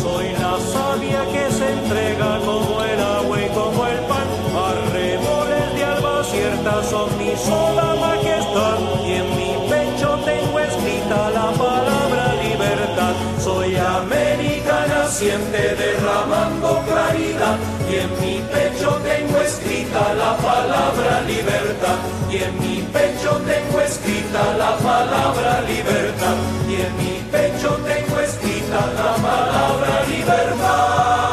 Soy 0.00 0.32
la 0.32 0.58
savia 0.58 1.24
que 1.32 1.50
se 1.50 1.68
entrega 1.70 2.38
como 2.44 2.82
el 2.82 3.00
agua 3.00 3.40
y 3.40 3.48
como 3.48 3.86
el 3.86 3.98
pan. 4.06 4.26
Arreboles 4.54 5.74
de 5.74 5.84
alba 5.84 6.24
cierta 6.24 6.82
son 6.82 7.08
mi 7.18 7.36
sola 7.36 7.94
majestad. 8.00 8.78
Y 9.06 9.12
en 9.12 9.28
mi 9.36 9.52
pecho 9.70 10.18
tengo 10.24 10.58
escrita 10.58 11.30
la 11.30 11.50
palabra 11.52 12.34
libertad. 12.42 13.14
Soy 13.38 13.76
América 13.76 14.86
naciente 14.88 15.76
derramando 15.76 16.82
claridad. 16.86 17.81
Y 17.92 17.94
en 17.94 18.10
mi 18.22 18.40
pecho 18.50 18.98
tengo 19.04 19.38
escrita 19.42 20.14
la 20.14 20.34
palabra 20.38 21.20
libertad. 21.26 21.98
Y 22.30 22.36
en 22.36 22.58
mi 22.58 22.80
pecho 22.90 23.38
tengo 23.44 23.80
escrita 23.82 24.56
la 24.56 24.78
palabra 24.78 25.60
libertad. 25.60 26.36
Y 26.70 26.74
en 26.86 26.96
mi 26.96 27.22
pecho 27.30 27.78
tengo 27.84 28.18
escrita 28.18 28.86
la 28.96 29.14
palabra 29.16 30.04
libertad. 30.08 31.31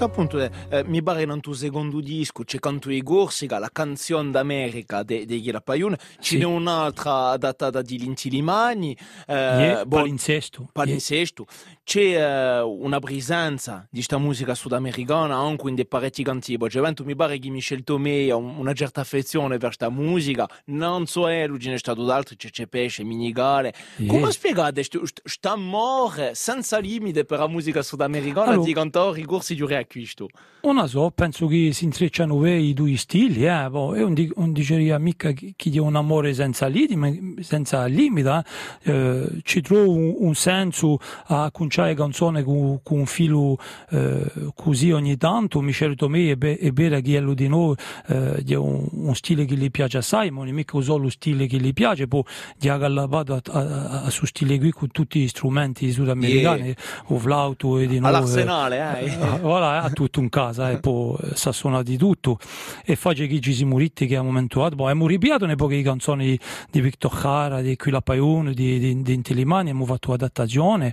Giusto 0.00 0.04
appunto, 0.04 0.40
eh, 0.40 0.50
eh, 0.70 0.84
mi 0.84 1.02
pare 1.02 1.22
in 1.24 1.40
tuo 1.40 1.52
secondo 1.52 2.00
disco 2.00 2.42
c'è 2.42 2.58
Canto 2.58 2.90
i 2.90 3.02
Corsica, 3.02 3.58
la 3.58 3.68
canzone 3.70 4.30
d'America 4.30 5.02
de- 5.02 5.26
degli 5.26 5.50
Rapaiun, 5.50 5.94
ce 6.20 6.36
Sì. 6.36 6.38
n'è 6.38 6.44
un'altra 6.44 7.28
adattata 7.32 7.82
di 7.82 7.98
Linti 7.98 8.30
Limani, 8.30 8.96
eh, 9.26 9.34
Yeah, 9.34 9.84
boh, 9.84 9.96
palinsesto. 9.98 10.66
palinsesto. 10.72 11.44
C'è 11.90 12.14
eh, 12.14 12.60
una 12.60 13.00
presenza 13.00 13.84
di 13.90 13.96
questa 13.96 14.16
musica 14.16 14.54
sudamericana 14.54 15.34
anche 15.34 15.68
in 15.68 15.74
dei 15.74 15.86
parecchi 15.86 16.22
canti 16.22 16.56
Bogevento, 16.56 17.04
mi 17.04 17.16
pare 17.16 17.40
che 17.40 17.48
Michel 17.50 17.82
Tomei 17.82 18.30
ha 18.30 18.36
un- 18.36 18.58
una 18.58 18.72
certa 18.74 19.00
affezione 19.00 19.56
per 19.58 19.70
questa 19.70 19.90
musica, 19.90 20.48
non 20.66 21.06
so 21.06 21.28
è, 21.28 21.48
lui 21.48 21.58
ce 21.58 21.70
n'è 21.70 21.78
stato 21.78 22.04
d'altri, 22.04 22.36
c'è, 22.36 22.50
c'è 22.50 22.68
Pesce, 22.68 23.02
Minigale. 23.02 23.74
Yeah. 23.96 24.08
Come 24.08 24.30
spiegate 24.30 24.86
questo 24.88 25.48
amore 25.48 26.36
senza 26.36 26.78
limite 26.78 27.24
per 27.24 27.40
la 27.40 27.48
musica 27.48 27.82
sudamericana 27.82 28.52
Allora- 28.52 28.66
di 28.66 28.72
cantatori 28.72 29.24
corsi 29.24 29.56
di 29.56 29.66
reacquisti? 29.66 30.10
sto? 30.10 30.28
Non 30.62 30.86
so, 30.86 31.10
penso 31.14 31.46
che 31.46 31.72
si 31.72 31.84
intrecciano 31.84 32.46
i 32.46 32.74
due 32.74 32.94
stili, 32.96 33.46
eh? 33.46 33.68
boh, 33.70 33.96
io 33.96 34.02
non, 34.02 34.12
di, 34.14 34.30
non 34.36 34.52
diceria 34.52 34.98
mica 34.98 35.32
che 35.32 35.54
chi 35.56 35.76
ha 35.78 35.82
un 35.82 35.96
amore 35.96 36.34
senza 36.34 36.66
limite, 36.66 37.42
senza 37.42 37.86
limite 37.86 38.44
eh? 38.82 39.40
ci 39.42 39.62
trovo 39.62 39.92
un, 39.92 40.14
un, 40.18 40.34
senso 40.34 40.98
a 41.28 41.50
conciare 41.80 41.94
canzone 41.94 42.42
con, 42.42 42.80
con 42.82 42.98
un 42.98 43.06
filo 43.06 43.58
eh, 43.90 44.52
così 44.54 44.92
ogni 44.92 45.16
tanto, 45.16 45.60
Michele 45.60 45.94
Tomei 45.94 46.30
è, 46.30 46.36
be, 46.36 46.58
è 46.58 46.70
vero 46.72 47.00
che 47.00 47.34
di 47.34 47.48
noi, 47.48 47.76
eh, 48.06 48.42
è 48.44 48.54
un, 48.54 48.86
un, 48.90 49.14
stile 49.14 49.44
che 49.44 49.54
gli 49.54 49.70
piace 49.70 49.98
assai, 49.98 50.30
ma 50.30 50.40
non 50.40 50.48
è 50.48 50.52
mica 50.52 50.80
solo 50.80 51.04
lo 51.04 51.10
stile 51.10 51.46
che 51.46 51.58
gli 51.58 51.72
piace, 51.72 52.06
poi 52.06 52.22
gli 52.56 52.68
ha 52.68 52.76
gallabato 52.76 53.34
a, 53.34 53.40
a, 53.50 54.02
a, 54.02 54.10
suo 54.10 54.26
stile 54.26 54.58
qui 54.58 54.70
con 54.70 54.90
tutti 54.90 55.20
gli 55.20 55.28
strumenti 55.28 55.90
sudamericani, 55.90 56.66
yeah. 56.66 56.74
o 57.06 57.18
flauto 57.18 57.78
e 57.78 57.86
di 57.86 57.98
nuovo. 57.98 58.16
All'arsenale, 58.16 59.00
eh? 59.00 59.12
eh 59.12 59.38
voilà, 59.40 59.82
ha 59.82 59.90
tutto 59.90 60.20
in 60.20 60.28
casa, 60.28 60.70
e 60.70 60.78
poi 60.78 61.16
sa 61.34 61.52
suonare 61.52 61.84
di 61.84 61.96
tutto. 61.96 62.38
E 62.84 62.96
face 62.96 63.26
che 63.26 63.40
ci 63.40 63.52
si 63.52 63.64
muritti 63.64 64.06
che 64.06 64.16
a 64.16 64.20
un 64.20 64.26
momento 64.26 64.60
dato, 64.60 64.76
boh, 64.76 64.84
abbiamo 64.84 65.06
ripiato 65.06 65.46
ne 65.46 65.56
poche 65.56 65.82
canzoni 65.82 66.38
di 66.70 66.80
Victor 66.80 67.12
Jara, 67.20 67.60
di 67.60 67.76
Quilla 67.76 68.00
Paiun, 68.00 68.52
di, 68.52 68.78
di, 68.78 69.02
di 69.02 69.14
Intellimani, 69.14 69.70
abbiamo 69.70 69.86
fatto 69.86 70.12
adattazione 70.12 70.92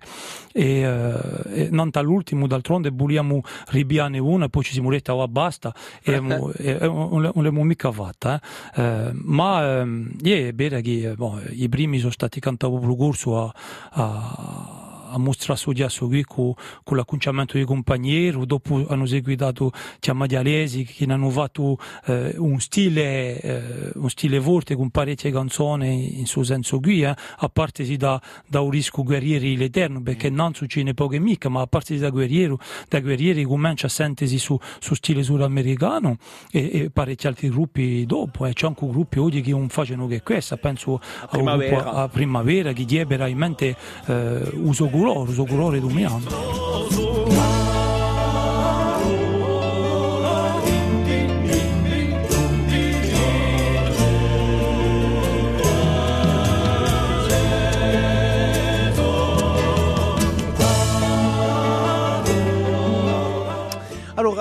e, 0.53 0.76
eh, 0.83 1.63
e 1.65 1.67
non 1.71 1.89
dall'ultimo, 1.89 2.47
d'altronde 2.47 2.89
vogliamo 2.91 3.41
ripiane 3.67 4.19
una 4.19 4.45
e 4.45 4.49
poi 4.49 4.63
ci 4.63 4.73
si 4.73 4.81
muritta 4.81 5.15
o 5.15 5.27
basta 5.27 5.73
e, 6.01 6.19
non 6.19 7.21
l'abbiamo 7.21 7.63
mica 7.63 7.91
fatta. 7.91 8.41
Eh. 8.75 8.81
Eh, 8.87 9.11
ma 9.13 9.81
eh, 9.81 10.47
è 10.47 10.53
vero 10.53 10.79
che 10.81 11.13
boh, 11.15 11.41
i 11.49 11.69
primi 11.69 11.99
sono 11.99 12.11
stati 12.11 12.39
cantati 12.39 12.73
proprio 12.73 12.95
corso 12.95 13.43
a, 13.43 13.53
a 13.91 14.86
a 15.09 15.17
mostrare 15.17 15.59
su 15.59 15.71
diasso 15.71 16.07
qui 16.07 16.23
con, 16.23 16.53
con 16.83 16.97
l'acconciamento 16.97 17.57
di 17.57 17.63
compagnieri, 17.63 18.45
dopo 18.45 18.85
hanno 18.87 19.05
seguito 19.05 19.71
chiamadialesi 19.99 20.83
che 20.83 21.05
hanno 21.05 21.29
fatto 21.29 21.77
eh, 22.05 22.35
un 22.37 22.59
stile 22.59 23.39
eh, 23.41 23.91
un 23.95 24.09
stile 24.09 24.39
forte 24.39 24.75
con 24.75 24.89
parecchie 24.89 25.31
canzoni 25.31 26.19
in 26.19 26.25
suo 26.25 26.43
senso 26.43 26.79
qui, 26.79 27.03
eh, 27.03 27.07
a 27.07 27.49
parte 27.49 27.85
si 27.85 27.97
da, 27.97 28.21
da 28.47 28.61
un 28.61 28.69
rischio 28.69 29.03
guerrieri 29.03 29.55
l'Eterno, 29.57 30.01
perché 30.01 30.29
mm. 30.29 30.35
non 30.35 30.53
succede 30.53 30.93
poche 30.93 31.19
mica, 31.19 31.49
ma 31.49 31.61
a 31.61 31.67
parte 31.67 31.97
da 31.97 32.09
guerrieri, 32.09 32.55
da 32.87 32.99
guerrieri 32.99 33.43
comincia 33.43 33.87
a 33.87 33.89
sentirsi 33.89 34.37
su, 34.37 34.57
su 34.79 34.93
stile 34.95 35.23
sudamericano 35.23 36.17
e, 36.51 36.69
e 36.73 36.89
parecchi 36.89 37.27
altri 37.27 37.49
gruppi 37.49 38.05
dopo, 38.05 38.45
eh. 38.45 38.53
c'è 38.53 38.67
anche 38.67 38.83
un 38.83 38.91
gruppo 38.91 39.21
oggi 39.21 39.41
che 39.41 39.51
non 39.51 39.69
facciano 39.69 40.07
che 40.07 40.21
questa, 40.21 40.57
penso 40.57 40.99
a 41.21 41.27
Primavera, 41.27 41.91
a, 41.91 42.03
a 42.03 42.07
primavera 42.07 42.73
che 42.73 42.83
gli 42.83 43.03
veramente 43.05 43.75
eh, 44.05 44.49
uso 44.53 44.87
colore, 44.97 45.29
uso 45.29 45.45
colore 45.45 45.79
dominante. 45.79 47.56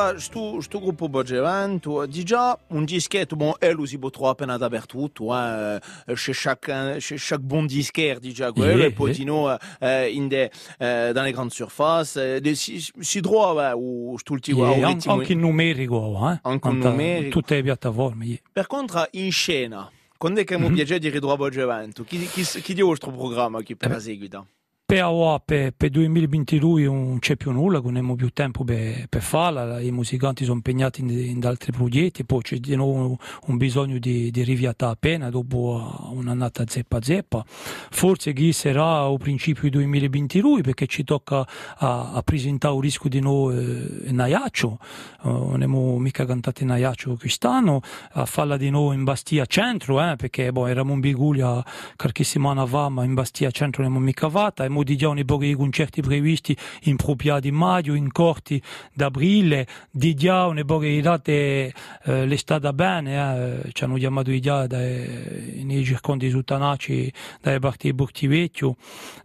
Allora, 0.07 0.21
sto, 0.21 0.61
sto 0.61 0.79
gruppo 0.79 1.09
Bogevento, 1.09 2.07
déjà 2.07 2.57
un 2.69 2.85
dischetto, 2.85 3.35
bon, 3.35 3.53
elle 3.59 3.87
si 3.87 3.99
può 3.99 4.09
trovare 4.11 4.33
appena 4.35 4.57
dappertutto, 4.57 5.35
eh, 5.37 5.81
chaque, 6.15 6.99
chez 7.01 7.17
chaque 7.19 7.43
bon 7.45 7.67
disquaire, 7.67 8.21
déjà, 8.21 8.53
quello, 8.53 8.77
Yeah, 8.79 8.87
e 8.87 8.93
poi 8.93 9.09
yeah. 9.11 9.19
di 9.19 9.25
no, 9.25 9.59
eh, 9.81 10.09
in 10.13 10.29
de, 10.29 10.51
eh, 10.79 11.13
dans 11.13 11.25
les 11.25 11.33
grandes 11.33 11.53
surfaces, 11.53 12.41
eh, 12.45 12.55
si, 12.55 12.81
si 13.01 13.21
trova, 13.21 13.77
o 13.77 14.17
st'ultimo, 14.17 14.65
Yeah, 14.77 14.89
an- 14.89 15.01
anche 15.07 15.33
in 15.33 15.41
numerico, 15.41 16.17
eh? 16.31 16.39
Anche 16.43 16.69
in 16.69 16.79
numerico. 16.79 17.41
Tutte 17.41 17.57
le 17.57 17.63
piattaforme. 17.63 18.25
yeah. 18.27 18.39
Per 18.53 18.67
contro, 18.69 19.07
in 19.13 19.33
scena, 19.33 19.91
quando 20.17 20.41
è 20.41 20.45
che 20.45 20.57
Mhm. 20.57 20.67
mi 20.67 20.71
piace 20.73 20.99
di 21.01 21.09
ritrovare 21.09 21.39
Bogevento? 21.39 22.05
Chi, 22.05 22.19
chi, 22.29 22.43
chi 22.45 22.73
il 22.73 22.83
vostro 22.85 23.11
programma 23.11 23.61
qui 23.63 23.75
Eh 23.75 23.77
per 23.77 23.91
la 23.91 23.99
seguita? 24.01 24.47
Per 24.89 25.43
per, 25.45 25.73
per 25.73 25.91
2022 25.91 26.85
non 26.85 27.19
c'è 27.19 27.35
più 27.35 27.51
nulla, 27.51 27.81
non 27.81 27.97
abbiamo 27.97 28.15
più 28.15 28.31
tempo 28.31 28.63
per, 28.63 29.09
per 29.09 29.21
farla, 29.21 29.81
i 29.81 29.91
musicanti 29.91 30.45
sono 30.45 30.59
impegnati 30.59 31.01
in, 31.01 31.11
in 31.11 31.45
altri 31.45 31.73
progetti, 31.73 32.25
poi 32.25 32.41
c'è 32.43 32.59
di 32.59 32.77
nuovo 32.77 33.19
un, 33.47 33.57
bisogno 33.57 33.99
di, 33.99 34.31
di 34.31 34.45
riviata 34.45 34.91
appena 34.91 35.29
dopo 35.29 36.09
un'annata 36.13 36.63
zeppa 36.69 37.03
zeppa. 37.03 37.45
Forse 37.45 38.33
chi 38.33 38.53
sarà 38.53 39.07
a 39.07 39.17
principio 39.17 39.69
2022 39.71 40.61
perché 40.61 40.87
ci 40.87 41.03
tocca 41.03 41.45
a, 41.79 42.13
a 42.13 42.23
presentare 42.23 42.73
un 42.73 42.81
disco 42.81 43.09
di 43.09 43.19
nuovo 43.19 43.51
eh, 43.51 44.03
in 44.05 44.21
Aiaccio, 44.21 44.79
Eh, 45.25 45.29
non 45.29 45.55
abbiamo 45.55 45.99
mica 45.99 46.25
cantato 46.25 46.63
in 46.63 46.71
Aiaccio 46.71 47.17
quest'anno, 47.17 47.81
a 48.13 48.25
farla 48.25 48.57
di 48.57 48.71
nuovo 48.71 48.93
in 48.93 49.03
Bastia 49.03 49.47
Centro, 49.47 50.01
eh, 50.01 50.15
perché 50.15 50.53
boh, 50.53 50.69
eravamo 50.69 50.95
in 50.95 51.01
Biguglia 51.01 51.65
qualche 51.97 52.23
settimana 52.23 52.65
fa, 52.65 52.89
ma 52.89 53.03
in 53.03 53.15
Bastia 53.15 53.51
Centro 53.51 53.83
non 53.83 53.91
abbiamo 53.91 54.07
mica 54.07 54.31
fatta, 54.31 54.65
mo 54.77 54.83
di 54.85 54.97
già 54.97 55.09
un 55.09 55.25
po' 55.25 55.39
di 55.39 55.55
concerti 55.55 56.03
previsti 56.03 56.57
in 56.83 56.97
Propia 56.97 57.41
di 57.41 57.51
maggio, 57.51 57.95
in 57.95 58.13
corti 58.13 58.63
d'aprile, 58.93 59.67
di 59.91 60.15
già 60.15 60.47
un 60.47 60.63
po' 60.67 60.79
di 60.79 61.01
date 61.01 61.73
eh, 62.05 62.27
l'estate 62.27 62.73
bene, 62.73 63.63
eh, 63.65 63.71
ci 63.73 63.85
hanno 63.85 63.97
chiamato 63.97 64.39
già 64.39 64.67
dai, 64.67 65.63
nei 65.65 65.85
circondi 65.85 66.29
sutanaci 66.29 67.13
dalle 67.41 67.59
parti 67.59 67.89
di 67.89 67.95
Bortivecchio, 67.95 68.77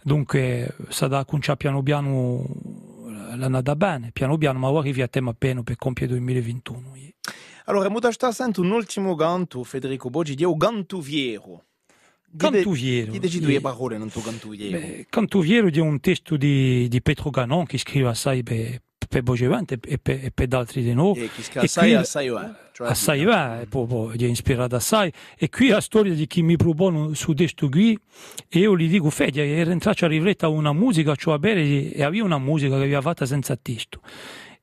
dunque 0.04 0.76
sarà 0.90 1.26
cominciare 1.26 1.58
piano 1.58 1.84
piano 1.84 2.46
l'annata 3.36 3.76
bene, 3.76 4.12
piano 4.12 4.38
piano, 4.38 4.60
ma 4.60 4.70
ora 4.70 4.88
arriviamo 4.88 5.30
appena 5.30 5.64
per 5.64 5.76
compiere 5.76 6.14
2021. 6.14 7.00
Allora, 7.66 7.90
mi 7.90 8.00
sta 8.10 8.32
sentendo 8.32 8.68
un 8.68 8.76
ultimo 8.76 9.16
canto, 9.16 9.64
Federico 9.64 10.10
Boggi, 10.10 10.36
di 10.36 10.44
un 10.44 10.58
Gantuviero. 10.58 11.64
Cantuviero. 12.38 13.12
Chi 13.12 13.20
decide 13.20 13.46
Yeah. 13.46 13.56
le 13.56 13.62
parole 13.62 13.98
nel 13.98 14.12
tuo 14.12 14.22
Gantuviero? 14.22 14.78
Beh, 14.80 15.06
Cantuviero 15.10 15.68
è 15.70 15.80
un 15.80 16.00
testo 16.00 16.38
di, 16.38 16.88
di 16.88 17.02
Petro 17.02 17.30
Ganon 17.30 17.66
che 17.66 17.78
scrive 17.78 18.10
assai 18.10 18.44
per, 18.44 18.82
per 19.10 19.24
Bogevante 19.24 19.78
e 19.86 19.98
per, 19.98 20.20
e 20.24 20.32
per 20.32 20.48
altri 20.54 20.82
di 20.84 20.94
noi. 20.94 21.20
E 21.24 21.30
chi 21.30 21.42
E 21.54 21.60
assai, 21.60 21.90
qui- 21.90 21.96
assai, 21.96 22.28
eh. 22.28 22.70
Cioè, 22.74 22.88
assai 22.88 23.24
va, 23.26 23.60
e 23.62 23.66
poi, 23.66 23.86
poi 23.86 24.16
gli 24.18 24.24
è 24.26 24.28
ispirato 24.30 24.76
assai. 24.76 25.12
E 25.38 25.50
qui 25.50 25.68
la 25.68 25.82
storia 25.82 26.14
di 26.14 26.26
chi 26.26 26.42
mi 26.42 26.56
propone 26.56 27.14
su 27.16 27.34
questo 27.34 27.68
qui, 27.68 27.98
e 28.48 28.60
io 28.60 28.78
gli 28.78 28.88
dico, 28.88 29.10
Fedia, 29.10 29.44
era 29.44 29.72
entrato 29.72 30.06
a 30.06 30.08
riflettere 30.08 30.52
a 30.52 30.56
una 30.56 30.72
musica, 30.72 31.14
cioè 31.16 31.34
a 31.34 31.40
bere, 31.40 31.92
e 31.92 32.02
aveva 32.04 32.24
una 32.26 32.40
musica 32.40 32.78
che 32.78 32.84
aveva 32.84 33.02
fatta 33.02 33.26
senza 33.26 33.58
testo. 33.62 34.00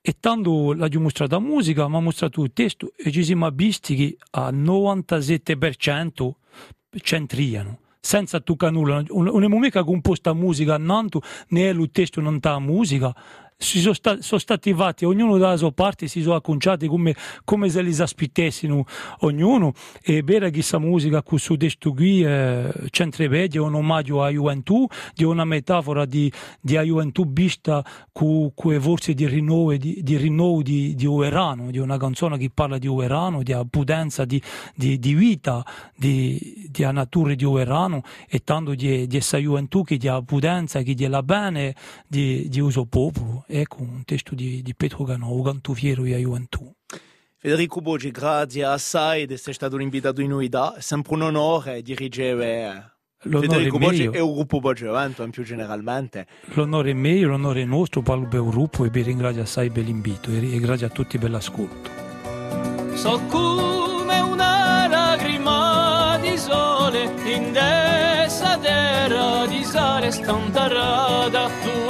E 0.00 0.16
tanto 0.18 0.72
l'ha 0.72 0.88
dimostrata 0.88 1.36
la 1.36 1.42
musica, 1.42 1.86
mi 1.86 1.96
ha 1.96 2.00
mostrato 2.00 2.42
il 2.42 2.52
testo, 2.54 2.92
e 2.96 3.10
ci 3.10 3.22
siamo 3.22 3.50
visti 3.50 3.94
che 3.94 4.16
al 4.30 4.54
97% 4.56 6.30
centriano. 7.00 7.80
Senza 8.00 8.40
toccare 8.40 8.72
nulla, 8.72 9.02
non 9.08 9.24
non 9.24 9.36
abbiamo 9.36 9.58
mica 9.58 9.82
composta 9.84 10.32
musica 10.32 10.74
a 10.74 10.78
Nanto, 10.78 11.20
né 11.48 11.68
il 11.68 11.90
testo 11.92 12.20
non 12.20 12.38
sta 12.38 12.58
musica, 12.58 13.14
si 13.60 13.80
sono, 13.80 13.92
sta- 13.92 14.22
sono 14.22 14.40
stati 14.40 14.72
fatti, 14.72 15.04
ognuno 15.04 15.36
dalla 15.36 15.56
sua 15.56 15.72
parte 15.72 16.06
si 16.06 16.22
sono 16.22 16.36
acconciati 16.36 16.86
come, 16.86 17.16
come 17.44 17.68
se 17.68 17.82
li 17.82 17.94
aspettassero 17.98 18.86
ognuno. 19.20 19.72
E 20.00 20.22
bere 20.22 20.52
questa 20.52 20.78
musica 20.78 21.22
con 21.22 21.40
su 21.40 21.56
testo 21.56 21.92
qui 21.92 22.22
eh, 22.22 22.72
centrevede 22.90 23.58
è 23.58 23.60
un 23.60 23.74
omaggio 23.74 24.22
a 24.22 24.32
gioventù 24.32 24.86
di 25.12 25.24
una 25.24 25.44
metafora 25.44 26.04
di, 26.04 26.32
di 26.60 26.76
a 26.76 26.84
gioventù 26.84 27.30
vista 27.32 27.84
con 28.12 28.52
le 28.62 28.80
forze 28.80 29.12
di 29.12 29.26
rinnovo 29.26 29.74
di, 29.76 30.02
di, 30.02 30.16
rinnovo 30.16 30.62
di, 30.62 30.94
di 30.94 31.06
Uerano 31.06 31.70
di 31.70 31.78
una 31.78 31.96
canzone 31.96 32.38
che 32.38 32.50
parla 32.52 32.78
di 32.78 32.86
Uerano 32.86 33.42
di 33.42 33.56
potenza 33.68 34.24
di, 34.24 34.40
di, 34.74 34.98
di 34.98 35.14
vita 35.14 35.64
di, 35.96 36.68
di 36.70 36.86
natura 36.92 37.34
di 37.34 37.44
Uerano 37.44 38.02
e 38.28 38.40
tanto 38.44 38.74
di, 38.74 39.06
di 39.06 39.16
essa 39.16 39.40
gioventù 39.40 39.82
che 39.82 39.96
di 39.96 40.08
potenza 40.24 40.82
che 40.82 40.94
di 40.94 41.06
la 41.06 41.22
bene 41.22 41.74
di, 42.06 42.48
di 42.48 42.60
uso 42.60 42.84
popolo 42.86 43.44
ecco 43.48 43.80
un 43.80 44.04
testo 44.04 44.34
di, 44.34 44.62
di 44.62 44.74
Petro 44.74 45.04
Gano 45.04 45.28
o 45.28 45.42
Gantuviero 45.42 46.04
e 46.04 46.14
a 46.14 46.20
gioventù 46.20 46.72
Federico 47.40 47.80
Boggi, 47.80 48.10
grazie 48.10 48.64
assai 48.64 49.24
di 49.24 49.34
essere 49.34 49.52
stato 49.52 49.78
invitato 49.78 50.20
in 50.20 50.30
noi 50.30 50.48
da. 50.48 50.74
È 50.74 50.80
sempre 50.80 51.14
un 51.14 51.22
onore 51.22 51.82
dirigere 51.82 52.94
l'onore 53.22 53.46
è 53.46 53.48
Federico 53.48 53.78
Boggi 53.78 54.02
e 54.02 54.06
il 54.06 54.32
gruppo 54.32 54.58
Bogevento, 54.58 55.22
in 55.22 55.30
più 55.30 55.44
generalmente. 55.44 56.26
L'onore 56.54 56.90
è 56.90 56.94
mio, 56.94 57.28
l'onore 57.28 57.62
è 57.62 57.64
nostro, 57.64 58.02
parlo 58.02 58.26
per 58.26 58.40
il 58.40 58.48
gruppo 58.48 58.84
e 58.84 58.90
vi 58.90 59.02
ringrazio 59.02 59.42
assai 59.42 59.70
per 59.70 59.84
l'invito 59.84 60.32
e 60.32 60.58
grazie 60.58 60.86
a 60.86 60.88
tutti 60.88 61.16
per 61.16 61.30
l'ascolto. 61.30 61.90
So 62.94 63.20
come 63.28 64.18
una 64.18 64.88
lacrima 64.88 66.18
di 66.20 66.36
sole 66.36 67.04
in 67.04 67.52
questa 67.52 68.58
terra 68.58 69.46
di 69.46 69.62
sale 69.62 70.10
stantarata 70.10 71.48
tu 71.62 71.87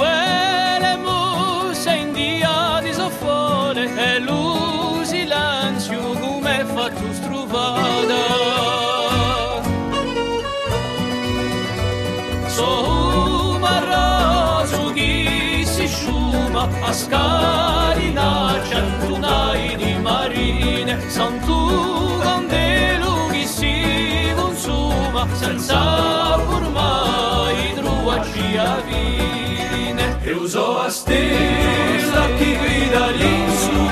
so 16.59 16.67
un 16.67 16.67
marraso 16.67 16.67
chi 16.67 16.67
si 16.67 16.67
sciuma 16.67 16.67
consuma 16.67 16.87
a 16.87 16.93
scarina 16.93 18.61
centunai 18.69 19.75
di 19.75 19.93
marine 20.01 20.99
santu 21.07 22.19
candelo 22.19 23.27
che 23.31 23.45
si 23.45 24.33
consuma 24.35 25.27
senza 25.33 26.37
formai 26.39 27.73
druaci 27.75 28.57
a 28.57 28.81
vine. 28.81 30.17
E 30.23 30.31
usò 30.31 30.81
a 30.81 30.89
stella 30.89 32.25
chi 32.37 32.57
guida 32.57 33.07
l'insu 33.11 33.87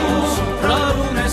fra 0.60 0.92
luna 0.94 1.24
e 1.24 1.30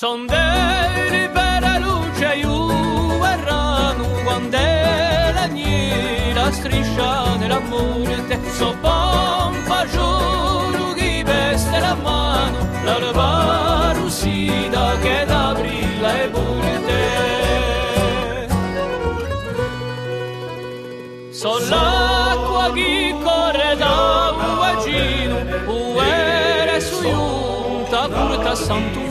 Son 0.00 0.26
dei 0.26 1.28
per 1.28 1.60
la 1.60 1.76
luce 1.78 2.34
io 2.36 3.24
errano 3.24 4.04
quando 4.22 4.56
la 4.56 5.46
nera 5.46 6.52
striscia 6.52 7.34
nella 7.34 7.58
morte 7.58 8.38
so 8.52 8.76
pompa 8.80 9.84
giuro 9.90 10.92
chi 10.94 11.24
veste 11.24 11.80
la 11.80 11.96
mano 11.96 12.58
l'alba 12.84 13.92
rusida 13.94 14.96
che 15.02 15.24
da 15.26 15.54
brilla 15.58 16.22
e 16.22 16.28
burte 16.28 17.00
So 21.32 21.58
l'acqua 21.68 22.70
che 22.72 23.16
corre 23.20 23.74
da 23.76 24.32
un 24.38 24.58
vagino 24.58 25.36
Uere 25.66 26.80
su 26.80 27.00
giunta 27.02 28.06
purca 28.06 28.54
santo 28.54 29.07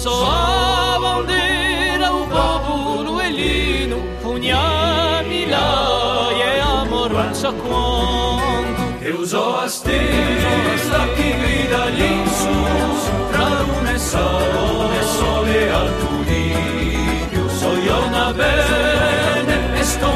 un 0.00 0.06
canto 0.06 0.10
So 0.10 0.24
a 0.24 0.98
bandera 0.98 2.10
un 2.10 2.28
popolo 2.28 3.20
elino 3.20 3.98
Pugnami 4.22 5.46
là 5.48 6.30
e 6.30 6.60
amor 6.60 7.10
non 7.10 7.34
so 7.34 7.52
quanto 7.54 9.04
E 9.04 9.10
usò 9.10 9.60
a 9.60 9.68
stella 9.68 11.06
che 11.14 11.36
grida 11.38 11.84
l'insu 11.86 12.48
Tra 13.30 13.60
luna 13.60 13.92
e 13.92 13.98
sole, 13.98 15.02
sole 15.02 15.70
al 15.70 15.90
tuo 15.98 16.18
So 17.48 17.72
io 17.76 18.06
una 18.06 18.32
bene 18.32 19.78
e 19.78 19.82
sto 19.84 20.10